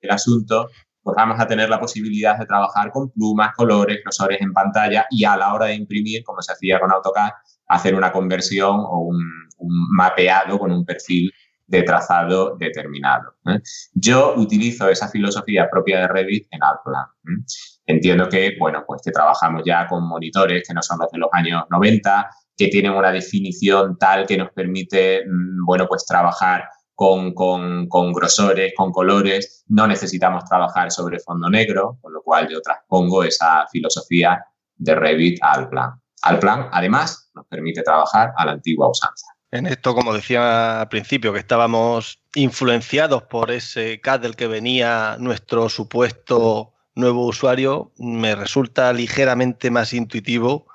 [0.00, 0.68] del asunto,
[1.02, 5.24] pues vamos a tener la posibilidad de trabajar con plumas, colores, grosores en pantalla y
[5.24, 7.30] a la hora de imprimir, como se hacía con AutoCAD,
[7.68, 9.48] hacer una conversión o un,
[9.90, 11.32] mapeado con un perfil
[11.66, 13.34] de trazado determinado.
[13.46, 13.60] ¿eh?
[13.92, 17.04] Yo utilizo esa filosofía propia de Revit en Altplan.
[17.04, 17.44] ¿eh?
[17.86, 21.28] Entiendo que, bueno, pues que trabajamos ya con monitores que no son los de los
[21.32, 26.64] años 90, que tienen una definición tal que nos permite, mm, bueno, pues trabajar
[26.94, 29.64] con, con, grosores, con colores.
[29.68, 35.38] No necesitamos trabajar sobre fondo negro, con lo cual yo transpongo esa filosofía de Revit
[35.40, 35.92] al plan.
[36.28, 39.28] Al plan, además, nos permite trabajar a la antigua usanza.
[39.50, 45.16] En esto, como decía al principio, que estábamos influenciados por ese CAD del que venía
[45.18, 50.66] nuestro supuesto nuevo usuario, me resulta ligeramente más intuitivo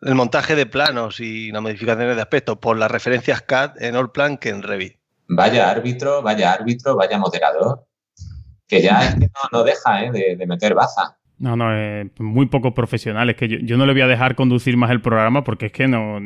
[0.00, 4.38] el montaje de planos y las modificaciones de aspecto por las referencias CAD en Allplan
[4.38, 4.98] que en Revit.
[5.28, 7.86] Vaya árbitro, vaya árbitro, vaya moderador,
[8.66, 10.10] que ya es que no, deja ¿eh?
[10.10, 11.18] de, de meter baza.
[11.44, 13.28] No, no, es muy poco profesional.
[13.28, 15.86] Es que yo, no le voy a dejar conducir más el programa porque es que
[15.86, 16.18] no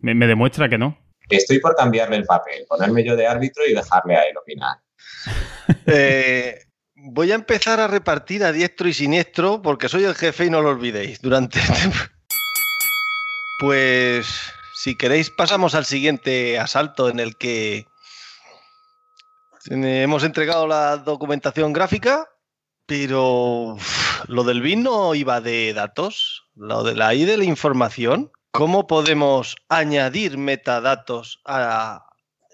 [0.00, 0.96] me, demuestra que no.
[1.28, 4.78] Estoy por cambiarle el papel, ponerme yo de árbitro y dejarle a él opinar.
[5.86, 6.58] eh,
[6.94, 10.62] voy a empezar a repartir a diestro y siniestro porque soy el jefe y no
[10.62, 11.20] lo olvidéis.
[11.20, 11.60] Durante.
[13.60, 14.26] pues,
[14.74, 17.84] si queréis, pasamos al siguiente asalto en el que
[19.66, 22.26] hemos entregado la documentación gráfica,
[22.86, 23.76] pero
[24.28, 28.30] lo del vino iba de datos, lo de la I de la información.
[28.50, 32.06] ¿Cómo podemos añadir metadatos a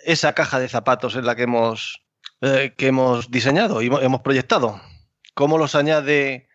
[0.04, 2.02] esa caja de zapatos en la que hemos
[2.40, 4.80] eh, que hemos diseñado y hemos proyectado.
[5.34, 6.48] ¿Cómo los añade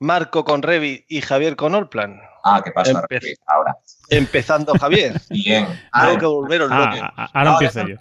[0.00, 2.20] Marco con Revit y Javier con Allplan?
[2.42, 3.06] Ah, ¿qué pasa
[3.46, 3.76] ahora?
[4.08, 5.20] Empezando Javier.
[5.30, 5.68] Bien.
[5.92, 7.96] Tengo que volveros ah, Ahora empiezo yo.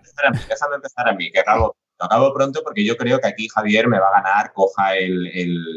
[0.50, 3.88] Déjame empezar a mí, que acabo, lo acabo pronto porque yo creo que aquí Javier
[3.88, 5.30] me va a ganar, coja el,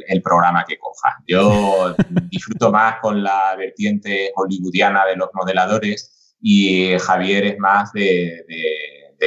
[0.08, 1.18] el, programa que coja.
[1.26, 1.94] Yo
[2.30, 8.44] disfruto más con la vertiente hollywoodiana de los modeladores y Javier es más de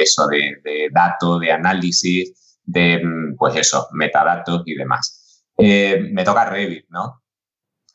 [0.02, 3.02] eso, de, datos, de análisis, de,
[3.36, 5.44] pues eso, metadatos y demás.
[5.56, 7.22] Eh, me toca Revit, ¿no?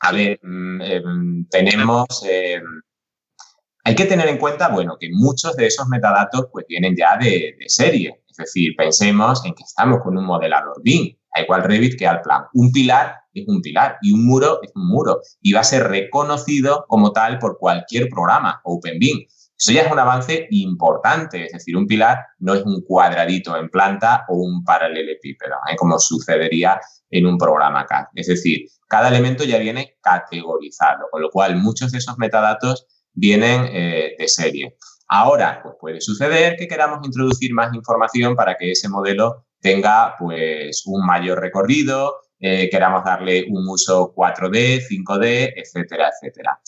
[0.00, 2.06] A ver, mm, em, tenemos...
[2.28, 2.62] Em,
[3.86, 7.54] hay que tener en cuenta, bueno, que muchos de esos metadatos pues vienen ya de,
[7.66, 8.22] serie.
[8.36, 12.20] Es decir, pensemos en que estamos con un modelador BIM, da igual Revit que al
[12.20, 12.42] plan.
[12.54, 15.84] Un pilar es un pilar y un muro es un muro y va a ser
[15.84, 19.26] reconocido como tal por cualquier programa OpenBIM.
[19.56, 23.68] Eso ya es un avance importante, es decir, un pilar no es un cuadradito en
[23.68, 25.76] planta o un paralelepípedo, ¿eh?
[25.76, 28.06] como sucedería en un programa CAD.
[28.16, 33.66] Es decir, cada elemento ya viene categorizado, con lo cual muchos de esos metadatos vienen
[33.70, 34.76] eh, de serie.
[35.16, 40.82] Ahora, pues puede suceder que queramos introducir más información para que ese modelo tenga pues
[40.86, 46.58] un mayor recorrido, eh, queramos darle un uso 4D, 5D, etcétera, etcétera.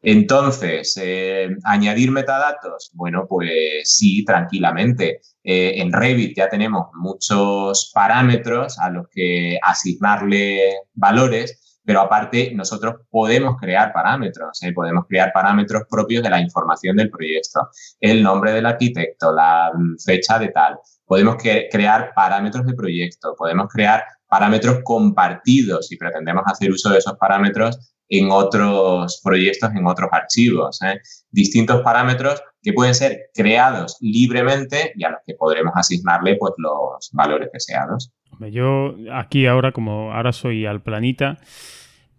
[0.00, 5.20] Entonces, eh, añadir metadatos, bueno, pues sí, tranquilamente.
[5.42, 12.96] Eh, en Revit ya tenemos muchos parámetros a los que asignarle valores, pero aparte nosotros
[13.08, 14.72] podemos crear parámetros, ¿eh?
[14.72, 17.68] podemos crear parámetros propios de la información del proyecto,
[18.00, 20.78] el nombre del arquitecto, la mm, fecha de tal.
[21.04, 27.16] Podemos crear parámetros de proyecto, podemos crear parámetros compartidos si pretendemos hacer uso de esos
[27.16, 30.82] parámetros en otros proyectos, en otros archivos.
[30.82, 31.00] ¿eh?
[31.30, 37.10] Distintos parámetros que pueden ser creados libremente y a los que podremos asignarle pues, los
[37.12, 38.12] valores deseados.
[38.50, 41.38] Yo aquí ahora, como ahora soy al planita,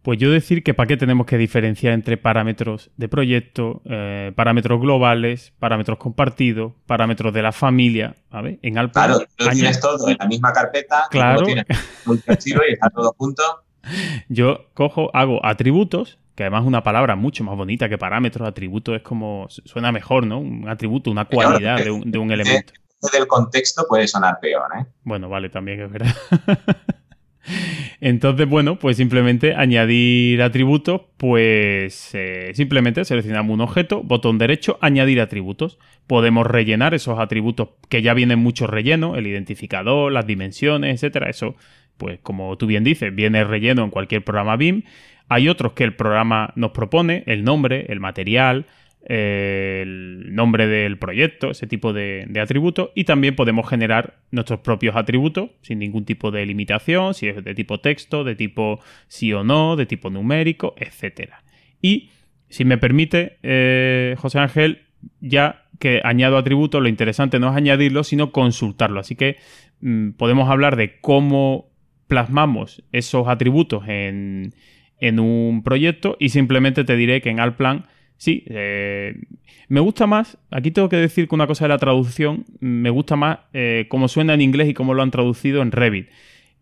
[0.07, 4.79] pues yo decir que para qué tenemos que diferenciar entre parámetros de proyecto, eh, parámetros
[4.79, 8.15] globales, parámetros compartidos, parámetros de la familia.
[8.31, 8.57] ¿vale?
[8.61, 11.43] En Alplan, claro, lo tienes todo en la misma carpeta, claro.
[11.43, 11.65] tienes
[12.25, 13.43] archivo y está todo junto
[14.29, 18.47] yo cojo, hago atributos, que además es una palabra mucho más bonita que parámetros.
[18.47, 20.39] Atributo es como, suena mejor, ¿no?
[20.39, 22.71] Un atributo, una cualidad de un, de un elemento.
[23.11, 24.85] Del contexto puede sonar peor, ¿eh?
[25.03, 26.15] Bueno, vale, también es verdad.
[27.99, 35.19] Entonces, bueno, pues simplemente añadir atributos, pues eh, simplemente seleccionamos un objeto, botón derecho, añadir
[35.19, 35.79] atributos.
[36.05, 41.29] Podemos rellenar esos atributos que ya vienen mucho relleno, el identificador, las dimensiones, etcétera.
[41.29, 41.55] Eso
[41.97, 44.83] pues como tú bien dices, viene relleno en cualquier programa BIM.
[45.29, 48.65] Hay otros que el programa nos propone, el nombre, el material,
[49.07, 52.89] el nombre del proyecto, ese tipo de, atributos.
[52.95, 57.55] Y también podemos generar nuestros propios atributos sin ningún tipo de limitación, si es de
[57.55, 61.31] tipo texto, de tipo sí o no, de tipo numérico, etc.
[61.81, 62.09] Y
[62.49, 64.83] si me permite, eh, José Ángel,
[65.21, 68.99] ya que añado atributos, lo interesante no es añadirlo, sino consultarlo.
[68.99, 69.37] Así que
[69.81, 71.69] mm, podemos hablar de cómo
[72.07, 74.53] plasmamos esos atributos en,
[75.01, 77.85] un proyecto y simplemente te diré que en Alplan,
[78.17, 79.15] sí, eh,
[79.67, 83.15] me gusta más, aquí tengo que decir que una cosa de la traducción, me gusta
[83.15, 86.09] más eh, cómo suena en inglés y cómo lo han traducido en Revit.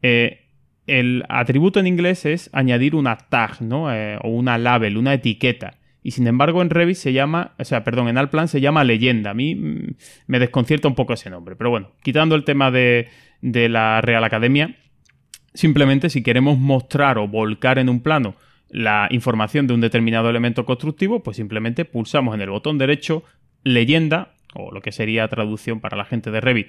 [0.02, 0.42] Eh,
[0.88, 3.86] el atributo en inglés es añadir una tag, ¿no?
[3.86, 5.80] o una label, una etiqueta.
[6.04, 9.32] Y sin embargo en Revit se llama, o sea, perdón, en Alplan se llama leyenda.
[9.32, 9.96] A mí mm,
[10.28, 11.56] me desconcierta un poco ese nombre.
[11.56, 13.08] Pero bueno, quitando el tema de,
[13.42, 14.76] de la Real Academia,
[15.56, 18.36] Simplemente si queremos mostrar o volcar en un plano
[18.70, 23.24] la información de un determinado elemento constructivo, pues simplemente pulsamos en el botón derecho
[23.64, 26.68] leyenda, o lo que sería traducción para la gente de Revit,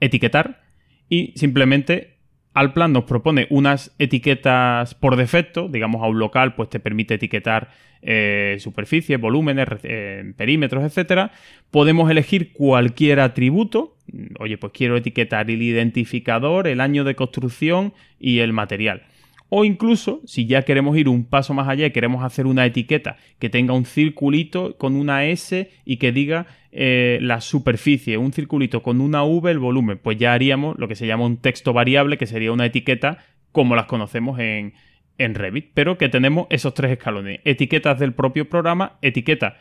[0.00, 0.62] etiquetar,
[1.08, 2.18] y simplemente
[2.52, 7.14] al plan nos propone unas etiquetas por defecto, digamos a un local, pues te permite
[7.14, 7.70] etiquetar
[8.02, 11.30] eh, superficies, volúmenes, eh, perímetros, etcétera.
[11.70, 13.96] Podemos elegir cualquier atributo
[14.38, 19.02] Oye, pues quiero etiquetar el identificador, el año de construcción y el material.
[19.50, 23.16] O incluso, si ya queremos ir un paso más allá y queremos hacer una etiqueta
[23.38, 28.82] que tenga un circulito con una S y que diga eh, la superficie, un circulito
[28.82, 32.16] con una V el volumen, pues ya haríamos lo que se llama un texto variable,
[32.16, 33.18] que sería una etiqueta
[33.52, 34.72] como las conocemos en,
[35.18, 37.40] en Revit, pero que tenemos esos tres escalones.
[37.44, 39.56] Etiquetas del propio programa, etiqueta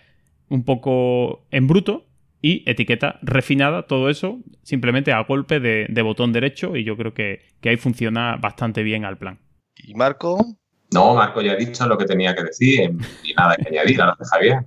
[0.49, 2.05] un poco en bruto
[2.41, 7.41] y etiqueta refinada, todo eso simplemente a golpe de, botón derecho y yo creo que,
[7.63, 9.39] ahí funciona bastante bien al plan.
[9.83, 10.57] ¿Y Marco?
[10.91, 12.91] No, Marco ya ha dicho lo que tenía que decir
[13.23, 14.65] y nada que añadir a lo de Javier.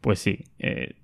[0.00, 0.96] Pues sí, eh,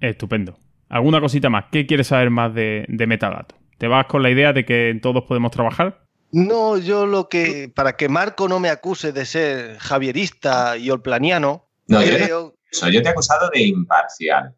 [0.00, 0.58] estupendo.
[0.88, 1.66] ¿Alguna cosita más?
[1.70, 3.58] ¿Qué quieres saber más de, de metadatos?
[3.76, 6.04] ¿Te vas con la idea de que todos podemos trabajar?
[6.32, 11.68] No, yo lo que, para que Marco no me acuse de ser javierista y olplaniano,
[11.86, 12.54] no, creo...
[12.72, 14.54] Yo, yo te he acusado de imparcial.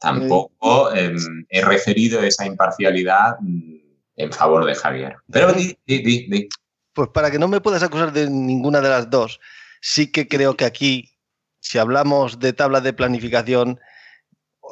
[0.00, 1.16] Tampoco em,
[1.48, 3.76] he referido esa imparcialidad mm,
[4.16, 5.16] en favor de Javier.
[5.30, 6.48] Pero di, di, di,
[6.94, 9.40] Pues para que no me puedas acusar de ninguna de las dos,
[9.80, 11.18] sí que creo que aquí,
[11.60, 13.80] si hablamos de tablas de planificación,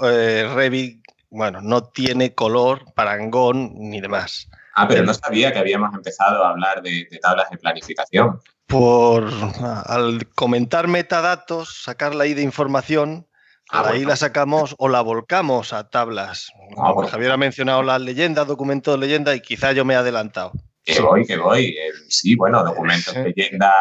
[0.02, 4.48] eh, Revit, bueno, no tiene color, parangón ni demás.
[4.74, 8.40] Ah, pero no sabía que habíamos empezado a hablar de, tablas de planificación.
[8.66, 9.28] Por
[9.86, 13.26] al comentar metadatos, sacar la I de información,
[13.70, 16.52] ah, ahí la sacamos o la volcamos a tablas.
[16.78, 20.52] Ah, Javier ha mencionado las leyendas, documentos de leyenda, y quizá yo me he adelantado.
[20.84, 21.66] Que voy, que voy.
[21.66, 23.72] Eh, sí, bueno, documentos de leyenda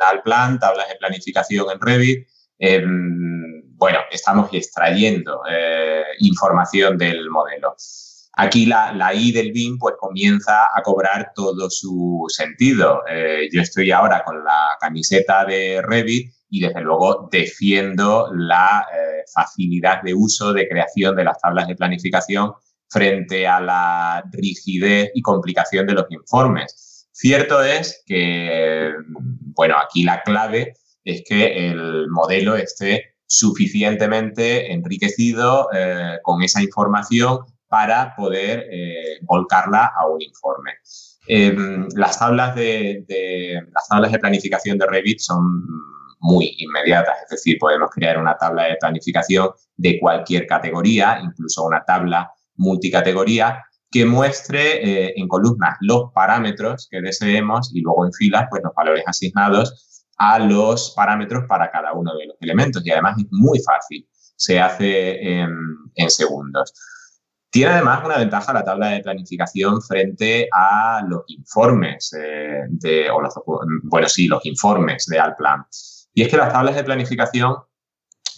[0.00, 2.26] al plan, tablas de planificación en Revit.
[2.58, 7.76] Em, bueno, estamos extrayendo eh, información del modelo.
[8.40, 13.02] Aquí la, I del BIM pues comienza a cobrar todo su sentido.
[13.08, 19.24] Eh, yo estoy ahora con la camiseta de Revit y desde luego defiendo la eh,
[19.32, 22.52] facilidad de uso, de creación de las tablas de planificación
[22.88, 27.08] frente a la rigidez y complicación de los informes.
[27.12, 28.92] Cierto es que,
[29.54, 30.74] bueno, aquí la clave
[31.04, 39.92] es que el modelo esté suficientemente enriquecido eh, con esa información para poder eh, volcarla
[39.94, 40.72] a un informe.
[41.26, 43.04] Em, las, tablas de,
[43.72, 45.62] las tablas de planificación de Revit son
[46.20, 51.84] muy inmediatas, es decir, podemos crear una tabla de planificación de cualquier categoría, incluso una
[51.84, 58.46] tabla multicategoría, que muestre eh, en columnas los parámetros que deseemos y luego en filas
[58.50, 62.84] pues, los valores asignados a los parámetros para cada uno de los elementos.
[62.84, 66.74] Y además es muy fácil, se hace en segundos.
[67.50, 73.22] Tiene además una ventaja la tabla de planificación frente a los informes eh, de, o
[73.22, 73.34] los,
[73.84, 75.64] bueno, sí, los informes de Alplan.
[76.12, 77.56] Y es que las tablas de planificación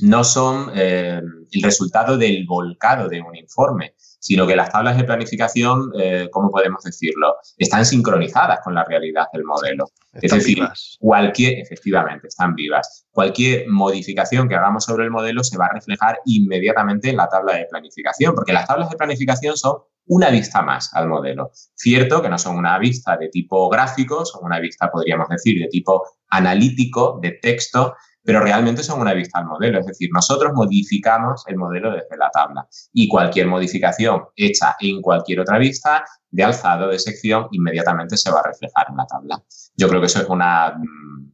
[0.02, 1.20] no son eh,
[1.50, 6.50] el resultado del volcado de un informe, sino que las tablas de planificación, eh, ¿cómo
[6.50, 7.36] podemos decirlo?
[7.56, 9.86] Están sincronizadas con la realidad del modelo.
[10.12, 10.62] es decir,
[10.98, 13.06] cualquier, efectivamente, están vivas.
[13.10, 17.54] Cualquier modificación que hagamos sobre el modelo se va a reflejar inmediatamente en la tabla
[17.54, 21.50] de planificación, porque las tablas de planificación son una vista más al modelo.
[21.74, 25.68] Cierto que no son una vista de tipo gráfico, son una vista, podríamos decir, de
[25.68, 29.80] tipo analítico, de texto, pero realmente son una vista al modelo.
[29.80, 35.40] Es decir, nosotros modificamos el modelo desde la tabla y cualquier modificación hecha en cualquier
[35.40, 39.42] otra vista, de alzado, de sección, inmediatamente se va a reflejar en la tabla.
[39.76, 41.30] Yo creo que eso es una mm,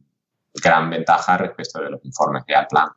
[0.63, 2.87] gran ventaja respecto de los informes de al plan.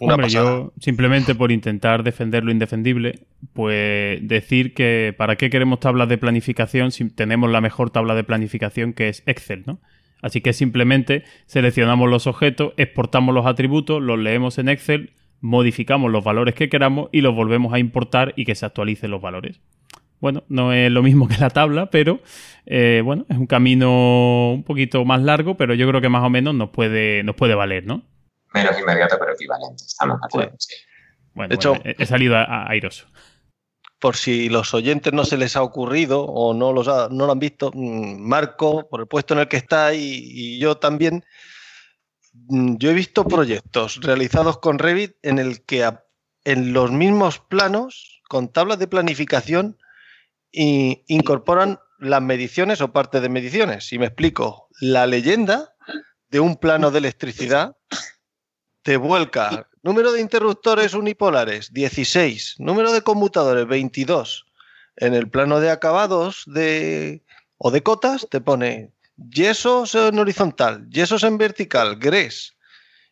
[0.00, 6.08] Hombre, yo simplemente por intentar defender lo indefendible, pues decir que para qué queremos tablas
[6.08, 9.80] de planificación si tenemos la mejor tabla de planificación que es Excel, ¿no?
[10.22, 16.22] Así que simplemente seleccionamos los objetos, exportamos los atributos, los leemos en Excel, modificamos los
[16.22, 19.60] valores que queramos y los volvemos a importar y que se actualicen los valores.
[20.20, 22.20] Bueno, no es lo mismo que la tabla, pero
[22.66, 26.30] eh, bueno, es un camino un poquito más largo, pero yo creo que más o
[26.30, 28.02] menos nos puede, nos puede valer, ¿no?
[28.52, 29.84] Menos inmediato, pero equivalente.
[29.86, 30.56] Estamos de acuerdo.
[31.34, 33.06] Bueno, de hecho, he salido airoso
[34.00, 37.38] por si los oyentes no se les ha ocurrido o no, los no lo han
[37.38, 41.24] visto, mm, Marco, por el puesto en el que está y, yo también,
[42.32, 45.88] mm, yo he visto proyectos realizados con Revit en el que
[46.44, 49.76] en los mismos planos, con tablas de planificación,
[50.52, 53.86] incorporan las mediciones o parte de mediciones.
[53.86, 55.74] Si me explico, la leyenda
[56.28, 57.76] de un plano de electricidad
[58.82, 62.56] te vuelca Número de interruptores unipolares, 16.
[62.58, 64.44] Número de conmutadores, 22.
[64.96, 67.22] En el plano de acabados de,
[67.56, 72.56] o de cotas te pone yesos en horizontal, yesos en vertical, gres.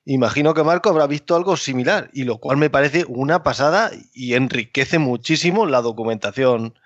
[0.04, 4.34] Imagino que Marco habrá visto algo similar, y lo cual me parece una pasada y
[4.34, 6.78] enriquece muchísimo la documentación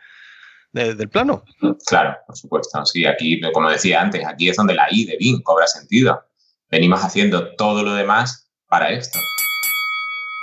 [0.73, 1.45] del plano.
[1.87, 2.85] Claro, por supuesto.
[2.87, 6.25] Sí, aquí, como decía antes, aquí es donde la I de BIM cobra sentido.
[6.71, 9.19] Venimos haciendo todo lo demás para esto.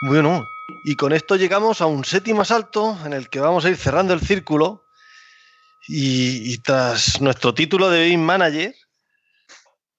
[0.02, 0.48] Bueno,
[0.86, 4.14] y con esto llegamos a un séptimo asalto en el que vamos a ir cerrando
[4.14, 4.86] el círculo.
[5.88, 8.76] Y, tras nuestro título de BIM Manager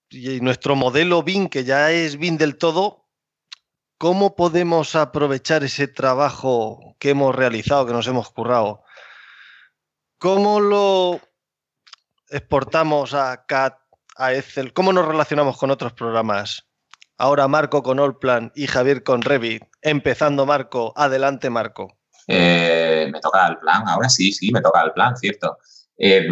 [0.09, 3.09] y nuestro modelo BIM, que ya es BIM del todo,
[3.99, 8.83] ¿cómo podemos aprovechar ese trabajo que hemos realizado, que nos hemos currado?
[10.19, 11.21] ¿Cómo lo
[12.29, 13.73] exportamos a CAD,
[14.17, 14.73] a Excel?
[14.73, 16.70] ¿Cómo nos relacionamos con otros programas?
[17.21, 19.63] Ahora Marco con Allplan y Javier con Revit.
[19.83, 21.99] Empezando Marco, adelante Marco.
[22.27, 25.59] Eh, me toca el plan, ahora sí, sí, me toca el plan, cierto.
[25.99, 26.27] Eh,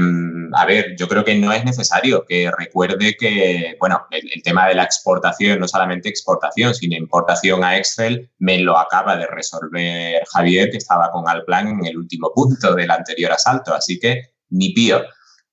[0.55, 4.77] a ver, yo creo que no es necesario que recuerde que, bueno, el, tema de
[4.77, 10.71] la exportación, no solamente exportación, sino importación a Excel, me lo acaba de resolver Javier,
[10.71, 13.75] que estaba con Alplan en el último punto del anterior asalto.
[13.75, 15.03] Así que ni pío.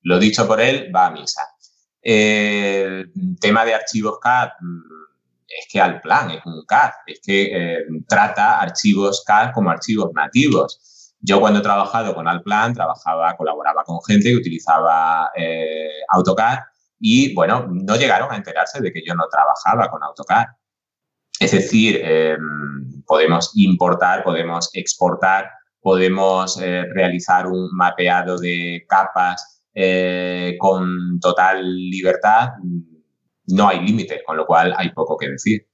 [0.01, 1.41] Lo dicho por él, va a misa.
[2.01, 4.49] El tema de archivos CAD,
[5.47, 11.13] es que Alplan es un CAD, es que eh, trata archivos CAD como archivos nativos.
[11.19, 16.59] Yo cuando he trabajado con Alplan, trabajaba, colaboraba con gente que utilizaba eh, AutoCAD
[16.99, 20.45] y, bueno, no llegaron a enterarse de que yo no trabajaba con AutoCAD.
[21.39, 25.49] Es decir, em, podemos importar, podemos exportar,
[25.81, 29.51] podemos eh, realizar un mapeado de capas
[30.57, 32.51] con total libertad.
[33.47, 35.67] No hay límite, con lo cual hay poco que decir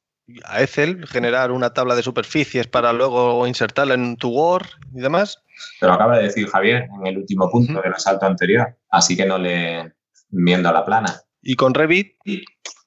[0.45, 5.43] a Excel, generar una tabla de superficies para luego insertarla en tu Word y demás.
[5.79, 9.37] Pero acaba de decir Javier en el último punto del asalto anterior, así que no
[9.37, 9.93] le
[10.29, 11.21] miendo a la plana.
[11.41, 12.15] Y con Revit,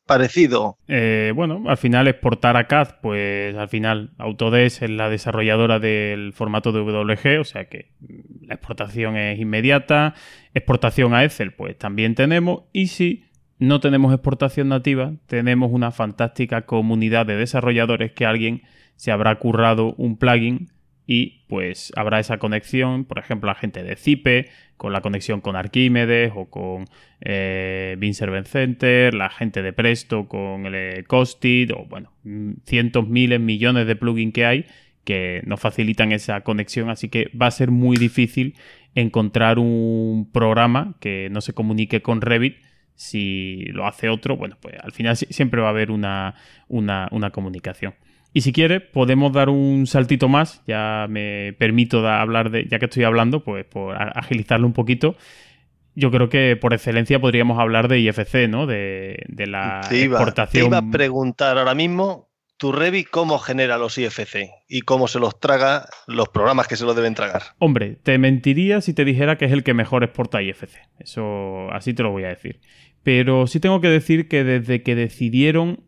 [0.06, 0.78] parecido.
[0.86, 6.32] Eh, bueno, al final exportar a CAD, pues al final Autodesk es la desarrolladora del
[6.32, 7.92] formato de WG, o sea que
[8.42, 10.14] la exportación es inmediata.
[10.52, 12.64] Exportación a Excel, pues también tenemos.
[12.72, 13.23] Y si
[13.58, 18.62] no tenemos exportación nativa, tenemos una fantástica comunidad de desarrolladores que alguien
[18.96, 20.68] se habrá currado un plugin
[21.06, 25.54] y pues habrá esa conexión, por ejemplo, la gente de Zipe, con la conexión con
[25.54, 26.86] Archimedes o con
[27.20, 32.12] eh, Server Center, la gente de Presto con el eh, Costit, o bueno,
[32.64, 34.66] cientos, miles, millones de plugins que hay
[35.04, 38.54] que nos facilitan esa conexión, así que va a ser muy difícil
[38.94, 42.56] encontrar un programa que no se comunique con Revit
[42.94, 46.34] si lo hace otro, bueno, pues al final siempre va a haber una,
[47.32, 47.94] comunicación.
[48.32, 52.86] Y si quiere, podemos dar un saltito más, ya me permito hablar de, ya que
[52.86, 55.16] estoy hablando, pues por agilizarlo un poquito.
[55.94, 58.66] Yo creo que por excelencia podríamos hablar de IFC, ¿no?
[58.66, 60.64] De, la exportación.
[60.64, 62.28] Te iba a preguntar ahora mismo,
[62.64, 64.48] tu Revit, ¿cómo genera los IFC?
[64.70, 67.42] Y cómo se los traga los programas que se los deben tragar.
[67.58, 70.70] Hombre, te mentiría si te dijera que es el que mejor exporta IFC.
[70.98, 72.62] Eso, así te lo voy a decir.
[73.02, 75.80] Pero sí tengo que decir que desde que decidieron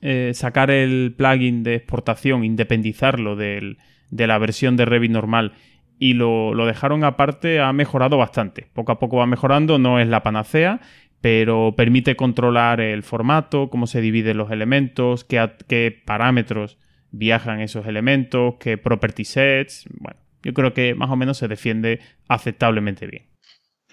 [0.00, 3.76] eh, sacar el plugin de exportación, independizarlo de
[4.10, 5.52] la versión de Revit normal
[5.98, 8.66] y lo, dejaron aparte, ha mejorado bastante.
[8.72, 10.80] Poco a poco va mejorando, no es la panacea,
[11.24, 16.76] pero permite controlar el formato, cómo se dividen los elementos, qué, qué parámetros
[17.12, 19.86] viajan esos elementos, qué property sets.
[20.00, 23.30] Bueno, yo creo que más o menos se defiende aceptablemente bien.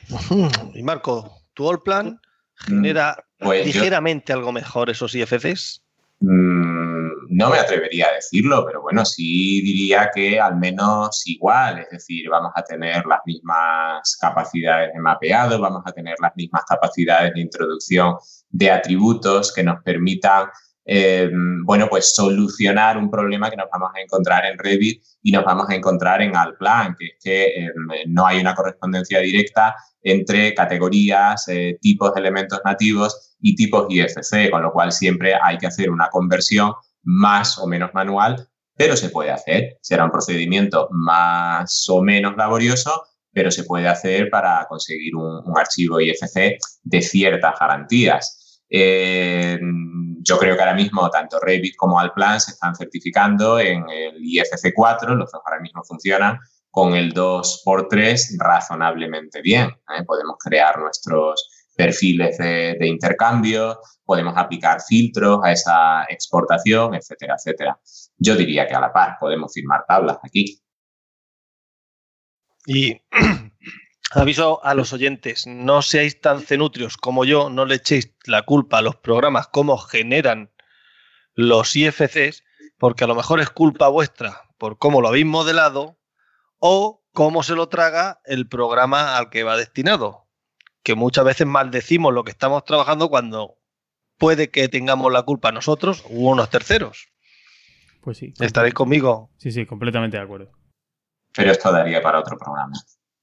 [0.76, 2.20] Y Marco, tu all plan
[2.54, 5.81] genera pues ligeramente algo mejor esos IFCs?
[6.22, 11.90] Mm, no me atrevería a decirlo, pero bueno, sí diría que al menos igual, es
[11.90, 17.34] decir, vamos a tener las mismas capacidades de mapeado, vamos a tener las mismas capacidades
[17.34, 18.16] de introducción
[18.50, 20.48] de atributos que nos permitan
[20.84, 25.46] Em, bueno, pues solucionar un problema que nos vamos a encontrar en Revit y nos
[25.46, 27.74] vamos a encontrar en Alplan, que es que em,
[28.08, 34.50] no hay una correspondencia directa entre categorías, eh, tipos de elementos nativos y tipos IFC,
[34.50, 36.74] con lo cual siempre hay que hacer una conversión
[37.04, 39.78] más o menos manual, pero se puede hacer.
[39.82, 43.04] Será un procedimiento más o menos laborioso,
[43.34, 48.64] pero se puede hacer para conseguir un, archivo IFC de ciertas garantías.
[48.70, 49.60] Eh,
[50.24, 54.74] yo creo que ahora mismo tanto Revit como Alplan se están certificando en el IFC
[54.74, 56.40] 4, los dos ahora mismo funcionan
[56.70, 59.68] con el 2x3 razonablemente bien.
[59.68, 60.04] ¿eh?
[60.06, 67.80] Podemos crear nuestros perfiles de, intercambio, podemos aplicar filtros a esa exportación, etcétera, etcétera.
[68.18, 70.62] Yo diría que a la par podemos firmar tablas aquí.
[72.66, 73.02] Y
[74.14, 78.80] Aviso a los oyentes, no seáis tan cenutrios como yo, no le echéis la culpa
[78.80, 80.52] a los programas cómo generan
[81.34, 82.44] los IFCs,
[82.78, 85.98] porque a lo mejor es culpa vuestra por cómo lo habéis modelado,
[86.60, 90.28] o cómo se lo traga el programa al que va destinado.
[90.84, 93.58] Que muchas veces maldecimos lo que estamos trabajando cuando
[94.18, 97.10] puede que tengamos la culpa nosotros u unos terceros.
[98.02, 98.34] Pues sí.
[98.40, 99.32] ¿Estaréis conmigo?
[99.38, 100.52] Sí, sí, completamente de acuerdo.
[101.34, 102.74] Pero esto daría para otro programa.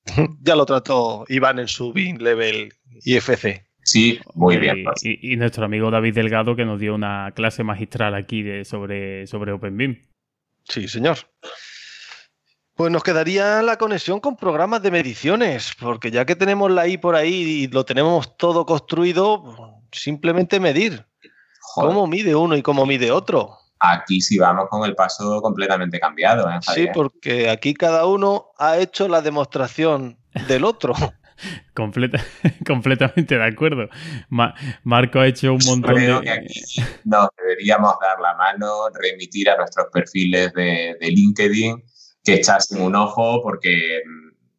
[0.41, 2.73] ya lo trató Iván en su Bean Level
[3.05, 3.67] IFC.
[3.83, 4.85] Sí, muy bien.
[4.85, 5.03] Pues.
[5.05, 9.53] Y, nuestro amigo David Delgado que nos dio una clase magistral aquí de, sobre, sobre
[9.53, 10.07] OpenBeam.
[10.65, 11.17] Sí, señor.
[12.79, 16.97] Pues nos quedaría la conexión con programas de mediciones, porque ya que tenemos la I
[16.97, 21.05] por ahí y lo tenemos todo construido, simplemente medir.
[21.75, 23.59] ¿Cómo mide uno y cómo mide otro?
[23.81, 26.49] Aquí sí vamos con el paso completamente cambiado.
[26.49, 30.95] ¿eh, sí, porque aquí cada uno ha hecho la demostración del otro.
[31.75, 32.25] Completa,
[32.67, 33.89] completamente de acuerdo.
[34.85, 39.57] Marco ha hecho un montón Creo que aquí nos deberíamos dar la mano, remitir a
[39.57, 41.83] nuestros perfiles de, LinkedIn,
[42.29, 44.03] que echasen un ojo porque,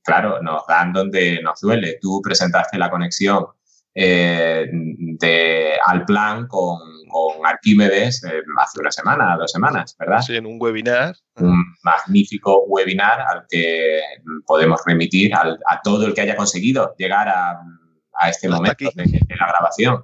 [0.04, 2.00] claro, nos dan donde nos duele.
[2.02, 3.46] Tú presentaste la conexión
[3.94, 10.22] eh, de, al plan con, con Arquímedes eh, hace una semana, dos semanas, ¿verdad?
[10.22, 11.16] Sí, en un webinar.
[11.36, 14.02] Un magnífico webinar al que
[14.48, 17.62] podemos remitir a todo el que haya conseguido llegar a,
[18.28, 20.04] este momento de, la grabación.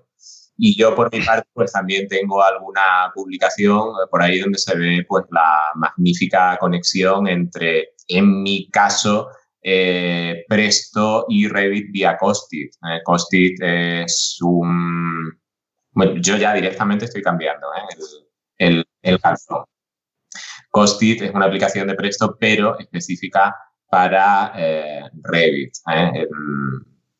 [0.58, 5.06] Y yo por mi parte pues también tengo alguna publicación por ahí donde se ve
[5.08, 9.30] pues la magnífica conexión entre, en mi caso,
[9.62, 12.72] eh, Presto y Revit vía Costit.
[12.88, 15.32] Eh, Costit es un...
[15.92, 17.96] Bueno, yo ya directamente estoy cambiando ¿eh?
[18.60, 19.66] el, el, calzón.
[20.70, 23.56] Costit es una aplicación de Presto, pero específica
[23.90, 24.54] para
[25.24, 25.74] Revit.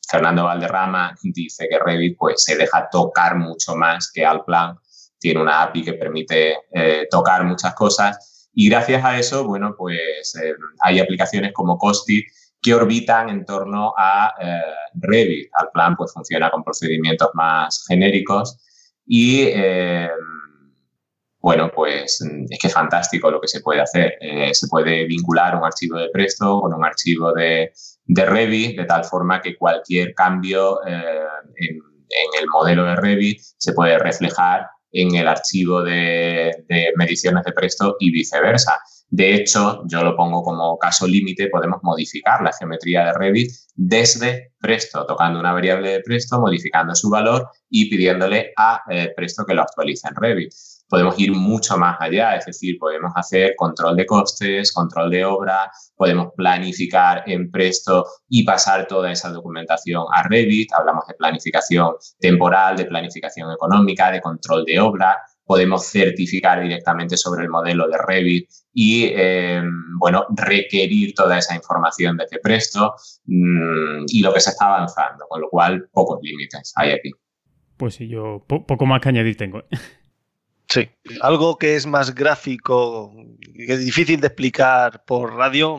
[0.10, 4.78] Fernando Valderrama dice que Revit pues, se deja tocar mucho más que Alplan.
[5.20, 6.58] Tiene una API que permite
[7.10, 12.26] tocar muchas cosas y gracias a eso, bueno, pues eh, hay aplicaciones como Costit
[12.62, 14.62] que orbitan en torno a eh,
[14.94, 15.50] Revit.
[15.54, 18.58] Al plan, pues funciona con procedimientos más genéricos
[19.06, 20.10] y, eh,
[21.40, 24.14] bueno, pues es que es fantástico lo que se puede hacer.
[24.54, 27.74] se puede vincular un archivo de Presto con un archivo de,
[28.06, 30.96] de Revit, de tal forma que cualquier cambio en,
[32.10, 36.66] en el modelo de Revit se puede reflejar en el archivo de,
[36.96, 38.80] mediciones de Presto y viceversa.
[39.10, 44.54] De hecho, yo lo pongo como caso límite, podemos modificar la geometría de Revit desde
[44.60, 49.54] Presto, tocando una variable de Presto, modificando su valor y pidiéndole a eh, Presto que
[49.54, 50.54] lo actualice en Revit
[50.88, 55.72] podemos ir mucho más allá, es decir, podemos hacer control de costes, control de obra,
[55.96, 62.78] podemos planificar en Presto y pasar toda esa documentación a Revit, hablamos de planificación temporal,
[62.78, 68.50] de planificación económica, de control de obra, podemos certificar directamente sobre el modelo de Revit
[68.74, 72.96] y, em, bueno, requerir toda esa información desde Presto
[73.26, 77.12] mm, y lo que se está avanzando, con lo cual pocos límites hay aquí.
[77.78, 79.64] Pues sí, yo poco más que añadir tengo.
[80.68, 80.90] Sí,
[81.22, 83.14] algo que es más gráfico,
[83.54, 85.78] que es difícil de explicar por radio,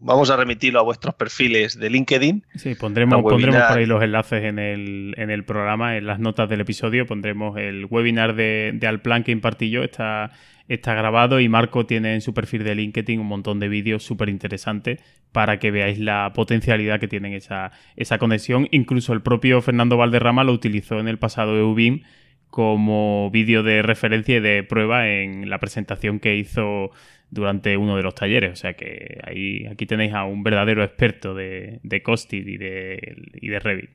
[0.00, 2.44] vamos a remitirlo a vuestros perfiles de LinkedIn.
[2.54, 6.48] Sí, pondremos, pondremos por ahí los enlaces en el, en el programa, en las notas
[6.48, 10.30] del episodio, pondremos el webinar de, de Alplan que impartí yo, está,
[10.68, 14.30] está grabado y Marco tiene en su perfil de LinkedIn un montón de vídeos súper
[14.30, 15.00] interesantes
[15.32, 18.68] para que veáis la potencialidad que tienen esa, esa conexión.
[18.70, 22.02] Incluso el propio Fernando Valderrama lo utilizó en el pasado EUBIM
[22.52, 26.90] como vídeo de referencia y de prueba en la presentación que hizo
[27.30, 28.52] durante uno de los talleres.
[28.52, 33.16] O sea que ahí, aquí tenéis a un verdadero experto de, de Costit y de,
[33.40, 33.90] y de Revit.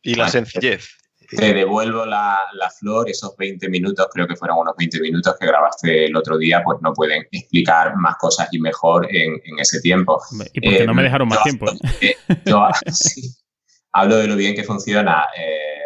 [0.00, 0.96] Y la sencillez.
[1.28, 2.38] Te devuelvo la,
[2.78, 6.62] flor, esos 20 minutos, creo que fueron unos 20 minutos que grabaste el otro día,
[6.64, 10.22] pues no pueden explicar más cosas y mejor en, ese tiempo.
[10.52, 11.66] Y porque no me eh, dejaron más tiempo.
[12.44, 12.68] yo
[13.90, 15.85] hablo de lo bien que funciona eh,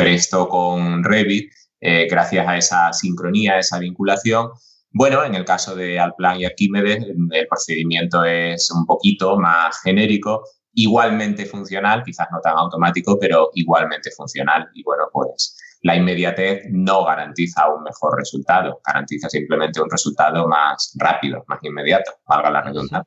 [0.00, 4.50] Presto con Revit, eh, gracias a esa sincronía, esa vinculación.
[4.92, 10.44] Bueno, en el caso de Alplan y Arquímedes, el procedimiento es un poquito más genérico,
[10.72, 14.68] igualmente funcional, quizás no tan automático, pero igualmente funcional.
[14.72, 20.94] Y bueno, pues la inmediatez no garantiza un mejor resultado, garantiza simplemente un resultado más
[20.98, 23.06] rápido, más inmediato, valga la redundancia.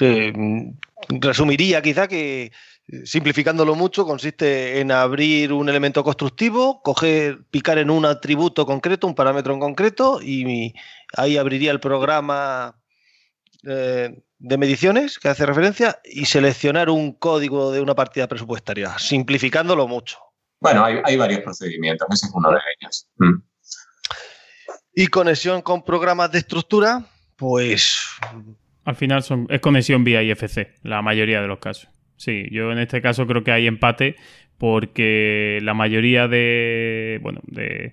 [0.00, 0.70] Mm,
[1.20, 2.52] resumiría quizá que
[3.04, 9.14] simplificándolo mucho, consiste en abrir un elemento constructivo, coger, picar en un atributo concreto, un
[9.14, 10.74] parámetro en concreto, y
[11.16, 12.76] ahí abriría el programa
[13.66, 19.88] eh, de mediciones que hace referencia y seleccionar un código de una partida presupuestaria, simplificándolo
[19.88, 20.18] mucho.
[20.60, 23.08] Bueno, hay, varios procedimientos, ese es uno de ellos.
[23.16, 23.42] Mm.
[24.94, 27.06] Y conexión con programas de estructura,
[27.36, 27.98] pues
[28.84, 31.88] Al final son, es conexión vía IFC, la mayoría de los casos.
[32.24, 34.16] Sí, yo en este caso creo que hay empate
[34.56, 37.92] porque la mayoría de, bueno, de,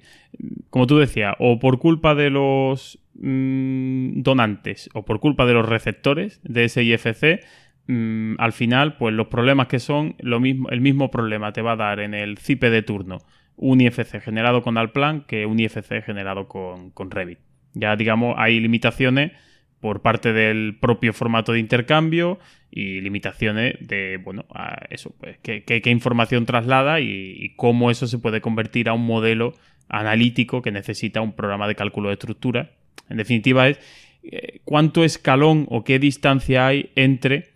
[0.69, 5.67] como tú decías, o por culpa de los mm, donantes o por culpa de los
[5.67, 7.41] receptores de ese IFC,
[7.87, 11.73] mm, al final, pues los problemas que son, lo mismo, el mismo problema te va
[11.73, 13.17] a dar en el CIPE de turno
[13.57, 17.39] un IFC generado con Alplan que un IFC generado con, con Revit.
[17.73, 19.33] Ya digamos, hay limitaciones
[19.81, 22.39] por parte del propio formato de intercambio
[22.69, 28.39] y limitaciones de, bueno, a eso, pues, qué, información traslada y, cómo eso se puede
[28.39, 29.53] convertir a un modelo
[29.89, 32.71] analítico que necesita un programa de cálculo de estructura.
[33.09, 33.79] En definitiva, es
[34.23, 37.49] eh, cuánto escalón o qué distancia hay entre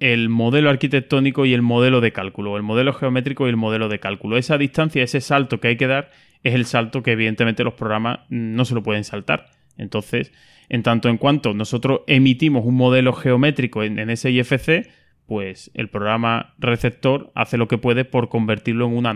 [0.00, 4.00] el modelo arquitectónico y el modelo de cálculo, el modelo geométrico y el modelo de
[4.00, 4.38] cálculo.
[4.38, 6.10] Esa distancia, ese salto que hay que dar,
[6.42, 9.50] es el salto que evidentemente los programas no se lo pueden saltar.
[9.80, 10.32] Entonces,
[10.68, 14.88] en tanto en cuanto nosotros emitimos un modelo geométrico en, ese IFC,
[15.26, 19.06] pues el programa receptor hace lo que puede por convertirlo en un,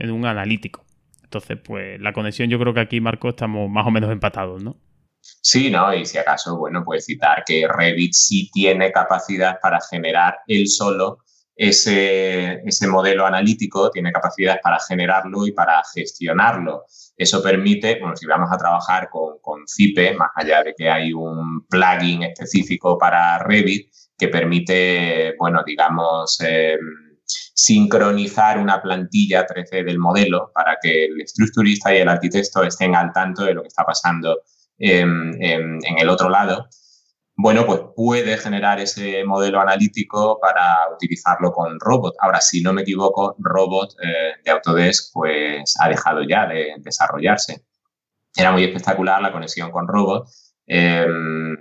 [0.00, 0.84] en analítico.
[1.22, 4.76] Entonces, pues la conexión yo creo que aquí, Marco, estamos más o menos empatados, ¿no?
[5.20, 5.94] Sí, ¿no?
[5.94, 11.18] Y si acaso, bueno, puedes citar que Revit sí tiene capacidad para generar él solo
[11.60, 16.86] ese, ese, modelo analítico, tiene capacidad para generarlo y para gestionarlo.
[17.14, 21.12] Eso permite, bueno, si vamos a trabajar con, con Zipe, más allá de que hay
[21.12, 26.78] un plugin específico para Revit que permite, bueno, digamos, em,
[27.26, 33.12] sincronizar una plantilla 3D del modelo para que el estructurista y el arquitecto estén al
[33.12, 34.44] tanto de lo que está pasando
[34.78, 36.70] en, en el otro lado
[37.42, 42.14] bueno, pues puede generar ese modelo analítico para utilizarlo con Robot.
[42.20, 47.64] Ahora, si no me equivoco, Robot eh, de Autodesk pues ha dejado ya de desarrollarse.
[48.36, 50.28] Era muy espectacular la conexión con Robot.
[50.66, 51.56] Em,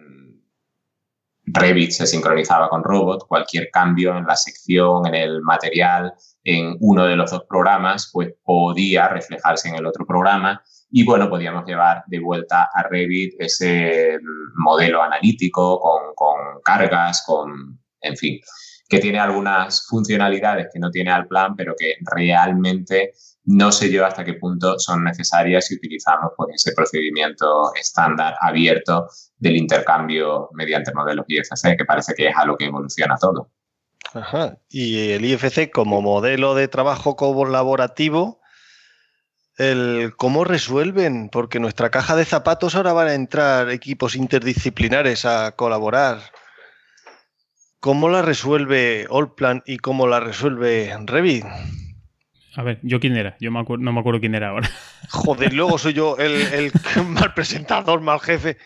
[1.46, 3.26] Revit se sincronizaba con Robot.
[3.28, 8.34] Cualquier cambio en la sección, en el material, en uno de los dos programas, pues
[8.44, 10.62] podía reflejarse en el otro programa
[10.92, 14.18] y bueno, podíamos llevar de vuelta a Revit ese
[14.56, 15.80] modelo analítico
[16.16, 18.40] con, cargas, con, en fin,
[18.88, 23.14] que tiene algunas funcionalidades que no tiene al plan, pero que realmente
[23.46, 29.08] no sé yo hasta qué punto son necesarias si utilizamos pues, ese procedimiento estándar abierto
[29.38, 33.52] del intercambio mediante modelos IFC, que parece que es a lo que evoluciona todo.
[34.14, 34.58] Ajá.
[34.70, 38.40] Y el IFC como modelo de trabajo colaborativo
[39.60, 45.52] el cómo resuelven, porque nuestra caja de zapatos ahora van a entrar equipos interdisciplinares a
[45.52, 46.22] colaborar.
[47.82, 51.46] ¿Cómo la resuelve Allplan y cómo la resuelve Revit?
[52.56, 53.36] A ver, ¿yo quién era?
[53.42, 54.70] Yo no me acuerdo quién era ahora.
[55.10, 56.72] Joder, luego soy yo el,
[57.06, 58.58] mal presentador, mal jefe.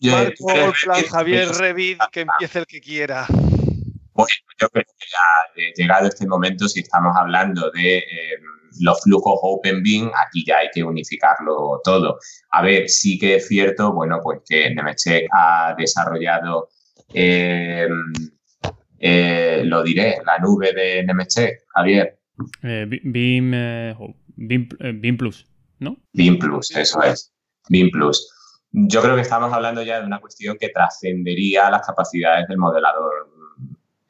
[0.00, 3.26] Marco, Allplan, Javier, Revit, que empiece el que quiera.
[3.28, 7.98] Bueno, yo creo que ya llegado este momento, si estamos hablando de...
[7.98, 8.40] Eh,
[8.80, 12.18] los flujos Open Beam, aquí ya hay que unificarlo todo.
[12.50, 16.68] A ver, sí que es cierto, bueno, pues que Nemetschek ha desarrollado,
[17.12, 17.88] eh,
[18.98, 22.18] eh, lo diré, la nube de Nemetschek, Javier.
[22.62, 23.50] Eh, Beam,
[24.36, 25.46] Beam, Plus,
[25.78, 25.96] ¿no?
[26.12, 27.32] Beam Plus, eso es.
[27.68, 28.32] Beam Plus.
[28.72, 33.30] Yo creo que estamos hablando ya de una cuestión que trascendería las capacidades del modelador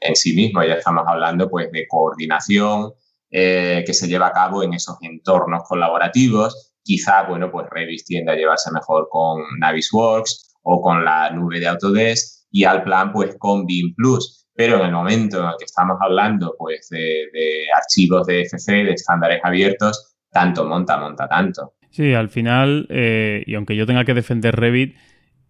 [0.01, 0.63] en sí mismo.
[0.65, 2.93] Ya estamos hablando pues de coordinación,
[3.31, 6.75] eh, que se lleva a cabo en esos entornos colaborativos.
[6.83, 11.69] Quizá, bueno, pues Revit tiende a llevarse mejor con Navisworks o con la nube de
[11.69, 14.47] Autodesk y al plan, pues con BIM Plus.
[14.55, 18.93] Pero en el momento en el que estamos hablando, pues, de, archivos de FC, de
[18.93, 21.75] estándares abiertos, tanto monta, monta tanto.
[21.91, 24.97] Sí, al final, eh, y aunque yo tenga que defender Revit,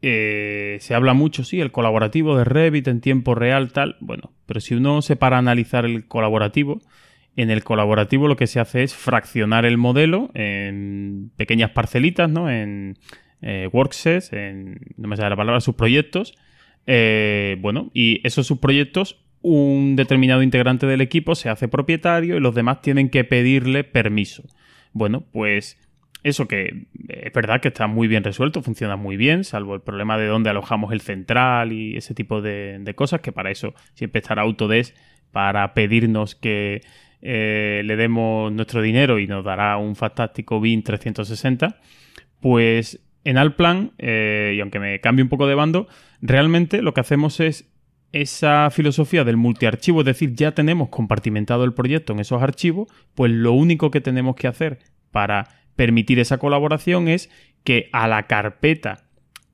[0.02, 3.96] eh, se habla mucho, sí, el colaborativo de Revit en tiempo real, tal.
[4.00, 6.80] Bueno, pero si uno se para a analizar el colaborativo,
[7.36, 12.50] en el colaborativo lo que se hace es fraccionar el modelo en pequeñas parcelitas, ¿no?
[12.50, 12.98] En
[13.42, 16.34] eh, worksets, en, no me sale la palabra, subproyectos.
[16.86, 22.54] Eh, bueno, y esos subproyectos, un determinado integrante del equipo se hace propietario y los
[22.54, 24.44] demás tienen que pedirle permiso.
[24.92, 25.78] Bueno, pues
[26.22, 30.16] eso que es verdad que está muy bien resuelto, funciona muy bien, salvo el problema
[30.16, 34.20] de dónde alojamos el central y ese tipo de, de cosas, que para eso siempre
[34.20, 34.96] estará Autodesk
[35.30, 36.80] para pedirnos que
[37.22, 41.80] eh, le demos nuestro dinero y nos dará un fantástico BIM 360,
[42.40, 45.88] pues en Alplan, eh, y aunque me cambie un poco de bando,
[46.20, 47.68] realmente lo que hacemos es
[48.12, 53.32] esa filosofía del multiarchivo, es decir, ya tenemos compartimentado el proyecto en esos archivos, pues
[53.32, 54.78] lo único que tenemos que hacer
[55.10, 57.30] para permitir esa colaboración es
[57.64, 59.06] que a la carpeta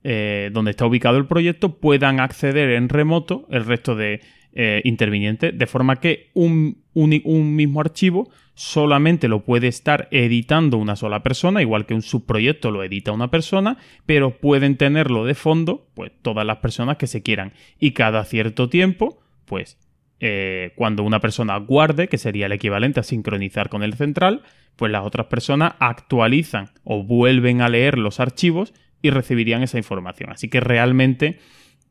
[0.05, 4.21] eh, donde está ubicado el proyecto puedan acceder en remoto el resto de
[4.55, 10.97] eh, intervinientes, de forma que un, un, mismo archivo solamente lo puede estar editando una
[10.97, 15.89] sola persona, igual que un subproyecto lo edita una persona, pero pueden tenerlo de fondo,
[15.95, 17.53] pues todas las personas que se quieran.
[17.79, 19.79] Y cada cierto tiempo, pues
[20.21, 24.43] eh, cuando una persona guarde, que sería el equivalente a sincronizar con el central,
[24.77, 28.73] pues las otras personas actualizan o vuelven a leer los archivos
[29.03, 30.31] y recibirían esa información.
[30.31, 31.39] Así que realmente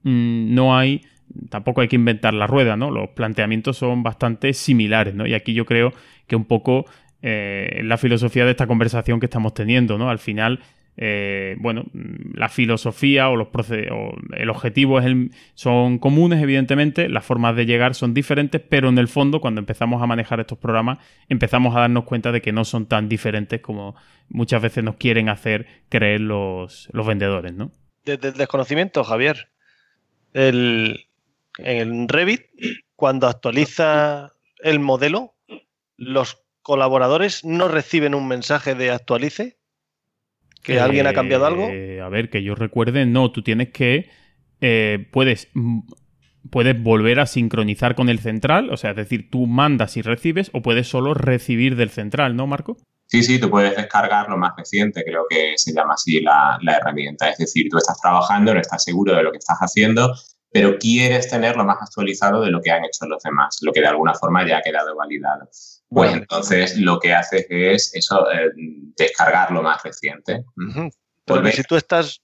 [0.03, 1.01] mm, no hay,
[1.49, 2.91] tampoco hay que inventar la rueda, ¿no?
[2.91, 5.25] Los planteamientos son bastante similares, ¿no?
[5.25, 5.93] Y aquí yo creo
[6.27, 6.85] que un poco
[7.21, 10.09] eh, la filosofía de esta conversación que estamos teniendo, ¿no?
[10.09, 10.59] Al final
[10.97, 11.85] eh, bueno,
[12.33, 17.95] la filosofía o, los o el objetivo es son comunes, evidentemente, las formas de llegar
[17.95, 20.99] son diferentes, pero en el fondo, cuando empezamos a manejar estos programas,
[21.29, 23.95] empezamos a darnos cuenta de que no son tan diferentes como
[24.29, 27.71] muchas veces nos quieren hacer creer los, vendedores, ¿no?
[28.03, 29.49] Desde el desconocimiento, Javier,
[30.33, 31.07] el,
[31.57, 32.41] en Revit,
[32.95, 35.35] cuando actualiza el modelo,
[35.97, 39.61] los colaboradores no reciben un mensaje de actualice
[40.63, 41.67] ¿Que alguien ha cambiado algo?
[41.69, 44.09] Eh, a ver, que yo recuerde, no, tú tienes que.
[44.61, 45.49] Eh, puedes.
[45.53, 45.81] Mm,
[46.49, 50.49] puedes volver a sincronizar con el central, o sea, es decir, tú mandas y recibes,
[50.53, 52.77] o puedes solo recibir del central, ¿no, Marco?
[53.05, 56.77] Sí, sí, tú puedes descargar lo más reciente, creo que se llama así la, la
[56.77, 57.29] herramienta.
[57.29, 60.15] Es decir, tú estás trabajando, no estás seguro de lo que estás haciendo,
[60.51, 63.79] pero quieres tener lo más actualizado de lo que han hecho los demás, lo que
[63.79, 65.49] de alguna forma ya ha quedado validado.
[65.89, 68.51] Pues entonces lo que haces es eso, eh,
[68.97, 70.43] descargar lo más reciente.
[71.25, 72.21] Porque si tú estás,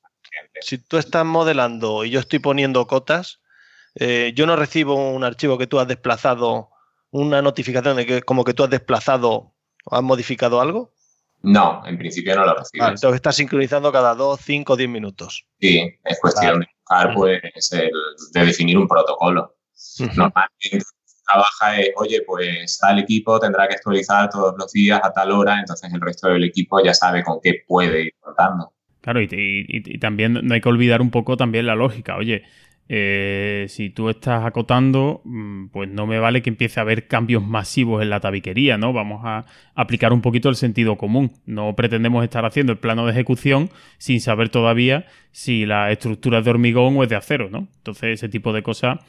[0.60, 3.42] si tú estás modelando y yo estoy poniendo cotas,
[3.96, 6.70] eh, yo no recibo un archivo que tú has desplazado,
[7.12, 9.54] una notificación de que como que tú has desplazado
[9.86, 10.94] o has modificado algo.
[11.44, 12.90] No, en principio no lo recibes.
[12.90, 15.46] entonces estás sincronizando cada 2, 5, 10 minutos.
[15.62, 19.56] Sí, es cuestión de buscar, pues, de definir un protocolo.
[20.00, 20.86] Normalmente
[21.26, 25.60] trabaja es, oye, pues tal equipo tendrá que actualizar todos los días a tal hora,
[25.60, 28.72] entonces el resto del equipo ya sabe con qué puede ir contando.
[29.02, 32.18] Claro, y, también no hay que olvidar un poco también la lógica.
[32.18, 32.44] Oye,
[32.90, 37.44] eh, si tú estás acotando, mm, pues no me vale que empiece a haber cambios
[37.44, 38.94] masivos en la tabiquería, ¿no?
[38.94, 39.46] Vamos a
[39.76, 41.32] aplicar un poquito el sentido común.
[41.46, 46.46] No pretendemos estar haciendo el plano de ejecución sin saber todavía si la estructura es
[46.46, 47.68] de hormigón o es de acero, ¿no?
[47.78, 49.00] Entonces, ese tipo de cosas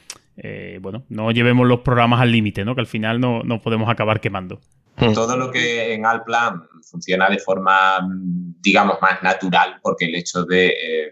[0.41, 2.73] eh, bueno, no llevemos los programas al límite, ¿no?
[2.73, 4.61] Que al final no, podemos acabar quemando.
[4.95, 5.13] Hmm.
[5.13, 7.99] Todo lo que en Alplan funciona de forma,
[8.61, 11.11] digamos, más natural, porque el hecho de eh,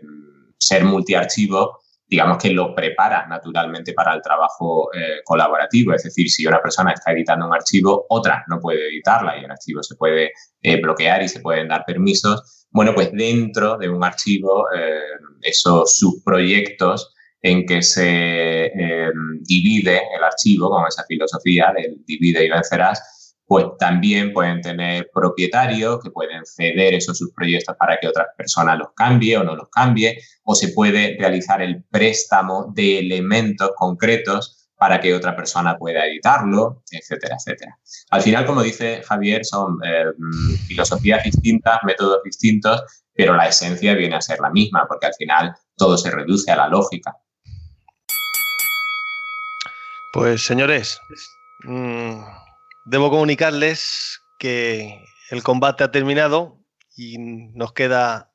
[0.58, 5.94] ser multiarchivo, digamos que lo prepara naturalmente para el trabajo eh, colaborativo.
[5.94, 9.52] Es decir, si una persona está editando un archivo, otra no puede editarla y el
[9.52, 10.32] archivo se puede
[10.82, 12.68] bloquear y se pueden dar permisos.
[12.72, 14.66] Bueno, pues dentro de un archivo,
[15.42, 19.12] esos subproyectos en que se eh,
[19.42, 23.17] divide el archivo con esa filosofía del divide y vencerás,
[23.48, 28.90] pues también pueden tener propietarios que pueden ceder esos subproyectos para que otra persona los
[28.94, 35.00] cambie o no los cambie, o se puede realizar el préstamo de elementos concretos para
[35.00, 37.80] que otra persona pueda editarlo, etcétera, etcétera.
[38.12, 40.06] Al final, como dice Javier, son eh,
[40.68, 45.56] filosofías distintas, métodos distintos, pero la esencia viene a ser la misma, porque al final
[45.76, 47.16] todo se reduce a la lógica.
[50.14, 51.00] Pues señores,
[51.64, 52.22] mm,
[52.88, 56.64] debo comunicarles que el combate ha terminado
[56.96, 58.32] y nos queda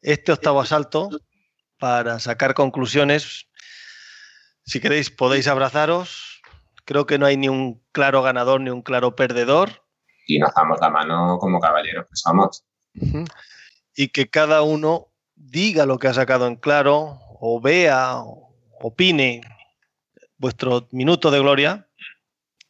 [0.00, 1.10] este octavo asalto
[1.78, 3.48] para sacar conclusiones.
[4.64, 6.40] Si queréis podéis abrazaros.
[6.84, 9.84] Creo que no hay ni un claro ganador ni un claro perdedor.
[10.26, 12.64] Y nos damos la mano como caballeros que somos.
[13.94, 18.22] Y que cada uno diga lo que ha sacado en claro o vea,
[18.80, 19.42] opine
[20.38, 21.88] vuestro minuto de gloria.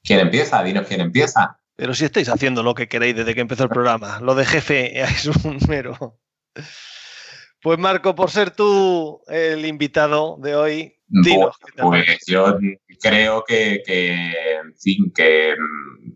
[0.03, 0.63] ¿Quién empieza?
[0.63, 1.59] Dinos quién empieza.
[1.77, 5.01] Pero si estáis haciendo lo que queréis desde que empezó el programa, lo de jefe
[5.03, 6.19] es un mero.
[7.63, 11.57] Pues Marco, por ser tú el invitado de hoy, dinos.
[11.77, 12.59] Pues, yo
[13.01, 16.13] creo que, en fin, que mm,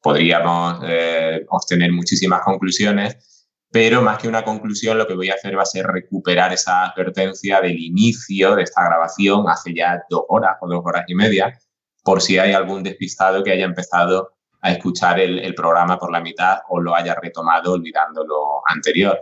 [0.00, 3.34] podríamos eh, obtener muchísimas conclusiones
[3.74, 6.84] pero más que una conclusión, lo que voy a hacer va a ser recuperar esa
[6.84, 11.58] advertencia del inicio de esta grabación hace ya dos horas o dos horas y media,
[12.04, 16.58] por si hay algún despistado que haya empezado a escuchar el, programa por la mitad
[16.68, 19.18] o lo haya retomado olvidando lo anterior.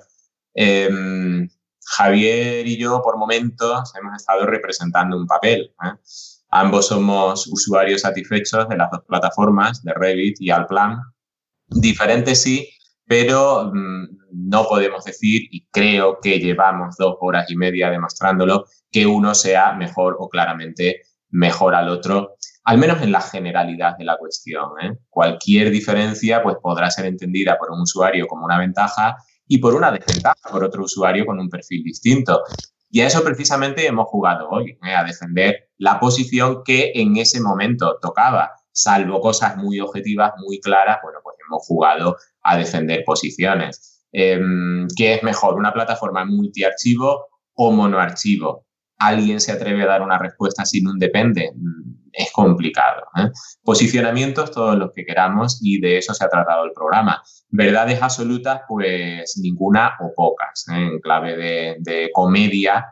[0.52, 1.48] Em,
[1.84, 5.74] Javier y yo, por momentos, hemos estado representando un papel.
[5.84, 5.92] ¿eh?
[6.50, 11.00] Ambos somos usuarios satisfechos de las dos plataformas, de Revit y Alplan.
[11.68, 12.68] Diferentes sí,
[13.06, 19.06] pero mm, no podemos decir, y creo que llevamos dos horas y media demostrándolo, que
[19.06, 24.16] uno sea mejor o claramente mejor al otro, al menos en la generalidad de la
[24.16, 24.70] cuestión.
[24.82, 24.98] ¿eh?
[25.08, 29.16] Cualquier diferencia pues, podrá ser entendida por un usuario como una ventaja
[29.46, 32.42] y por una desventaja por otro usuario con un perfil distinto.
[32.90, 34.94] Y a eso precisamente hemos jugado hoy, ¿eh?
[34.94, 40.98] a defender la posición que en ese momento tocaba salvo cosas muy objetivas, muy claras,
[41.02, 44.06] bueno, pues hemos jugado a defender posiciones.
[44.12, 48.66] Em, ¿Qué es mejor, una plataforma multiarchivo o monoarchivo?
[48.98, 51.50] ¿Alguien se atreve a dar una respuesta sin un depende?
[52.12, 53.02] Es complicado.
[53.16, 53.30] ¿eh?
[53.64, 57.22] Posicionamientos todos los que queramos y de eso se ha tratado el programa.
[57.48, 60.66] Verdades absolutas, pues ninguna o pocas.
[60.68, 60.76] ¿eh?
[60.76, 62.86] En clave de, comedia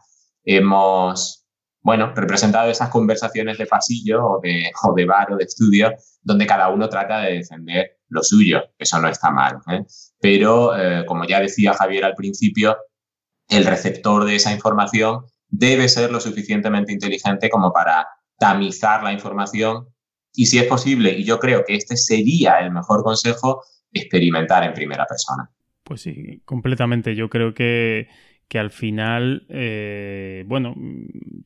[0.44, 1.46] hemos
[1.82, 6.46] bueno, representado esas conversaciones de pasillo o de, o de bar o de estudio donde
[6.46, 8.62] cada uno trata de defender lo suyo.
[8.78, 9.58] Eso no está mal.
[9.70, 9.84] ¿eh?
[10.20, 10.72] Pero,
[11.06, 12.76] como ya decía Javier al principio,
[13.48, 18.06] el receptor de esa información debe ser lo suficientemente inteligente como para
[18.40, 19.86] tamizar la información
[20.34, 23.62] y, si es posible, y yo creo que este sería el mejor consejo,
[23.92, 25.50] experimentar en primera persona.
[25.84, 27.14] Pues sí, completamente.
[27.14, 28.08] Yo creo que
[28.50, 30.74] que al final, eh, bueno,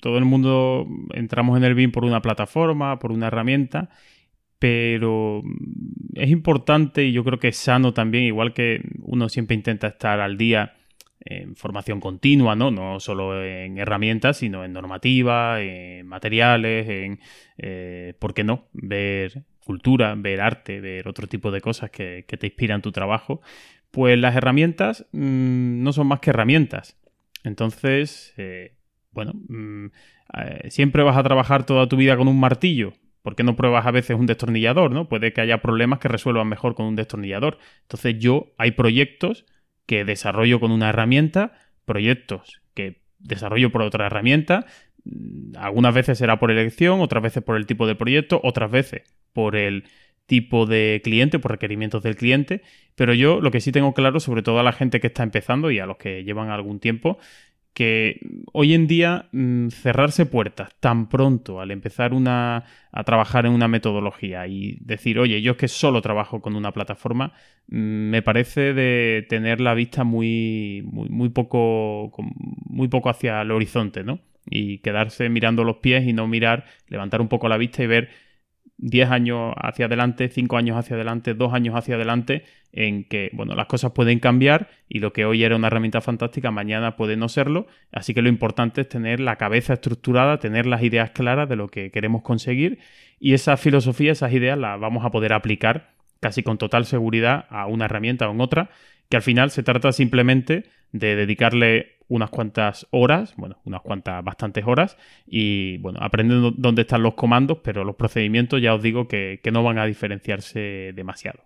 [0.01, 3.91] todo el mundo entramos en el BIM por una plataforma, por una herramienta,
[4.59, 5.43] pero
[6.15, 10.19] es importante y yo creo que es sano también, igual que uno siempre intenta estar
[10.21, 10.73] al día
[11.25, 12.71] en formación continua, ¿no?
[12.71, 17.21] No solo en herramientas, sino en normativa, en materiales, en,
[17.59, 18.69] eh, ¿por qué no?
[18.73, 23.41] Ver cultura, ver arte, ver otro tipo de cosas que, que te inspiran tu trabajo.
[23.91, 26.99] Pues las herramientas mm, no son más que herramientas.
[27.45, 28.77] Entonces, eh,
[29.13, 29.87] bueno, mm,
[30.39, 32.93] eh, siempre vas a trabajar toda tu vida con un martillo.
[33.23, 34.91] ¿Por qué no pruebas a veces un destornillador?
[34.91, 35.09] ¿no?
[35.09, 37.59] Puede que haya problemas que resuelvan mejor con un destornillador.
[37.83, 39.47] Entonces, yo hay proyectos
[39.87, 41.53] que desarrollo con una herramienta,
[41.85, 44.67] proyectos que desarrollo por otra herramienta.
[45.05, 49.03] Mm, algunas veces será por elección, otras veces por el tipo de proyecto, otras veces
[49.33, 49.85] por el
[50.27, 52.63] tipo de cliente, por requerimientos del cliente,
[52.95, 55.71] pero yo lo que sí tengo claro, sobre todo a la gente que está empezando
[55.71, 57.19] y a los que llevan algún tiempo,
[57.75, 58.21] que
[58.53, 63.67] hoy en día mm, cerrarse puertas tan pronto al empezar una, a trabajar en una
[63.67, 67.33] metodología y decir, oye, yo es que solo trabajo con una plataforma,
[67.67, 72.13] mm, me parece de tener la vista muy, muy, muy, poco,
[72.65, 74.21] muy poco hacia el horizonte, ¿no?
[74.49, 78.11] Y quedarse mirando los pies y no mirar, levantar un poco la vista y ver
[78.79, 83.55] 10 años hacia adelante, 5 años hacia adelante, 2 años hacia adelante, en que, bueno,
[83.55, 87.29] las cosas pueden cambiar y lo que hoy era una herramienta fantástica, mañana puede no
[87.29, 87.67] serlo.
[87.93, 91.69] Así que lo importante es tener la cabeza estructurada, tener las ideas claras de lo
[91.69, 92.79] que queremos conseguir
[93.21, 97.67] y esa filosofía, esas ideas las vamos a poder aplicar casi con total seguridad a
[97.67, 98.71] una herramienta o en otra,
[99.15, 104.65] que al final se trata simplemente de dedicarle unas cuantas horas, bueno, unas cuantas bastantes
[104.67, 109.41] horas y bueno, aprendiendo dónde están los comandos, pero los procedimientos ya os digo que,
[109.53, 111.45] no van a diferenciarse demasiado.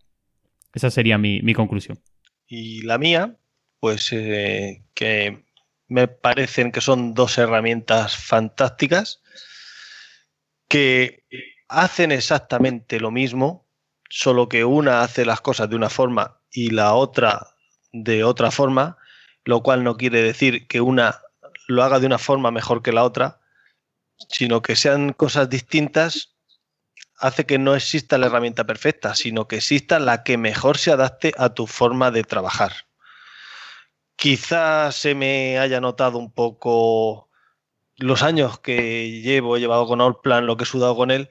[0.72, 1.98] Esa sería mi, conclusión.
[2.46, 3.36] Y la mía,
[3.80, 5.44] pues eh, que
[5.88, 9.20] me parecen que son dos herramientas fantásticas
[10.68, 11.26] que
[11.68, 13.68] hacen exactamente lo mismo,
[14.08, 17.57] solo que una hace las cosas de una forma y la otra
[18.04, 18.96] de otra forma,
[19.44, 21.20] lo cual no quiere decir que una
[21.68, 23.40] lo haga de una forma mejor que la otra,
[24.28, 26.34] sino que sean cosas distintas,
[27.18, 31.32] hace que no exista la herramienta perfecta, sino que exista la que mejor se adapte
[31.36, 32.72] a tu forma de trabajar.
[34.16, 37.28] Quizás se me haya notado un poco
[37.96, 41.28] los años que llevo, he llevado con Allplan, lo que he sudado con él,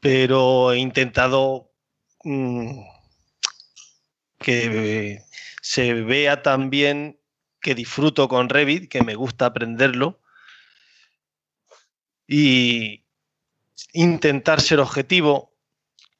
[0.00, 1.70] pero he intentado
[2.24, 2.80] mm,
[4.42, 5.22] que
[5.62, 7.18] se vea también
[7.60, 10.20] que disfruto con Revit, que me gusta aprenderlo
[12.26, 13.04] y
[13.92, 15.54] intentar ser objetivo.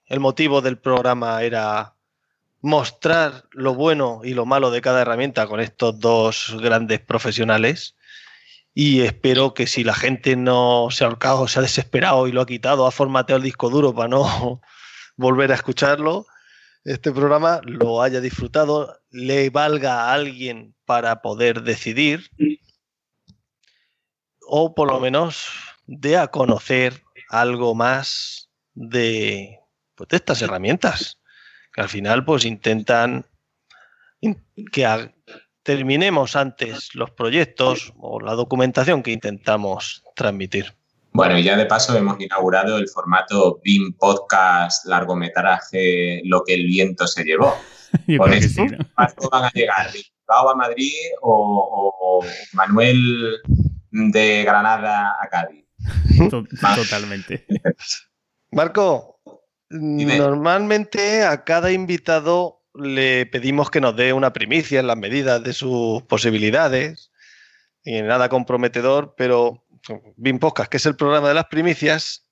[0.07, 1.95] El motivo del programa era
[2.61, 7.97] mostrar lo bueno y lo malo de cada herramienta con estos dos grandes profesionales.
[8.75, 12.41] Y espero que si la gente no se ha ahorcado, se ha desesperado y lo
[12.41, 14.61] ha quitado, ha formateado el disco duro para no
[15.17, 16.27] volver a escucharlo,
[16.85, 22.31] este programa lo haya disfrutado, le valga a alguien para poder decidir
[24.41, 25.47] o por lo menos
[25.87, 29.61] dé a conocer algo más de,
[29.95, 31.19] pues, estas herramientas
[31.73, 33.27] que al final pues intentan
[34.73, 35.13] que
[35.63, 40.75] terminemos antes los proyectos o la documentación que intentamos transmitir.
[41.15, 46.67] Bueno, y ya de paso hemos inaugurado el formato BIM Podcast largometraje Lo que el
[46.67, 47.55] viento se llevó.
[48.19, 48.65] Con esto,
[49.31, 49.93] van a llegar?
[49.93, 52.25] ¿Bilbao a Madrid o,
[52.55, 53.41] Manuel
[53.91, 55.67] de Granada a Cádiz?
[56.77, 57.47] Totalmente.
[58.51, 59.21] Marco,
[59.69, 65.53] normalmente a cada invitado le pedimos que nos dé una primicia en las medidas de
[65.53, 67.11] sus posibilidades
[67.85, 69.62] y nada comprometedor, pero
[70.17, 72.27] BIM Podcast, que es el programa de las primicias,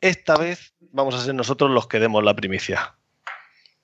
[0.00, 2.94] esta vez vamos a ser nosotros los que demos la primicia.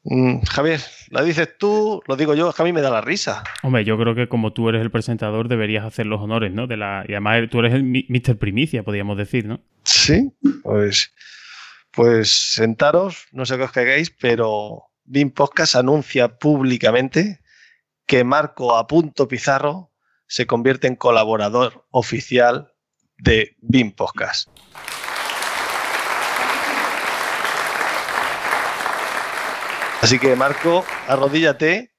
[0.04, 2.02] Mm, Javier, ¿la dices tú?
[2.06, 3.42] Lo digo yo, es que a mí me da la risa.
[3.62, 6.66] Hombre, yo creo que como tú eres el presentador deberías hacer los honores, ¿no?
[6.66, 8.36] De la, y además tú eres el Mr.
[8.38, 9.60] Primicia, podríamos decir, ¿no?
[9.84, 10.30] Sí,
[10.62, 11.14] pues,
[11.90, 17.40] pues sentaros, no sé qué os caigáis, pero BIM Podcast anuncia públicamente
[18.06, 19.90] que Marco Apunto Pizarro
[20.26, 22.73] se convierte en colaborador oficial
[23.24, 24.48] de BIM Podcast.
[30.02, 31.94] Así que Marco, arrodíllate,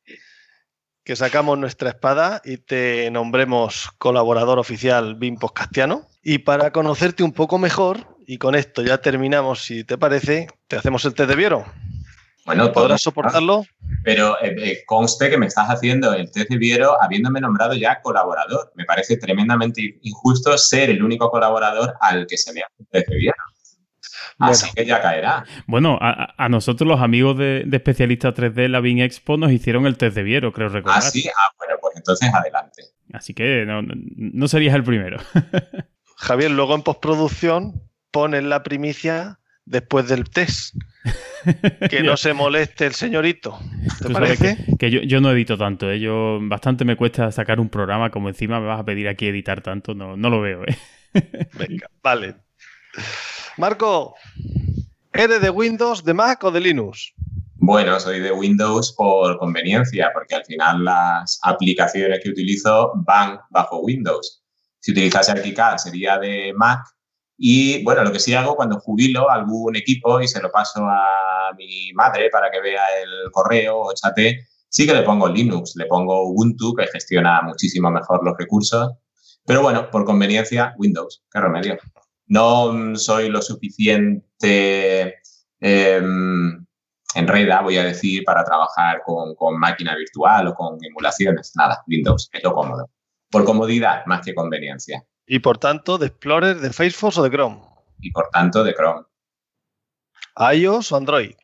[1.03, 6.07] que sacamos nuestra espada y te nombremos colaborador oficial BIM Podcastiano.
[6.21, 10.75] Y para conocerte un poco mejor, y con esto ya terminamos, si te parece, te
[10.75, 11.65] hacemos el test de Viero.
[12.45, 13.65] Bueno, ¿podrás soportarlo?
[14.03, 18.01] Pero eh, eh, conste que me estás haciendo el test de Viero habiéndome nombrado ya
[18.01, 18.71] colaborador.
[18.75, 23.09] Me parece tremendamente injusto ser el único colaborador al que se le hace el test
[23.09, 23.37] de Viero.
[24.37, 25.45] Así que ya caerá.
[25.65, 30.15] Bueno, a, nosotros los amigos de, especialistas 3D la BIM Expo nos hicieron el test
[30.15, 30.99] de Viero, creo recordar.
[30.99, 32.83] Ah, sí, ah, bueno, pues entonces adelante.
[33.13, 35.17] Así que no, no serías el primero.
[36.17, 40.75] Javier, luego en postproducción ponen la primicia después del test.
[41.89, 43.59] que no se moleste el señorito.
[44.01, 44.57] ¿Te parece?
[44.79, 45.99] Que, yo, no edito tanto, ¿eh?
[45.99, 49.61] yo bastante me cuesta sacar un programa como encima me vas a pedir aquí editar
[49.61, 50.63] tanto, no, no lo veo.
[50.63, 50.77] ¿eh?
[51.53, 52.35] Venga, vale.
[53.57, 54.15] Marco,
[55.13, 57.13] ¿eres de Windows, de Mac o de Linux?
[57.57, 63.79] Bueno, soy de Windows por conveniencia, porque al final las aplicaciones que utilizo van bajo
[63.79, 64.43] Windows.
[64.79, 66.85] Si utilizase ArchiCAD sería de Mac
[67.37, 71.51] y bueno, lo que sí hago cuando jubilo algún equipo y se lo paso a
[71.57, 74.15] mi madre para que vea el correo o chat,
[74.69, 78.93] sí que le pongo Linux, le pongo Ubuntu, que gestiona muchísimo mejor los recursos.
[79.45, 81.77] Pero bueno, por conveniencia, Windows, qué remedio.
[82.27, 85.15] No soy lo suficiente
[85.59, 86.01] eh,
[87.15, 91.51] enreda, voy a decir, para trabajar con, con máquina virtual o con emulaciones.
[91.55, 92.89] Nada, Windows, es lo cómodo.
[93.29, 95.05] Por comodidad más que conveniencia.
[95.27, 97.61] Y por tanto, de Explorer, de Firefox o de Chrome.
[97.99, 99.03] Y por tanto, de Chrome.
[100.53, 101.35] iOS o Android.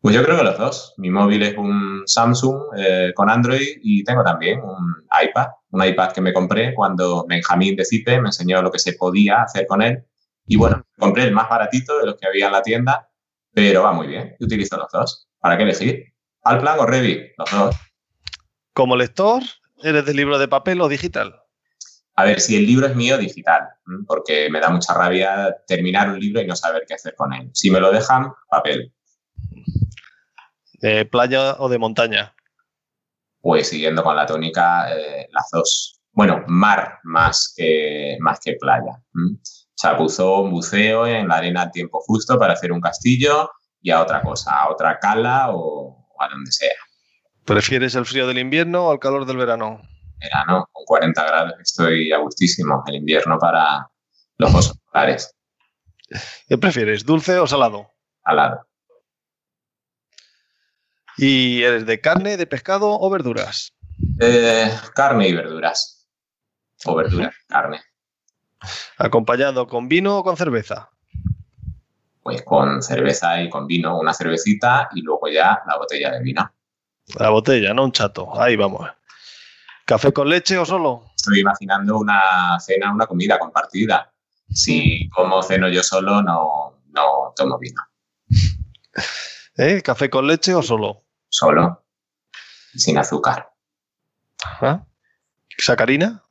[0.00, 0.94] Pues yo creo que los dos.
[0.96, 6.12] Mi móvil es un Samsung eh, con Android y tengo también un iPad, un iPad
[6.12, 9.82] que me compré cuando Benjamín de Cipe me enseñó lo que se podía hacer con
[9.82, 10.04] él.
[10.46, 13.10] Y bueno, compré el más baratito de los que había en la tienda,
[13.52, 14.36] pero va muy bien.
[14.38, 15.28] Utilizo los dos.
[15.40, 16.14] ¿Para qué elegir?
[16.42, 17.32] ¿Alplan o Revit?
[17.36, 17.76] Los dos.
[18.72, 19.42] Como lector,
[19.82, 21.42] ¿eres de libro de papel o digital?
[22.18, 23.68] A ver, si el libro es mío, digital,
[24.04, 27.48] porque me da mucha rabia terminar un libro y no saber qué hacer con él.
[27.54, 28.92] Si me lo dejan, papel.
[30.80, 32.34] ¿De playa o de montaña?
[33.40, 36.00] Pues siguiendo con la tónica, eh, las dos.
[36.10, 39.00] Bueno, mar más que, más que playa.
[39.76, 43.48] Chapuzón, buceo en la arena a tiempo justo para hacer un castillo
[43.80, 46.74] y a otra cosa, a otra cala o, o a donde sea.
[47.44, 49.82] ¿Prefieres el frío del invierno o el calor del verano?
[50.18, 52.82] Verano, con 40 grados, estoy a gustísimo.
[52.86, 53.88] El invierno para
[54.38, 55.34] los osos polares.
[56.48, 57.90] ¿Qué prefieres, dulce o salado?
[58.24, 58.66] Salado.
[61.16, 63.74] ¿Y eres de carne, de pescado o verduras?
[64.20, 66.08] Eh, carne y verduras.
[66.84, 67.80] O verduras, carne.
[68.96, 70.90] ¿Acompañado con vino o con cerveza?
[72.22, 76.52] Pues con cerveza y con vino, una cervecita y luego ya la botella de vino.
[77.18, 78.40] La botella, no un chato.
[78.40, 78.88] Ahí vamos.
[79.88, 81.06] ¿Café con leche o solo?
[81.16, 84.12] Estoy imaginando una cena, una comida compartida.
[84.50, 87.80] Si como ceno yo solo, no, no tomo vino.
[89.56, 89.80] ¿Eh?
[89.80, 91.06] ¿Café con leche o solo?
[91.30, 91.86] Solo.
[92.74, 93.50] Sin azúcar.
[95.56, 96.22] ¿Sacarina?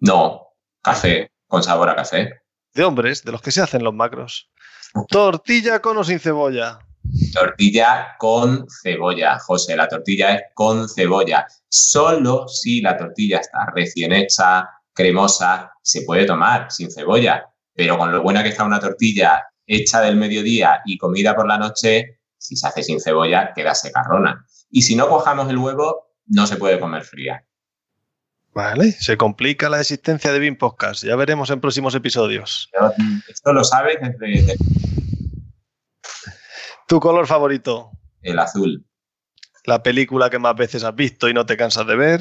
[0.00, 0.48] No,
[0.82, 2.42] café, con sabor a café.
[2.74, 4.50] De hombres, de los que se hacen los macros.
[5.08, 6.85] ¿Tortilla con o sin cebolla?
[7.32, 9.76] Tortilla con cebolla, José.
[9.76, 11.46] La tortilla es con cebolla.
[11.68, 17.46] Solo si la tortilla está recién hecha, cremosa, se puede tomar sin cebolla.
[17.74, 21.58] Pero con lo buena que está una tortilla hecha del mediodía y comida por la
[21.58, 24.46] noche, si se hace sin cebolla, queda secarrona.
[24.70, 27.44] Y si no cojamos el huevo, no se puede comer fría.
[28.54, 31.04] Vale, se complica la existencia de BIM Podcast.
[31.04, 32.70] Ya veremos en próximos episodios.
[33.28, 34.56] Esto lo sabes desde,
[36.86, 37.90] ¿Tu color favorito?
[38.22, 38.84] El azul.
[39.64, 42.20] ¿La película que más veces has visto y no te cansas de ver?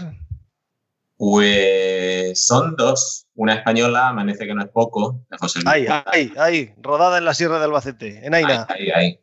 [1.17, 3.27] Pues son dos.
[3.35, 5.67] Una española, Amanece que no es poco, de José Luis.
[5.67, 8.65] Ahí, ahí, ahí, rodada en la Sierra del Albacete, en Aina.
[8.69, 9.19] Ahí, ahí, ahí.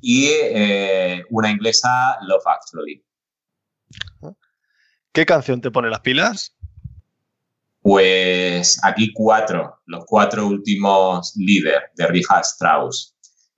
[0.00, 3.04] Y eh, una inglesa, Love Actually.
[5.12, 6.56] ¿Qué canción te pone las pilas?
[7.80, 13.13] Pues aquí cuatro, los cuatro últimos líderes de Richard Strauss.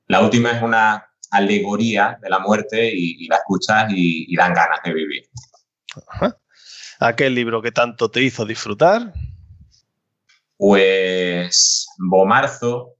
[0.08, 4.94] La última es una alegoría de la muerte y, la escuchas y, dan ganas de
[4.94, 5.22] vivir.
[7.00, 9.12] ¿Aquel libro que tanto te hizo disfrutar?
[10.56, 12.94] Pues Bomarzo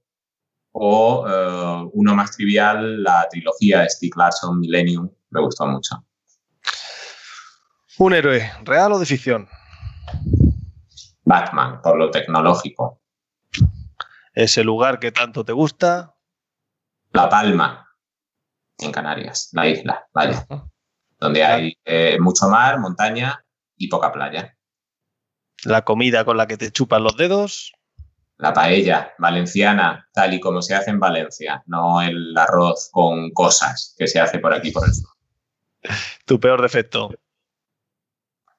[0.71, 6.03] o eh, uno más trivial, la trilogía de Stieg Larsson, Millennium, me gustó mucho.
[7.97, 9.47] Un héroe, ¿real o de ficción?
[11.23, 13.01] Batman, por lo tecnológico.
[14.35, 16.16] ¿Ese lugar que tanto te gusta?
[17.11, 17.87] La Palma,
[18.77, 20.45] en Canarias, la isla, vaya.
[21.19, 23.43] Donde hay eh, mucho mar, montaña
[23.75, 24.55] y poca playa.
[25.63, 27.73] ¿La comida con la que te chupan los dedos?
[28.37, 33.95] La paella valenciana, tal y como se hace en Valencia, no el arroz con cosas
[33.97, 35.09] que se hace por aquí por el sur.
[36.25, 37.09] ¿Tu peor defecto?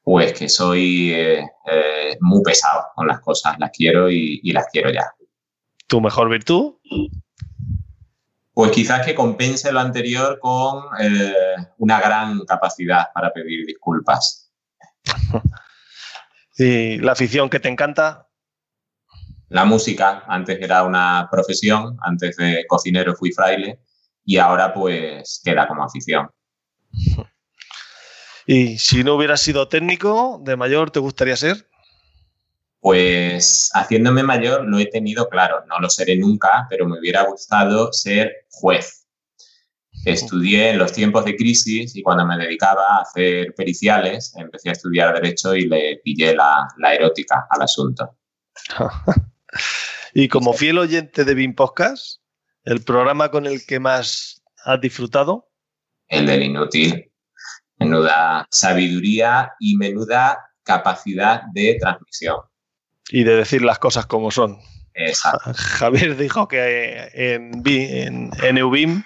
[0.08, 4.90] pues que soy eh, eh, muy pesado con las cosas, las quiero y, las quiero
[4.90, 5.12] ya.
[5.86, 6.76] ¿Tu mejor virtud?
[8.58, 11.32] Pues quizás que compense lo anterior con eh,
[11.76, 14.50] una gran capacidad para pedir disculpas.
[16.58, 18.26] ¿Y la afición que te encanta?
[19.48, 23.78] La música, antes era una profesión, antes de cocinero fui fraile
[24.24, 26.28] y ahora pues queda como afición.
[28.44, 31.68] Y si no hubieras sido técnico, ¿de mayor te gustaría ser?
[32.80, 37.92] Pues haciéndome mayor lo he tenido claro, no lo seré nunca, pero me hubiera gustado
[37.92, 39.06] ser juez.
[40.04, 44.72] Estudié en los tiempos de crisis y cuando me dedicaba a hacer periciales, empecé a
[44.72, 48.16] estudiar derecho y le pillé la, erótica al asunto.
[50.14, 52.20] y como fiel oyente de BIM Podcast,
[52.64, 55.50] ¿el programa con el que más has disfrutado?
[56.06, 57.08] El del inútil
[57.78, 62.38] menuda sabiduría y menuda capacidad de transmisión.
[63.10, 64.58] Y de decir las cosas como son.
[64.94, 65.52] Exacto.
[65.54, 69.04] Javier dijo que en, en, en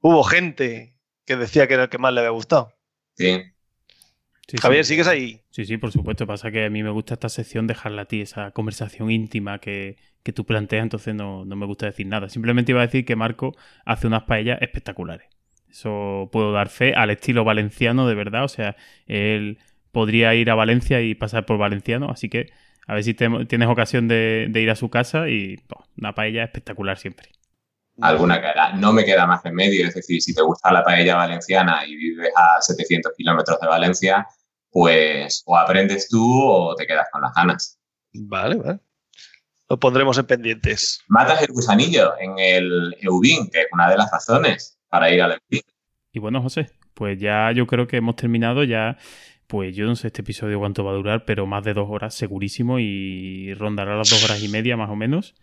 [0.00, 2.72] hubo gente que decía que era el que más le había gustado.
[3.14, 3.42] Sí.
[4.60, 5.40] Javier, ¿sigues ahí?
[5.50, 6.26] Sí, sí, por supuesto.
[6.26, 9.96] Pasa que a mí me gusta esta sección dejarla a ti, esa conversación íntima que,
[10.22, 12.28] que tú planteas, entonces no, no, me gusta decir nada.
[12.28, 15.28] Simplemente iba a decir que Marco hace unas paellas espectaculares.
[15.68, 18.44] Eso puedo dar fe al estilo valenciano de verdad.
[18.44, 19.58] O sea, él
[19.90, 22.08] podría ir a Valencia y pasar por valenciano.
[22.08, 22.50] Así que
[22.86, 25.56] a ver si tienes ocasión de, ir a su casa y
[25.98, 27.32] una paella espectacular siempre.
[28.00, 28.74] Alguna cara.
[28.74, 29.86] No me queda más en medio.
[29.86, 34.26] Es decir, si te gusta la paella valenciana y vives a 700 kilómetros de Valencia,
[34.70, 37.80] pues o aprendes tú o te quedas con las ganas.
[38.12, 38.80] Vale, vale.
[39.68, 41.00] Lo pondremos en pendientes.
[41.08, 45.40] Matas el gusanillo en el Eubin, que es una de las razones para ir al
[46.12, 48.96] Y bueno, José, pues ya yo creo que hemos terminado ya.
[49.46, 52.14] Pues yo no sé este episodio cuánto va a durar, pero más de dos horas
[52.14, 55.34] segurísimo y rondará las dos horas y media más o menos.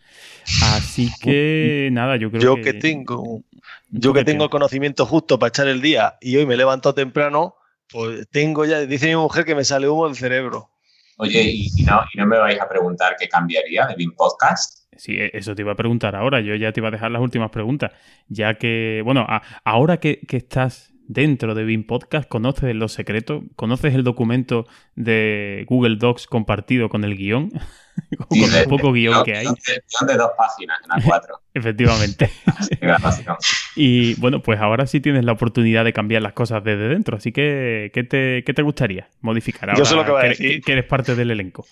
[0.62, 2.64] Así que nada, yo creo yo que...
[2.64, 3.44] que tengo,
[3.90, 7.56] yo que tengo conocimiento justo para echar el día y hoy me levanto temprano,
[7.90, 10.70] pues tengo ya, dice mi mujer que me sale humo del cerebro.
[11.18, 14.84] Oye, ¿y, no, y no me vais a preguntar qué cambiaría de BIM Podcast?
[14.98, 16.42] Sí, e, eso te iba a preguntar ahora.
[16.42, 17.92] Yo ya te iba a dejar las últimas preguntas.
[18.28, 19.26] Ya que, bueno,
[19.64, 23.44] ahora que, estás dentro de BIM Podcast, ¿conoces los secretos?
[23.56, 27.52] ¿Conoces el documento de Google Docs compartido con el guion?
[28.28, 29.46] con el poco guion que hay.
[29.46, 31.42] Guión de dos páginas, en las cuatro.
[31.54, 32.32] Efectivamente.
[33.76, 37.18] y bueno, pues ahora sí tienes la oportunidad de cambiar las cosas desde dentro.
[37.18, 40.30] Así que, ¿qué te, qué te gustaría modificar ahora Yo sé lo que, voy a
[40.30, 40.62] decir.
[40.62, 41.66] que eres parte del elenco?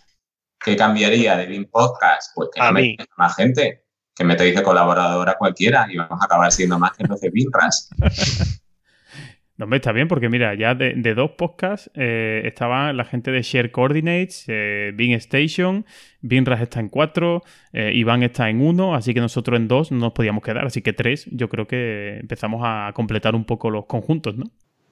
[0.64, 2.32] ¿Qué cambiaría de BIM Podcast?
[2.36, 2.96] Pues que a mí.
[3.18, 7.20] más gente, que metéis de colaboradora cualquiera y vamos a acabar siendo más que los
[7.20, 7.90] de BIMRAS.
[9.62, 13.44] No, me está bien porque mira, ya de, dos podcasts eh, estaba la gente de
[13.44, 15.86] Share Coordinates, eh, Bing Station,
[16.22, 20.00] BIMRAS está en cuatro, eh, Iván está en uno, así que nosotros en dos no
[20.00, 23.86] nos podíamos quedar, así que tres, yo creo que empezamos a completar un poco los
[23.86, 24.46] conjuntos, ¿no?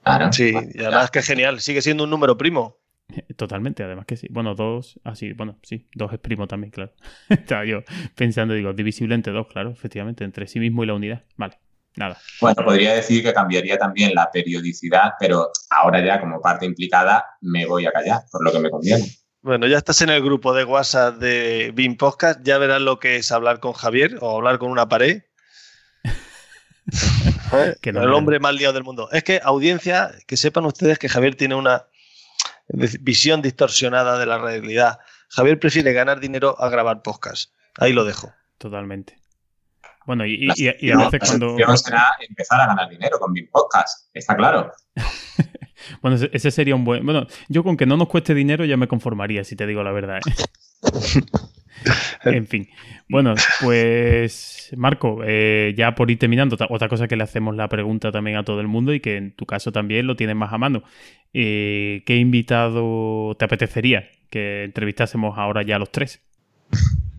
[0.04, 0.32] Claro.
[0.32, 2.78] Sí, y además que genial, sigue siendo un número primo.
[3.38, 4.28] Totalmente, además que sí.
[4.30, 6.94] Bueno, dos, así, bueno, sí, dos es primo también, claro.
[7.30, 7.82] Estaba yo
[8.14, 11.24] pensando, digo, divisible entre dos, claro, efectivamente, entre sí mismo y la unidad.
[11.38, 11.58] Vale,
[12.00, 12.18] nada.
[12.42, 17.66] Bueno, podría decir que cambiaría también la periodicidad, pero ahora ya como parte implicada me
[17.66, 19.06] voy a callar, por lo que me conviene.
[19.42, 23.18] Bueno, ya estás en el grupo de WhatsApp de BIM Podcast, ya verás lo que
[23.18, 25.24] es hablar con Javier o hablar con una pared.
[27.54, 27.76] ¿Eh?
[27.84, 29.10] el hombre más liado del mundo.
[29.12, 31.86] Es que, audiencia, que sepan ustedes que Javier tiene una
[32.68, 35.00] visión distorsionada de la realidad.
[35.30, 37.52] Javier prefiere ganar dinero a grabar podcast.
[37.78, 38.34] Ahí lo dejo.
[38.58, 39.20] Totalmente.
[40.10, 41.56] Bueno, y, a veces cuando.
[41.78, 44.72] será empezar a ganar dinero con mi podcast, está claro.
[46.02, 47.06] bueno, ese sería un buen.
[47.06, 49.92] Bueno, yo con que no nos cueste dinero ya me conformaría, si te digo la
[49.92, 50.18] verdad.
[50.18, 51.22] ¿eh?
[52.26, 52.70] en fin.
[53.08, 58.12] Bueno, pues Marco, eh, ya por ir terminando, otra cosa que le hacemos la pregunta
[58.12, 60.58] también a todo el mundo y que en tu caso también lo tienes más a
[60.58, 60.82] mano.
[61.36, 66.20] Eh, ¿Qué invitado te apetecería que entrevistásemos ahora ya a los tres?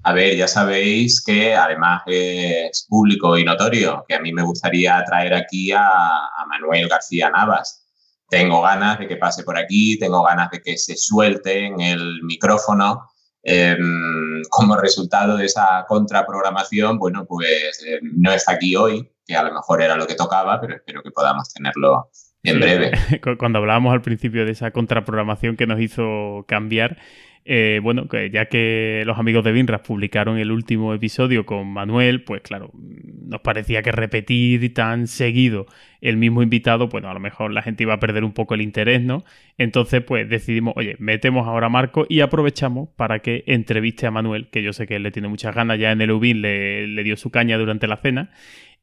[0.03, 5.03] A ver, ya sabéis que además es público y notorio que a mí me gustaría
[5.05, 7.87] traer aquí a, Manuel García Navas.
[8.29, 12.23] Tengo ganas de que pase por aquí, tengo ganas de que se suelte en el
[12.23, 13.09] micrófono.
[13.43, 19.43] Em, como resultado de esa contraprogramación, bueno, pues em, no está aquí hoy, que a
[19.43, 22.11] lo mejor era lo que tocaba, pero espero que podamos tenerlo
[22.43, 22.93] en breve.
[23.39, 26.99] Cuando hablábamos al principio de esa contraprogramación que nos hizo cambiar,
[27.44, 32.43] eh, bueno, ya que los amigos de Binras publicaron el último episodio con Manuel, pues
[32.43, 35.67] claro, nos parecía que repetir tan seguido
[36.01, 38.60] el mismo invitado, bueno, a lo mejor la gente iba a perder un poco el
[38.60, 39.25] interés, ¿no?
[39.59, 44.49] Entonces, pues decidimos, oye, metemos ahora a Marco y aprovechamos para que entreviste a Manuel,
[44.51, 47.02] que yo sé que él le tiene muchas ganas, ya en el UBIN le, le
[47.05, 48.31] dio su caña durante la cena.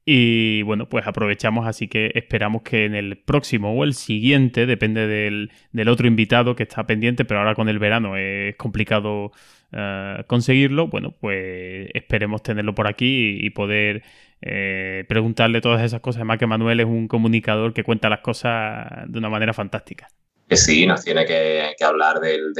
[0.10, 5.06] Y bueno, pues aprovechamos, así que esperamos que en el próximo o el siguiente, depende
[5.06, 5.52] del,
[5.90, 9.34] otro invitado que está pendiente, pero ahora con el verano es complicado
[9.74, 10.88] eh, conseguirlo.
[10.88, 14.02] Bueno, pues esperemos tenerlo por aquí y, poder
[14.42, 16.22] eh, preguntarle todas esas cosas.
[16.22, 20.08] Además que Manuel es un comunicador que cuenta las cosas de una manera fantástica.
[20.48, 22.54] Que sí, nos tiene que, hablar del,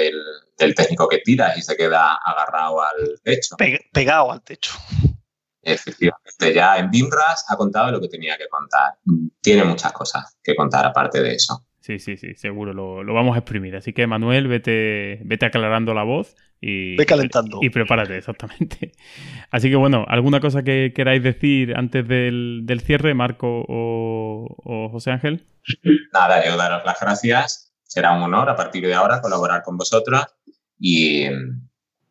[0.76, 3.56] técnico que tira y se queda agarrado al techo.
[3.94, 4.74] pegado al techo.
[5.68, 8.94] Efectivamente, ya en BIMRAS ha contado lo que tenía que contar.
[9.42, 11.66] Tiene muchas cosas que contar aparte de eso.
[11.82, 13.76] Sí, sí, sí, seguro, lo, vamos a exprimir.
[13.76, 17.60] Así que, Manuel, vete, vete aclarando la voz y, Ve calentando.
[17.62, 18.92] y prepárate, exactamente.
[19.52, 25.48] Así que, bueno, ¿alguna cosa que queráis decir antes del, cierre, Marco o, José Ángel?
[26.14, 27.74] Nada, yo daros las gracias.
[27.84, 30.26] Será un honor a partir de ahora colaborar con vosotros
[30.80, 31.26] y,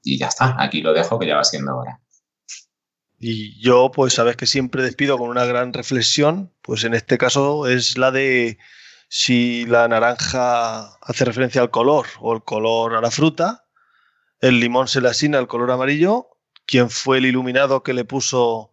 [0.02, 0.56] y ya está.
[0.58, 2.00] Aquí lo dejo, que ya va siendo hora.
[3.18, 7.66] Y yo, pues sabes que siempre despido con una gran reflexión, pues en este caso
[7.66, 8.58] es la de
[9.08, 13.64] si la naranja hace referencia al color o el color a la fruta,
[14.40, 16.28] el limón se le asigna el color amarillo,
[16.66, 18.72] ¿quién fue el iluminado que le puso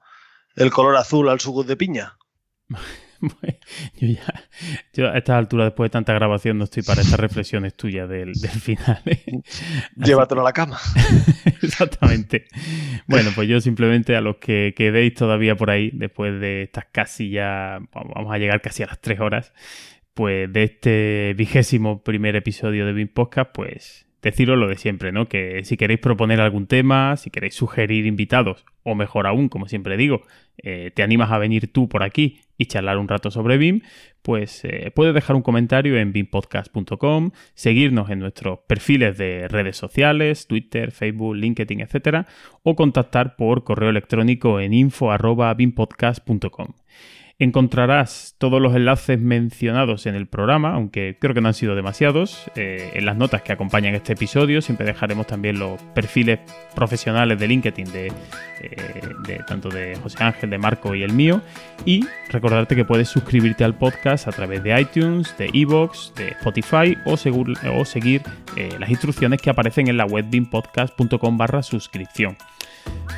[0.56, 2.18] el color azul al sugo de piña?
[4.00, 4.50] yo ya,
[4.94, 8.36] yo a esta altura, después de tanta grabación, no estoy para estas reflexiones tuyas del,
[8.36, 9.02] final.
[9.06, 9.42] ¿eh?
[9.96, 10.80] Llévatelo a la cama.
[11.62, 12.46] Exactamente.
[13.08, 17.30] Bueno, pues yo simplemente a los que quedéis todavía por ahí, después de estas casi
[17.30, 19.54] ya, vamos a llegar casi a las tres horas,
[20.14, 25.28] pues de este vigésimo primer episodio de BIM Podcast, pues deciros lo de siempre, ¿no?
[25.28, 29.98] Que si queréis proponer algún tema, si queréis sugerir invitados, o mejor aún, como siempre
[29.98, 30.24] digo,
[30.58, 33.82] eh, te animas a venir tú por aquí y charlar un rato sobre BIM,
[34.22, 40.48] pues eh, puedes dejar un comentario en bimpodcast.com, seguirnos en nuestros perfiles de redes sociales,
[40.48, 42.26] Twitter, Facebook, LinkedIn, etc.
[42.64, 46.68] o contactar por correo electrónico en info.bimpodcast.com.
[47.44, 52.50] Encontrarás todos los enlaces mencionados en el programa, aunque creo que no han sido demasiados,
[52.56, 54.62] eh, en las notas que acompañan este episodio.
[54.62, 56.40] Siempre dejaremos también los perfiles
[56.74, 58.14] profesionales de LinkedIn de,
[58.62, 61.42] eh, tanto de José Ángel, de Marco y el mío.
[61.84, 66.98] Y recordarte que puedes suscribirte al podcast a través de iTunes, de Evox, de Spotify
[67.04, 67.16] o,
[67.78, 68.22] o seguir
[68.56, 72.38] eh, las instrucciones que aparecen en la web bimpodcast.com barra suscripción.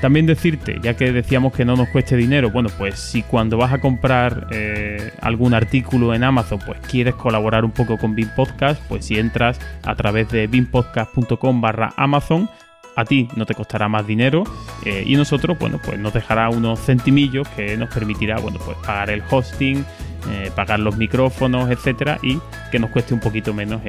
[0.02, 3.74] También decirte, ya que decíamos que no nos cueste dinero, bueno, pues si cuando vas
[3.74, 8.82] a comprar eh, algún artículo en Amazon, pues quieres colaborar un poco con BIM Podcast,
[8.88, 12.50] pues si entras a través de bimpodcast.com barra Amazon,
[12.96, 14.44] a ti no te costará más dinero
[14.86, 19.10] eh, y nosotros, bueno, pues nos dejará unos centimillos que nos permitirá, bueno, pues pagar
[19.10, 19.84] el hosting,
[20.30, 22.40] eh, pagar los micrófonos, etcétera, y
[22.72, 23.82] que nos cueste un poquito menos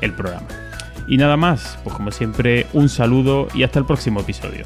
[0.00, 0.46] el programa.
[1.08, 4.64] Y nada más, pues como siempre, un saludo y hasta el próximo episodio.